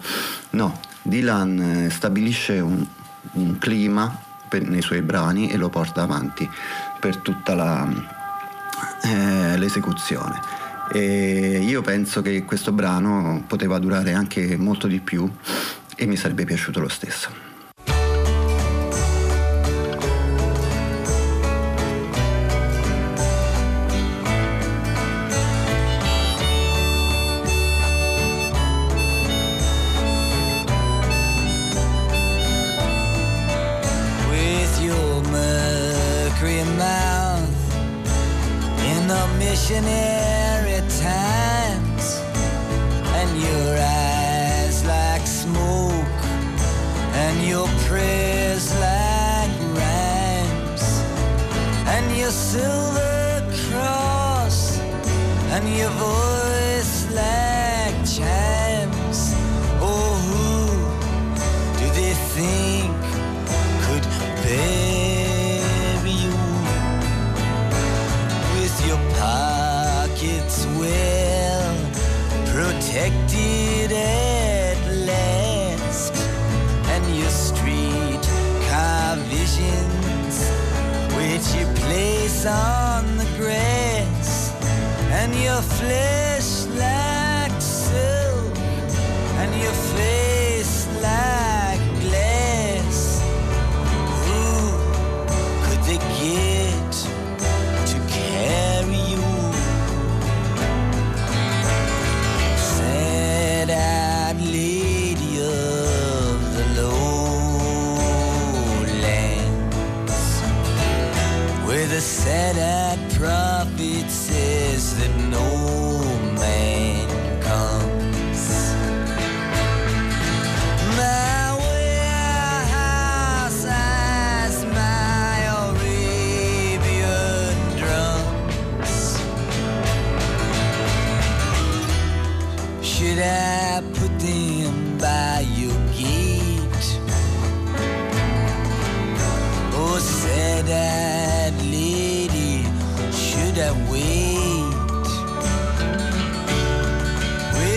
No, 0.50 0.80
Dylan 1.02 1.60
eh, 1.60 1.90
stabilisce 1.90 2.58
un, 2.58 2.84
un 3.34 3.58
clima 3.58 4.20
nei 4.50 4.82
suoi 4.82 5.02
brani 5.02 5.48
e 5.48 5.56
lo 5.56 5.68
porta 5.68 6.02
avanti 6.02 6.48
per 6.98 7.18
tutta 7.18 7.54
la, 7.54 7.88
eh, 9.04 9.56
l'esecuzione. 9.58 10.55
E 10.92 11.58
io 11.62 11.82
penso 11.82 12.22
che 12.22 12.44
questo 12.44 12.72
brano 12.72 13.44
poteva 13.46 13.78
durare 13.78 14.12
anche 14.12 14.56
molto 14.56 14.86
di 14.86 15.00
più 15.00 15.30
e 15.96 16.06
mi 16.06 16.16
sarebbe 16.16 16.44
piaciuto 16.44 16.80
lo 16.80 16.88
stesso. 16.88 17.45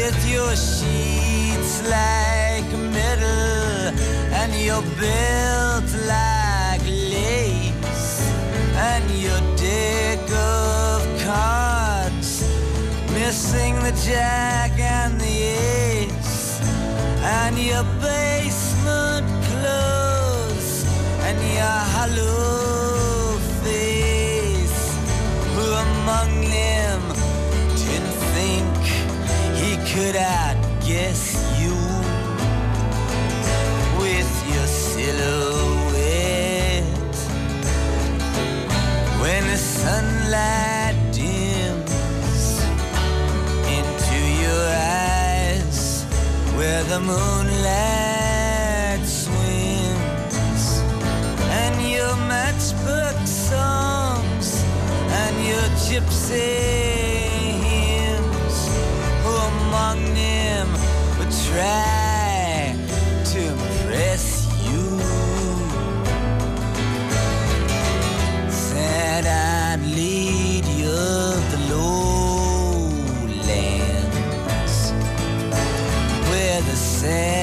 with 0.09 0.19
your 0.29 0.55
sheets 0.55 1.73
like 1.89 2.69
metal 2.93 3.93
and 4.39 4.53
your 4.55 4.81
built 4.99 5.89
like 6.07 6.83
lace 6.85 8.31
and 8.89 9.05
your 9.11 9.41
dick 9.55 10.21
of 10.31 10.99
cards 11.25 12.31
missing 13.13 13.75
the 13.85 13.93
jack 14.05 14.71
and 14.79 15.19
the 15.19 15.37
ace 15.43 16.61
and 17.21 17.57
your 17.57 17.83
basement 18.01 19.27
clothes 19.49 20.85
and 21.27 21.37
your 21.53 21.79
hollow 21.93 22.68
among 26.09 26.41
them 26.41 27.01
didn't 27.77 28.17
think 28.35 28.75
he 29.61 29.71
could 29.91 30.15
outguess 30.15 31.23
you 31.61 31.75
with 34.01 34.31
your 34.53 34.67
silhouette. 34.91 35.85
When 39.21 39.43
the 39.51 39.57
sunlight 39.57 40.95
dims 41.11 42.43
into 43.77 44.19
your 44.43 44.65
eyes, 45.05 46.05
where 46.57 46.83
the 46.85 46.99
moonlight 46.99 48.18
your 55.49 55.69
gypsy 55.87 56.51
hymns 57.65 58.57
who 59.23 59.33
among 59.53 59.99
them 60.13 60.67
would 61.17 61.33
try 61.49 62.75
to 63.31 63.39
impress 63.53 64.25
you. 64.67 64.85
Said 68.51 69.25
I'd 69.25 69.81
lead 69.97 70.65
you 70.79 70.91
of 70.91 71.41
the 71.53 71.61
lowlands 71.73 73.19
where 76.29 76.61
the 76.61 76.75
sand 76.75 77.38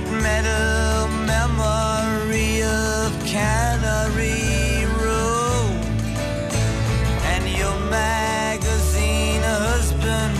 sheet 0.00 0.12
metal 0.22 1.08
memory 1.26 2.62
of 2.62 3.12
Cannery 3.24 4.84
Row 4.98 5.66
and 7.24 7.48
your 7.48 7.78
magazine 7.90 9.42
husband 9.42 10.36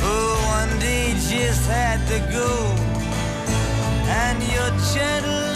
who 0.00 0.18
one 0.48 0.78
day 0.80 1.12
just 1.28 1.68
had 1.68 2.06
to 2.08 2.18
go. 2.32 2.50
And 4.12 4.42
your 4.42 4.70
gentle 4.92 5.50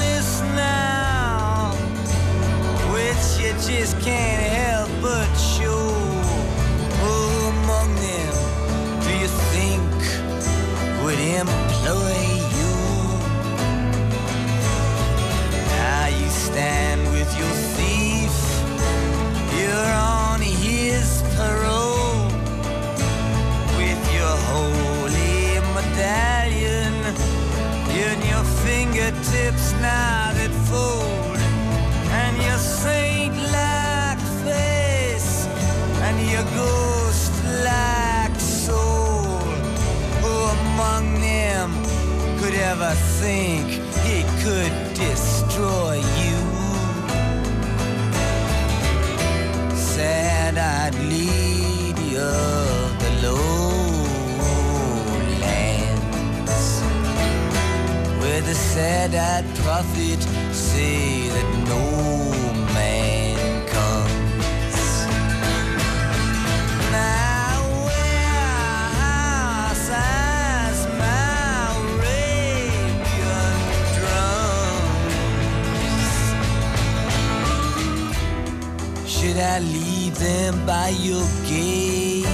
now 0.54 1.72
which 2.92 3.44
you 3.44 3.52
just 3.66 4.00
can't 4.00 4.53
ever 42.74 42.94
think 43.22 43.66
it 44.16 44.26
could 44.42 44.74
destroy 44.94 45.94
you. 46.22 46.40
Sad-eyed 49.76 50.94
lady 50.94 52.16
of 52.16 52.98
the 53.02 53.10
lowlands, 53.24 54.26
where 58.20 58.42
the 58.42 58.54
sad-eyed 58.54 59.46
prophet 59.62 60.20
say 60.52 61.28
that 61.28 61.48
no 61.68 62.13
them 80.14 80.66
by 80.66 80.88
your 80.88 81.26
gate? 81.46 82.24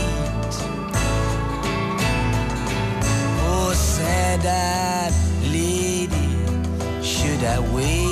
Oh, 3.43 3.73
sad-eyed 3.75 5.13
lady, 5.53 6.29
should 7.03 7.45
I 7.45 7.59
wait? 7.75 8.10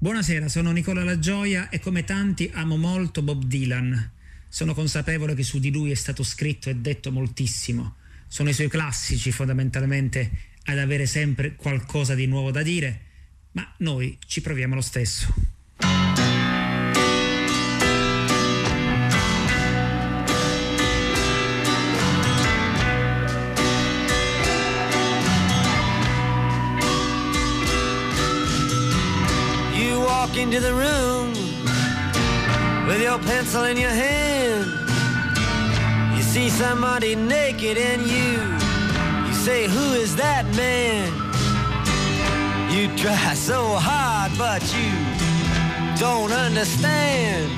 Buonasera, 0.00 0.48
sono 0.48 0.70
Nicola 0.70 1.04
La 1.04 1.18
Gioia 1.18 1.68
e 1.68 1.78
come 1.78 2.04
tanti 2.04 2.50
amo 2.54 2.78
molto 2.78 3.20
Bob 3.20 3.44
Dylan. 3.44 4.10
Sono 4.48 4.72
consapevole 4.72 5.34
che 5.34 5.42
su 5.42 5.58
di 5.58 5.70
lui 5.70 5.90
è 5.90 5.94
stato 5.94 6.22
scritto 6.22 6.70
e 6.70 6.76
detto 6.76 7.12
moltissimo. 7.12 7.96
Sono 8.26 8.48
i 8.48 8.54
suoi 8.54 8.68
classici 8.68 9.32
fondamentalmente 9.32 10.30
ad 10.64 10.78
avere 10.78 11.04
sempre 11.04 11.56
qualcosa 11.56 12.14
di 12.14 12.26
nuovo 12.26 12.50
da 12.50 12.62
dire, 12.62 13.00
ma 13.52 13.70
noi 13.78 14.16
ci 14.26 14.40
proviamo 14.40 14.74
lo 14.74 14.80
stesso. 14.80 15.53
Into 30.36 30.58
the 30.58 30.72
room 30.72 31.32
with 32.86 33.00
your 33.00 33.18
pencil 33.20 33.64
in 33.64 33.76
your 33.76 33.90
hand. 33.90 34.66
You 36.16 36.22
see 36.22 36.48
somebody 36.48 37.14
naked 37.14 37.78
and 37.78 38.02
you 38.02 38.40
you 39.26 39.34
say, 39.34 39.68
Who 39.68 39.92
is 39.92 40.16
that 40.16 40.44
man? 40.56 41.12
You 42.72 42.88
try 42.96 43.34
so 43.34 43.76
hard, 43.76 44.32
but 44.36 44.62
you 44.74 44.90
don't 45.98 46.32
understand 46.32 47.50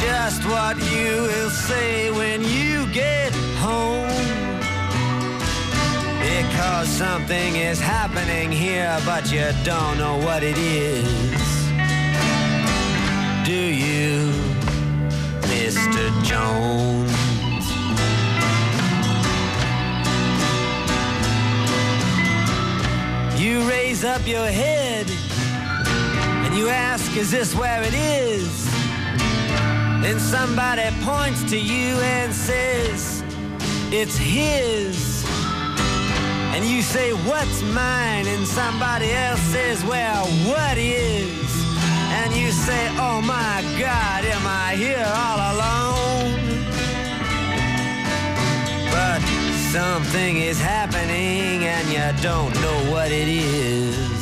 just 0.00 0.44
what 0.44 0.76
you 0.92 1.22
will 1.22 1.50
say 1.50 2.10
when 2.12 2.42
you 2.42 2.86
get 2.92 3.32
home. 3.58 4.08
Because 6.20 6.88
something 6.88 7.56
is 7.56 7.80
happening 7.80 8.52
here, 8.52 8.96
but 9.04 9.32
you 9.32 9.50
don't 9.64 9.98
know 9.98 10.18
what 10.18 10.42
it 10.42 10.58
is. 10.58 11.47
Do 13.48 13.54
you, 13.54 14.30
Mr. 15.48 16.12
Jones? 16.22 17.10
You 23.40 23.66
raise 23.66 24.04
up 24.04 24.26
your 24.26 24.46
head 24.48 25.06
and 26.44 26.58
you 26.58 26.68
ask, 26.68 27.16
Is 27.16 27.30
this 27.30 27.54
where 27.54 27.82
it 27.82 27.94
is? 27.94 28.66
Then 30.02 30.20
somebody 30.20 30.82
points 31.02 31.42
to 31.44 31.58
you 31.58 31.96
and 32.00 32.34
says, 32.34 33.24
It's 33.90 34.18
his. 34.18 35.24
And 36.54 36.66
you 36.66 36.82
say, 36.82 37.12
What's 37.26 37.62
mine? 37.62 38.26
And 38.26 38.46
somebody 38.46 39.10
else 39.10 39.40
says, 39.40 39.82
Well, 39.86 40.26
what 40.26 40.76
is? 40.76 41.67
And 42.20 42.34
you 42.34 42.50
say, 42.50 42.88
Oh 42.98 43.20
my 43.22 43.62
God, 43.78 44.24
am 44.24 44.44
I 44.46 44.74
here 44.74 45.08
all 45.24 45.40
alone? 45.54 46.32
But 48.90 49.20
something 49.72 50.38
is 50.38 50.60
happening 50.60 51.64
and 51.74 51.86
you 51.88 52.22
don't 52.22 52.52
know 52.60 52.78
what 52.92 53.12
it 53.12 53.28
is. 53.28 54.18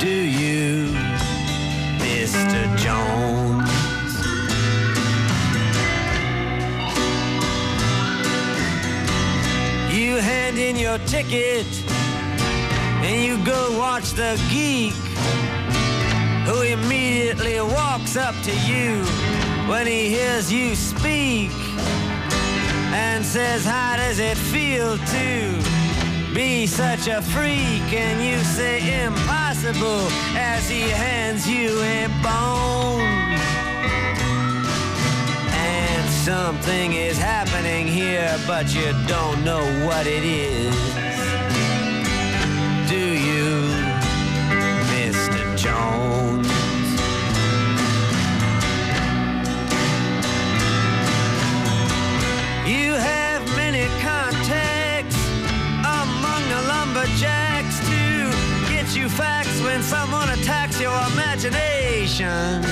Do 0.00 0.16
you, 0.40 0.94
Mr. 1.98 2.62
Jones? 2.84 3.70
You 9.92 10.16
hand 10.16 10.58
in 10.58 10.76
your 10.76 10.98
ticket 11.14 11.66
and 13.04 13.24
you 13.24 13.44
go 13.44 13.76
watch 13.76 14.12
the 14.12 14.40
geek 14.48 14.94
who 16.44 16.62
immediately 16.62 17.60
walks 17.60 18.16
up 18.16 18.34
to 18.42 18.52
you 18.66 19.04
when 19.68 19.86
he 19.86 20.08
hears 20.08 20.52
you 20.52 20.74
speak 20.74 21.50
and 22.92 23.24
says, 23.24 23.64
How 23.64 23.96
does 23.96 24.18
it 24.18 24.36
feel 24.36 24.98
to 24.98 26.34
be 26.34 26.66
such 26.66 27.06
a 27.06 27.22
freak? 27.22 27.86
And 27.92 28.22
you 28.22 28.38
say, 28.44 29.04
Impossible, 29.04 30.06
as 30.36 30.68
he 30.68 30.80
hands 30.80 31.48
you 31.48 31.80
a 31.80 32.08
bone. 32.22 33.00
And 35.54 36.10
something 36.10 36.92
is 36.92 37.18
happening 37.18 37.86
here, 37.86 38.36
but 38.46 38.74
you 38.74 38.92
don't 39.06 39.44
know 39.44 39.64
what 39.86 40.06
it 40.06 40.24
is. 40.24 41.01
When 59.64 59.82
someone 59.82 60.28
attacks 60.30 60.80
your 60.80 60.96
imagination. 61.12 62.62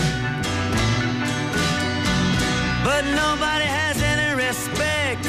But 2.84 3.04
nobody 3.04 3.64
has 3.66 4.00
any 4.02 4.34
respect. 4.34 5.26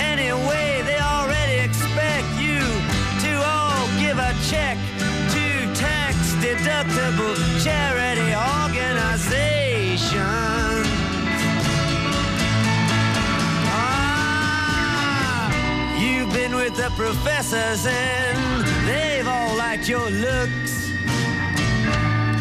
Anyway, 0.00 0.82
they 0.86 0.98
already 1.00 1.58
expect 1.68 2.26
you 2.38 2.60
to 3.24 3.32
all 3.44 3.86
give 3.98 4.18
a 4.18 4.32
check 4.50 4.78
to 5.34 5.74
tax 5.74 6.16
deductible 6.44 7.36
charity 7.64 8.34
organizations. 8.34 10.88
Ah, 14.56 15.50
You've 15.98 16.32
been 16.32 16.54
with 16.54 16.76
the 16.76 16.90
professors 16.96 17.86
and 17.86 18.64
they've 18.86 19.26
all 19.26 19.56
liked 19.56 19.88
your 19.88 20.08
looks. 20.10 20.83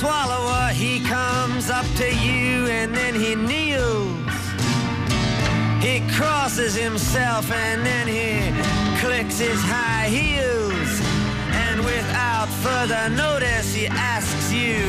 swallower, 0.00 0.68
he 0.74 1.00
comes 1.00 1.70
up 1.70 1.86
to 1.96 2.14
you 2.16 2.66
and 2.66 2.94
then 2.94 3.14
he 3.14 3.34
kneels. 3.34 4.44
He 5.82 6.02
crosses 6.12 6.74
himself 6.74 7.50
and 7.50 7.86
then 7.86 8.06
he 8.06 8.52
clicks 9.00 9.38
his 9.38 9.58
high 9.62 10.08
heels. 10.08 11.00
And 11.64 11.80
without 11.80 12.48
further 12.60 13.08
notice, 13.08 13.72
he 13.72 13.86
asks 13.86 14.52
you 14.52 14.84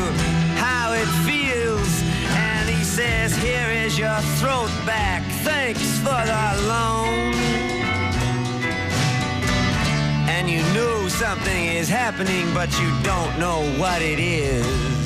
how 0.60 0.92
it 0.92 1.10
feels. 1.24 1.94
And 2.36 2.70
he 2.70 2.84
says, 2.84 3.34
Here 3.38 3.70
is 3.86 3.98
your 3.98 4.20
throat 4.40 4.72
back. 4.86 5.24
Thanks 5.48 6.00
for 6.00 6.22
the 6.34 6.46
loan. 6.68 7.34
And 10.28 10.50
you 10.50 10.62
know 10.74 11.08
something 11.08 11.66
is 11.66 11.88
happening, 11.88 12.54
but 12.54 12.70
you 12.82 12.90
don't 13.04 13.40
know 13.40 13.62
what 13.80 14.02
it 14.02 14.20
is. 14.20 14.97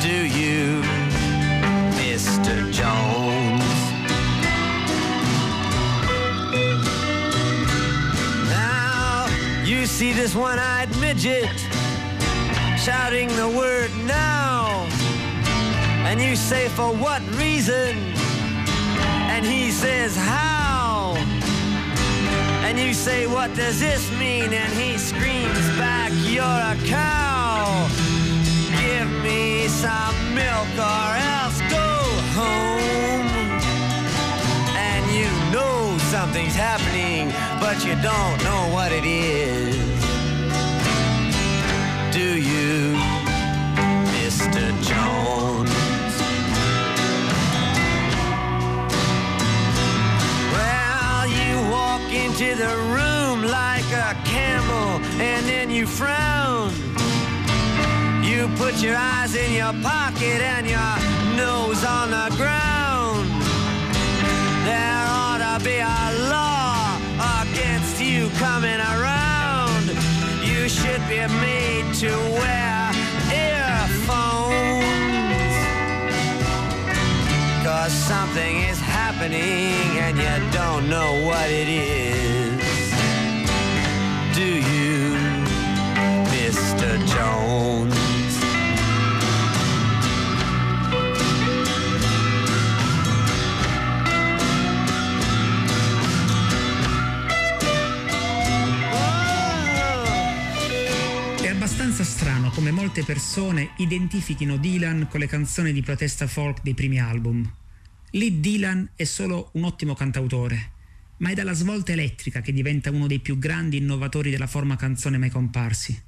Do 0.00 0.26
you, 0.26 0.80
Mr. 1.98 2.72
Jones? 2.72 3.64
Now, 8.48 9.26
you 9.64 9.86
see 9.86 10.12
this 10.12 10.36
one 10.36 10.60
eyed 10.60 10.88
midget 10.98 11.50
shouting 12.78 13.26
the 13.34 13.48
word 13.48 13.90
now. 14.06 14.86
And 16.06 16.20
you 16.20 16.36
say, 16.36 16.68
For 16.68 16.94
what 16.94 17.20
reason? 17.36 17.98
And 19.34 19.44
he 19.44 19.72
says, 19.72 20.14
How? 20.14 21.16
And 22.64 22.78
you 22.78 22.94
say, 22.94 23.26
What 23.26 23.52
does 23.56 23.80
this 23.80 24.08
mean? 24.12 24.52
And 24.52 24.72
he 24.74 24.96
screams 24.96 25.68
back, 25.76 26.12
You're 26.14 26.44
a 26.44 26.76
cow. 26.86 28.07
Me 29.28 29.68
some 29.68 30.34
milk 30.34 30.72
or 30.78 31.10
else 31.36 31.60
go 31.68 31.90
home. 32.38 33.28
And 34.74 35.04
you 35.12 35.28
know 35.52 35.98
something's 35.98 36.54
happening, 36.54 37.28
but 37.60 37.84
you 37.84 37.94
don't 37.96 38.38
know 38.42 38.72
what 38.72 38.90
it 38.90 39.04
is. 39.04 39.76
Do 42.10 42.40
you, 42.40 42.96
Mr. 44.16 44.64
Jones? 44.88 45.74
Well, 50.54 51.28
you 51.28 51.70
walk 51.70 52.10
into 52.24 52.54
the 52.54 52.74
room 52.96 53.42
like 53.42 53.88
a 53.92 54.16
camel 54.24 55.04
and 55.20 55.44
then 55.44 55.68
you 55.70 55.86
frown. 55.86 56.97
You 58.38 58.46
put 58.54 58.80
your 58.80 58.94
eyes 58.94 59.34
in 59.34 59.52
your 59.52 59.72
pocket 59.82 60.40
and 60.54 60.64
your 60.64 60.94
nose 61.36 61.82
on 61.82 62.10
the 62.12 62.28
ground. 62.36 63.26
There 64.64 65.06
ought 65.10 65.42
to 65.42 65.64
be 65.64 65.78
a 65.78 66.04
law 66.30 67.00
against 67.42 68.00
you 68.00 68.30
coming 68.38 68.78
around. 68.78 69.88
You 70.46 70.68
should 70.68 71.02
be 71.08 71.18
made 71.42 71.92
to 71.94 72.14
wear 72.38 72.92
earphones. 73.34 74.06
Cause 77.66 77.92
something 77.92 78.58
is 78.70 78.78
happening 78.78 79.98
and 79.98 80.16
you 80.16 80.52
don't 80.52 80.88
know 80.88 81.26
what 81.26 81.50
it 81.50 81.68
is. 81.68 82.92
Do 84.32 84.46
you, 84.46 85.16
Mr. 86.30 87.04
Jones? 87.08 87.97
Strano 102.48 102.50
come 102.50 102.70
molte 102.70 103.04
persone 103.04 103.70
identifichino 103.76 104.56
Dylan 104.56 105.06
con 105.08 105.20
le 105.20 105.26
canzoni 105.26 105.72
di 105.72 105.82
protesta 105.82 106.26
folk 106.26 106.62
dei 106.62 106.74
primi 106.74 106.98
album. 106.98 107.50
Lì 108.12 108.40
Dylan 108.40 108.90
è 108.94 109.04
solo 109.04 109.50
un 109.54 109.64
ottimo 109.64 109.94
cantautore, 109.94 110.72
ma 111.18 111.30
è 111.30 111.34
dalla 111.34 111.52
svolta 111.52 111.92
elettrica 111.92 112.40
che 112.40 112.52
diventa 112.52 112.90
uno 112.90 113.06
dei 113.06 113.20
più 113.20 113.38
grandi 113.38 113.78
innovatori 113.78 114.30
della 114.30 114.46
forma 114.46 114.76
canzone 114.76 115.18
mai 115.18 115.30
comparsi. 115.30 116.00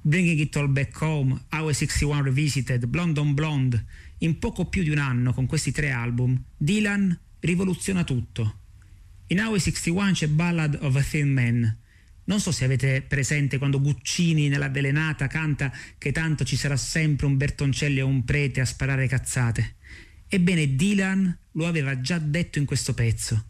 Bringing 0.00 0.38
It 0.38 0.56
All 0.56 0.70
Back 0.70 1.00
Home, 1.00 1.44
Hour 1.50 1.74
61 1.74 2.22
Revisited, 2.22 2.86
Blonde 2.86 3.20
on 3.20 3.34
Blonde, 3.34 3.84
in 4.18 4.38
poco 4.38 4.66
più 4.66 4.82
di 4.82 4.90
un 4.90 4.98
anno 4.98 5.32
con 5.32 5.46
questi 5.46 5.72
tre 5.72 5.90
album, 5.90 6.40
Dylan 6.56 7.18
rivoluziona 7.40 8.04
tutto. 8.04 8.58
In 9.28 9.40
Hour 9.40 9.60
61 9.60 10.12
c'è 10.12 10.28
Ballad 10.28 10.78
of 10.80 10.96
a 10.96 11.02
Thin 11.02 11.32
Man. 11.32 11.76
Non 12.24 12.40
so 12.40 12.52
se 12.52 12.64
avete 12.64 13.02
presente 13.02 13.58
quando 13.58 13.80
Guccini 13.80 14.48
nella 14.48 14.68
Velenata 14.68 15.26
canta 15.26 15.72
che 15.98 16.12
tanto 16.12 16.44
ci 16.44 16.56
sarà 16.56 16.76
sempre 16.76 17.26
un 17.26 17.36
Bertoncelli 17.36 18.00
o 18.00 18.06
un 18.06 18.24
prete 18.24 18.60
a 18.60 18.64
sparare 18.64 19.08
cazzate. 19.08 19.74
Ebbene, 20.28 20.76
Dylan 20.76 21.36
lo 21.52 21.66
aveva 21.66 22.00
già 22.00 22.18
detto 22.18 22.58
in 22.58 22.64
questo 22.64 22.94
pezzo. 22.94 23.46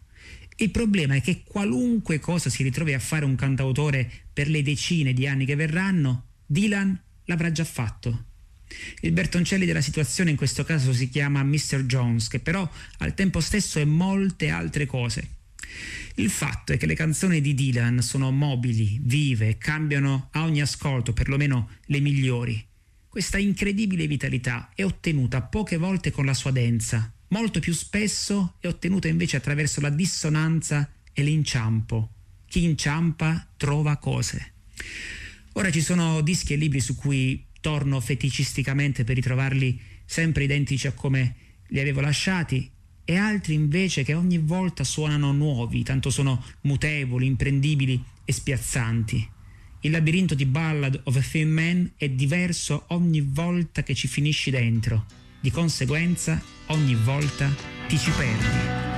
Il 0.57 0.71
problema 0.71 1.15
è 1.15 1.21
che 1.21 1.43
qualunque 1.43 2.19
cosa 2.19 2.49
si 2.49 2.63
ritrovi 2.63 2.93
a 2.93 2.99
fare 2.99 3.25
un 3.25 3.35
cantautore 3.35 4.09
per 4.31 4.49
le 4.49 4.61
decine 4.61 5.13
di 5.13 5.27
anni 5.27 5.45
che 5.45 5.55
verranno, 5.55 6.27
Dylan 6.45 6.99
l'avrà 7.25 7.51
già 7.51 7.63
fatto. 7.63 8.25
Il 9.01 9.11
Bertoncelli 9.11 9.65
della 9.65 9.81
situazione 9.81 10.31
in 10.31 10.35
questo 10.35 10.63
caso 10.63 10.93
si 10.93 11.09
chiama 11.09 11.43
Mr. 11.43 11.85
Jones, 11.85 12.27
che 12.27 12.39
però 12.39 12.69
al 12.99 13.13
tempo 13.13 13.39
stesso 13.39 13.79
è 13.79 13.85
molte 13.85 14.49
altre 14.49 14.85
cose. 14.85 15.29
Il 16.15 16.29
fatto 16.29 16.73
è 16.73 16.77
che 16.77 16.85
le 16.85 16.93
canzoni 16.93 17.41
di 17.41 17.53
Dylan 17.53 18.01
sono 18.01 18.31
mobili, 18.31 18.99
vive, 19.01 19.57
cambiano 19.57 20.29
a 20.31 20.43
ogni 20.43 20.61
ascolto, 20.61 21.13
perlomeno 21.13 21.69
le 21.85 21.99
migliori. 21.99 22.63
Questa 23.09 23.37
incredibile 23.37 24.07
vitalità 24.07 24.69
è 24.75 24.83
ottenuta 24.83 25.41
poche 25.41 25.77
volte 25.77 26.11
con 26.11 26.25
la 26.25 26.33
sua 26.33 26.51
densa, 26.51 27.11
molto 27.29 27.59
più 27.59 27.73
spesso 27.73 28.55
è 28.59 28.67
ottenuta 28.67 29.07
invece 29.07 29.37
attraverso 29.37 29.81
la 29.81 29.89
dissonanza 29.89 30.91
e 31.11 31.23
l'inciampo. 31.23 32.11
Chi 32.47 32.63
inciampa 32.63 33.47
trova 33.57 33.97
cose. 33.97 34.53
Ora 35.53 35.71
ci 35.71 35.81
sono 35.81 36.21
dischi 36.21 36.53
e 36.53 36.55
libri 36.57 36.79
su 36.79 36.95
cui 36.95 37.45
torno 37.59 37.99
feticisticamente 37.99 39.03
per 39.03 39.15
ritrovarli 39.15 39.79
sempre 40.05 40.43
identici 40.43 40.87
a 40.87 40.91
come 40.91 41.35
li 41.67 41.79
avevo 41.79 42.01
lasciati 42.01 42.69
e 43.05 43.17
altri 43.17 43.53
invece 43.53 44.03
che 44.03 44.13
ogni 44.13 44.37
volta 44.37 44.83
suonano 44.83 45.31
nuovi, 45.31 45.83
tanto 45.83 46.09
sono 46.09 46.43
mutevoli, 46.61 47.25
imprendibili 47.25 48.01
e 48.23 48.31
spiazzanti. 48.31 49.29
Il 49.81 49.91
labirinto 49.91 50.33
di 50.33 50.45
Ballad 50.45 51.01
of 51.03 51.17
a 51.17 51.21
Thin 51.21 51.51
Man 51.51 51.91
è 51.97 52.07
diverso 52.07 52.85
ogni 52.89 53.19
volta 53.19 53.83
che 53.83 53.93
ci 53.93 54.07
finisci 54.07 54.49
dentro. 54.49 55.05
Di 55.41 55.51
conseguenza, 55.51 56.41
ogni 56.67 56.95
volta 56.95 57.53
ti 57.89 57.97
ci 57.97 58.09
perdi. 58.11 58.91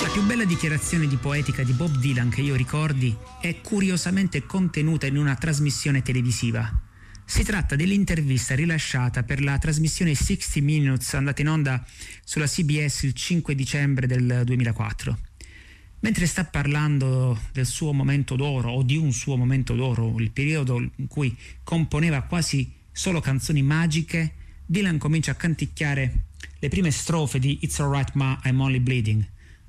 La 0.00 0.08
più 0.10 0.22
bella 0.22 0.46
dichiarazione 0.46 1.06
di 1.06 1.16
poetica 1.16 1.62
di 1.62 1.72
Bob 1.72 1.94
Dylan 1.98 2.30
che 2.30 2.40
io 2.40 2.54
ricordi 2.54 3.14
è 3.42 3.60
curiosamente 3.60 4.46
contenuta 4.46 5.06
in 5.06 5.18
una 5.18 5.34
trasmissione 5.34 6.00
televisiva. 6.00 6.87
Si 7.30 7.44
tratta 7.44 7.76
dell'intervista 7.76 8.54
rilasciata 8.54 9.22
per 9.22 9.42
la 9.42 9.58
trasmissione 9.58 10.14
60 10.14 10.62
Minutes 10.62 11.12
andata 11.12 11.42
in 11.42 11.50
onda 11.50 11.84
sulla 12.24 12.46
CBS 12.46 13.02
il 13.02 13.12
5 13.12 13.54
dicembre 13.54 14.06
del 14.06 14.44
2004. 14.46 15.18
Mentre 16.00 16.26
sta 16.26 16.46
parlando 16.46 17.38
del 17.52 17.66
suo 17.66 17.92
momento 17.92 18.34
d'oro 18.34 18.70
o 18.70 18.82
di 18.82 18.96
un 18.96 19.12
suo 19.12 19.36
momento 19.36 19.74
d'oro, 19.74 20.18
il 20.18 20.30
periodo 20.30 20.78
in 20.78 21.06
cui 21.06 21.36
componeva 21.62 22.22
quasi 22.22 22.72
solo 22.90 23.20
canzoni 23.20 23.60
magiche, 23.60 24.32
Dylan 24.64 24.96
comincia 24.96 25.32
a 25.32 25.34
canticchiare 25.34 26.24
le 26.58 26.68
prime 26.68 26.90
strofe 26.90 27.38
di 27.38 27.58
It's 27.60 27.78
Alright 27.78 28.14
Ma, 28.14 28.40
I'm 28.44 28.58
Only 28.58 28.80
Bleeding, 28.80 29.22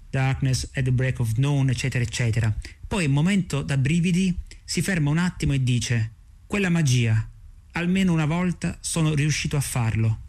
Darkness 0.09 0.69
at 0.75 0.85
the 0.85 0.93
Break 0.93 1.19
of 1.19 1.33
Dawn, 1.33 1.69
eccetera, 1.69 2.05
eccetera. 2.05 2.55
Poi, 2.87 3.09
momento 3.09 3.61
da 3.63 3.75
brividi, 3.75 4.33
si 4.63 4.81
ferma 4.81 5.09
un 5.09 5.17
attimo 5.17 5.51
e 5.51 5.61
dice: 5.61 6.11
Quella 6.47 6.69
magia, 6.69 7.29
almeno 7.73 8.13
una 8.13 8.25
volta 8.25 8.77
sono 8.81 9.13
riuscito 9.13 9.57
a 9.57 9.61
farlo. 9.61 10.19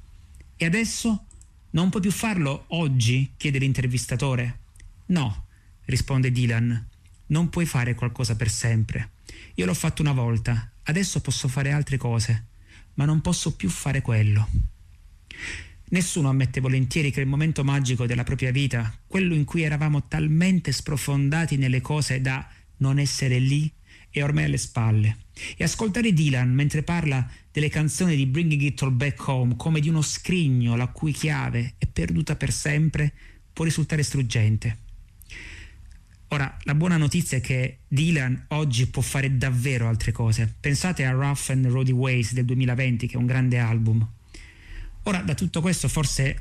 E 0.56 0.64
adesso 0.64 1.26
non 1.70 1.88
puoi 1.88 2.02
più 2.02 2.10
farlo 2.10 2.64
oggi? 2.68 3.32
chiede 3.36 3.58
l'intervistatore. 3.58 4.58
No, 5.06 5.46
risponde 5.84 6.30
Dylan, 6.32 6.88
non 7.26 7.48
puoi 7.48 7.66
fare 7.66 7.94
qualcosa 7.94 8.36
per 8.36 8.50
sempre. 8.50 9.10
Io 9.54 9.66
l'ho 9.66 9.74
fatto 9.74 10.02
una 10.02 10.12
volta, 10.12 10.70
adesso 10.84 11.20
posso 11.20 11.48
fare 11.48 11.72
altre 11.72 11.96
cose, 11.96 12.46
ma 12.94 13.04
non 13.04 13.20
posso 13.20 13.54
più 13.54 13.68
fare 13.68 14.02
quello. 14.02 14.48
Nessuno 15.90 16.28
ammette 16.28 16.60
volentieri 16.60 17.10
che 17.10 17.20
il 17.20 17.26
momento 17.26 17.64
magico 17.64 18.06
della 18.06 18.22
propria 18.22 18.52
vita, 18.52 18.96
quello 19.06 19.34
in 19.34 19.44
cui 19.44 19.62
eravamo 19.62 20.06
talmente 20.06 20.70
sprofondati 20.70 21.56
nelle 21.56 21.80
cose 21.80 22.20
da 22.20 22.48
non 22.76 22.98
essere 22.98 23.38
lì 23.38 23.70
è 24.10 24.22
ormai 24.22 24.44
alle 24.44 24.58
spalle. 24.58 25.18
E 25.56 25.64
ascoltare 25.64 26.12
Dylan 26.12 26.52
mentre 26.52 26.82
parla 26.82 27.28
delle 27.50 27.68
canzoni 27.68 28.16
di 28.16 28.26
Bringing 28.26 28.60
It 28.60 28.82
All 28.82 28.96
Back 28.96 29.26
Home 29.28 29.56
come 29.56 29.80
di 29.80 29.88
uno 29.88 30.02
scrigno 30.02 30.76
la 30.76 30.88
cui 30.88 31.12
chiave 31.12 31.74
è 31.78 31.86
perduta 31.86 32.36
per 32.36 32.52
sempre 32.52 33.12
può 33.52 33.64
risultare 33.64 34.02
struggente. 34.02 34.88
Ora, 36.32 36.56
la 36.62 36.74
buona 36.76 36.96
notizia 36.96 37.38
è 37.38 37.40
che 37.40 37.78
Dylan 37.88 38.44
oggi 38.48 38.86
può 38.86 39.02
fare 39.02 39.36
davvero 39.36 39.88
altre 39.88 40.12
cose. 40.12 40.54
Pensate 40.60 41.04
a 41.04 41.10
Rough 41.10 41.48
and 41.48 41.66
Roady 41.66 41.90
Ways 41.90 42.32
del 42.34 42.44
2020, 42.44 43.08
che 43.08 43.14
è 43.14 43.16
un 43.16 43.26
grande 43.26 43.58
album. 43.58 44.06
Ora, 45.04 45.22
da 45.22 45.34
tutto 45.34 45.60
questo 45.60 45.88
forse 45.88 46.36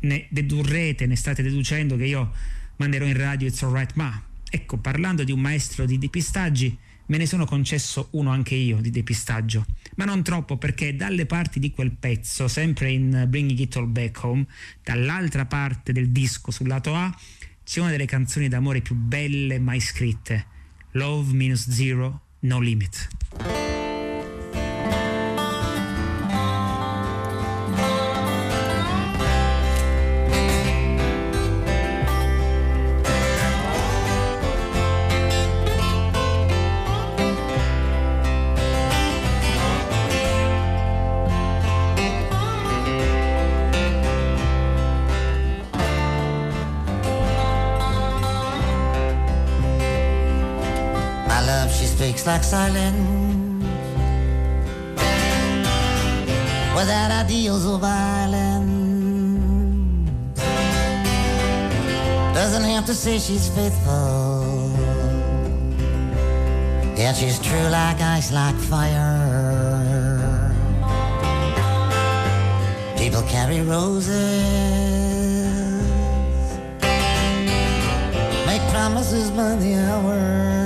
ne 0.00 0.26
dedurrete, 0.30 1.06
ne 1.06 1.16
state 1.16 1.42
deducendo 1.42 1.96
che 1.96 2.06
io 2.06 2.32
manderò 2.76 3.04
in 3.04 3.16
radio 3.16 3.46
It's 3.48 3.62
Alright 3.62 3.92
Ma. 3.96 4.22
Ecco, 4.48 4.78
parlando 4.78 5.24
di 5.24 5.32
un 5.32 5.40
maestro 5.40 5.84
di 5.84 5.98
depistaggi, 5.98 6.76
me 7.06 7.16
ne 7.18 7.26
sono 7.26 7.44
concesso 7.44 8.08
uno 8.12 8.30
anche 8.30 8.54
io 8.54 8.80
di 8.80 8.90
depistaggio, 8.90 9.64
ma 9.96 10.04
non 10.04 10.22
troppo 10.22 10.56
perché 10.56 10.96
dalle 10.96 11.26
parti 11.26 11.58
di 11.58 11.70
quel 11.70 11.92
pezzo, 11.92 12.48
sempre 12.48 12.90
in 12.90 13.26
Bringing 13.28 13.58
It 13.58 13.76
All 13.76 13.90
Back 13.90 14.22
Home, 14.22 14.46
dall'altra 14.82 15.46
parte 15.46 15.92
del 15.92 16.10
disco 16.10 16.50
sul 16.50 16.68
lato 16.68 16.94
A, 16.94 17.14
c'è 17.64 17.80
una 17.80 17.90
delle 17.90 18.06
canzoni 18.06 18.48
d'amore 18.48 18.80
più 18.80 18.94
belle 18.94 19.58
mai 19.58 19.80
scritte, 19.80 20.46
Love 20.92 21.32
Minus 21.32 21.68
Zero, 21.70 22.20
No 22.40 22.60
Limit. 22.60 23.63
Like 52.26 52.42
silence 52.42 53.64
without 56.74 57.10
ideals 57.10 57.66
or 57.66 57.78
violence. 57.78 58.70
Doesn't 62.32 62.64
have 62.64 62.86
to 62.86 62.94
say 62.94 63.18
she's 63.18 63.48
faithful, 63.48 64.72
yet 66.96 67.14
she's 67.14 67.38
true 67.38 67.68
like 67.68 68.00
ice, 68.00 68.32
like 68.32 68.56
fire. 68.56 69.20
People 72.96 73.22
carry 73.22 73.60
roses, 73.60 74.14
make 78.46 78.62
promises 78.72 79.30
by 79.30 79.56
the 79.56 79.74
hour. 79.74 80.63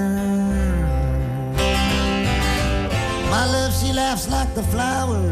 My 3.38 3.46
love, 3.46 3.72
she 3.72 3.92
laughs 3.92 4.28
like 4.28 4.52
the 4.56 4.64
flowers. 4.64 5.22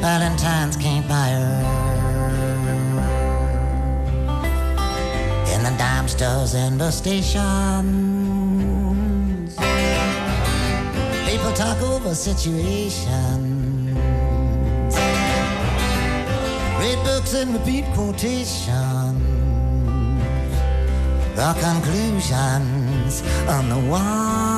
Valentine's 0.00 0.76
can't 0.78 1.06
buy 1.06 1.28
her. 1.38 1.56
In 5.52 5.62
the 5.62 5.74
dime 5.76 6.08
stores 6.08 6.54
and 6.54 6.80
the 6.80 6.90
stations, 6.90 7.44
people 11.28 11.52
talk 11.52 11.78
over 11.82 12.14
situations. 12.14 13.04
Read 16.80 16.98
books 17.04 17.34
and 17.34 17.52
repeat 17.52 17.84
quotations. 17.92 19.20
The 21.36 21.54
conclusions 21.60 23.22
on 23.46 23.68
the 23.68 23.80
wall. 23.90 24.57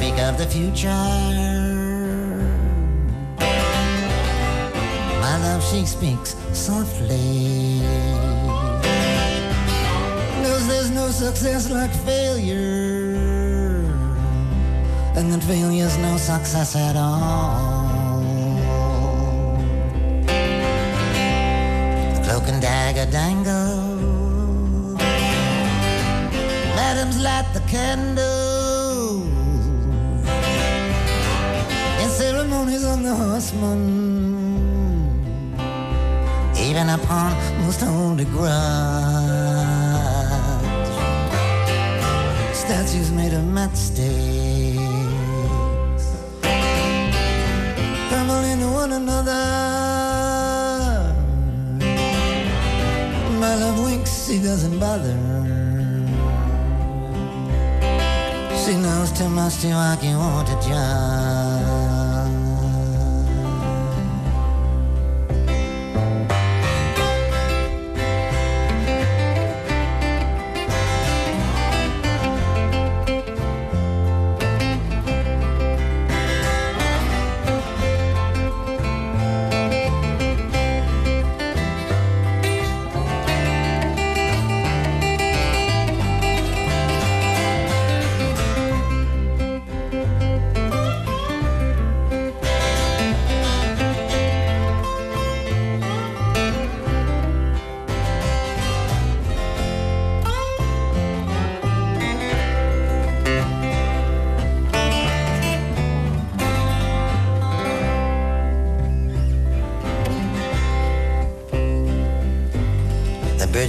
Speak 0.00 0.18
of 0.20 0.38
the 0.38 0.46
future. 0.46 0.88
My 5.24 5.36
love, 5.44 5.62
she 5.70 5.84
speaks 5.84 6.34
softly. 6.54 7.80
Knows 10.42 10.64
there's 10.68 10.90
no 10.90 11.08
success 11.10 11.70
like 11.70 11.92
failure. 12.08 13.12
And 15.16 15.30
that 15.32 15.42
failure's 15.42 15.98
no 15.98 16.16
success 16.16 16.74
at 16.76 16.96
all. 16.96 18.22
The 22.14 22.20
Cloak 22.24 22.48
and 22.48 22.62
dagger 22.62 23.10
dangle. 23.10 24.96
Madams 26.74 27.18
light 27.22 27.48
the 27.52 27.60
candle. 27.68 28.39
On 33.00 33.06
the 33.06 33.14
horseman. 33.14 33.80
Even 36.56 36.88
upon 36.90 37.32
most 37.62 37.80
holy 37.80 38.24
grudge. 38.24 38.50
Statues 42.54 43.10
made 43.10 43.32
of 43.32 43.44
matchsticks. 43.44 44.80
Into 48.52 48.68
one 48.68 48.92
another. 48.92 49.42
My 53.38 53.54
love 53.54 53.78
winks, 53.84 54.26
she 54.26 54.38
doesn't 54.38 54.78
bother. 54.78 55.16
She 58.62 58.76
knows 58.76 59.12
too 59.12 59.28
much 59.28 59.60
to 59.60 59.70
argue 59.70 60.16
or 60.16 60.44
to 60.44 60.54
judge. 60.68 61.99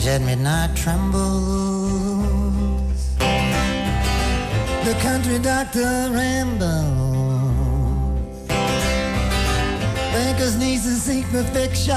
Bridge 0.01 0.07
at 0.07 0.21
midnight 0.21 0.75
trembles. 0.75 1.17
The 4.85 4.93
country 5.01 5.39
doctor 5.39 6.09
rambles. 6.11 6.67
Bankers' 10.11 10.57
nieces 10.57 11.03
seek 11.03 11.25
perfection. 11.29 11.95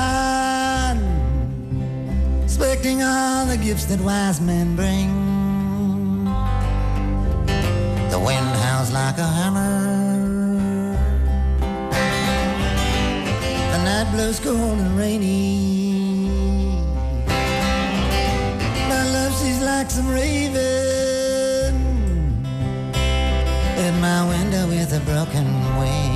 Expecting 2.43 3.03
all 3.03 3.47
the 3.47 3.57
gifts 3.57 3.87
that 3.87 4.01
wise 4.01 4.41
men 4.41 4.77
bring. 4.77 5.09
The 8.11 8.19
wind 8.19 8.47
howls 8.65 8.93
like 8.93 9.19
a 9.19 9.27
hammer. 9.27 9.93
The 13.73 13.79
night 13.85 14.13
blows 14.13 14.41
cold 14.41 14.79
and 14.79 14.99
rainy. 14.99 15.84
Like 19.85 19.91
some 19.91 20.09
raven 20.09 21.75
at 23.77 23.93
my 24.01 24.27
window 24.27 24.67
with 24.69 24.93
a 24.95 25.01
broken 25.05 25.45
wing. 25.79 26.14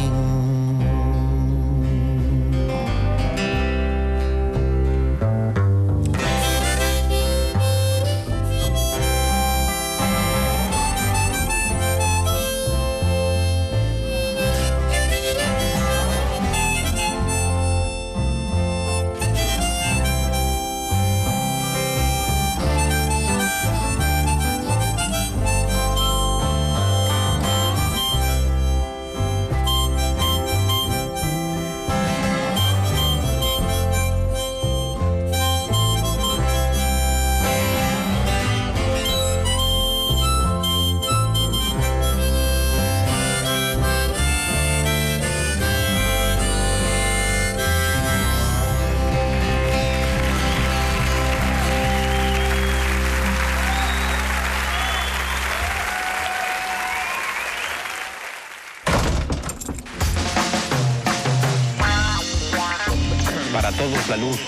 Luz. 64.21 64.48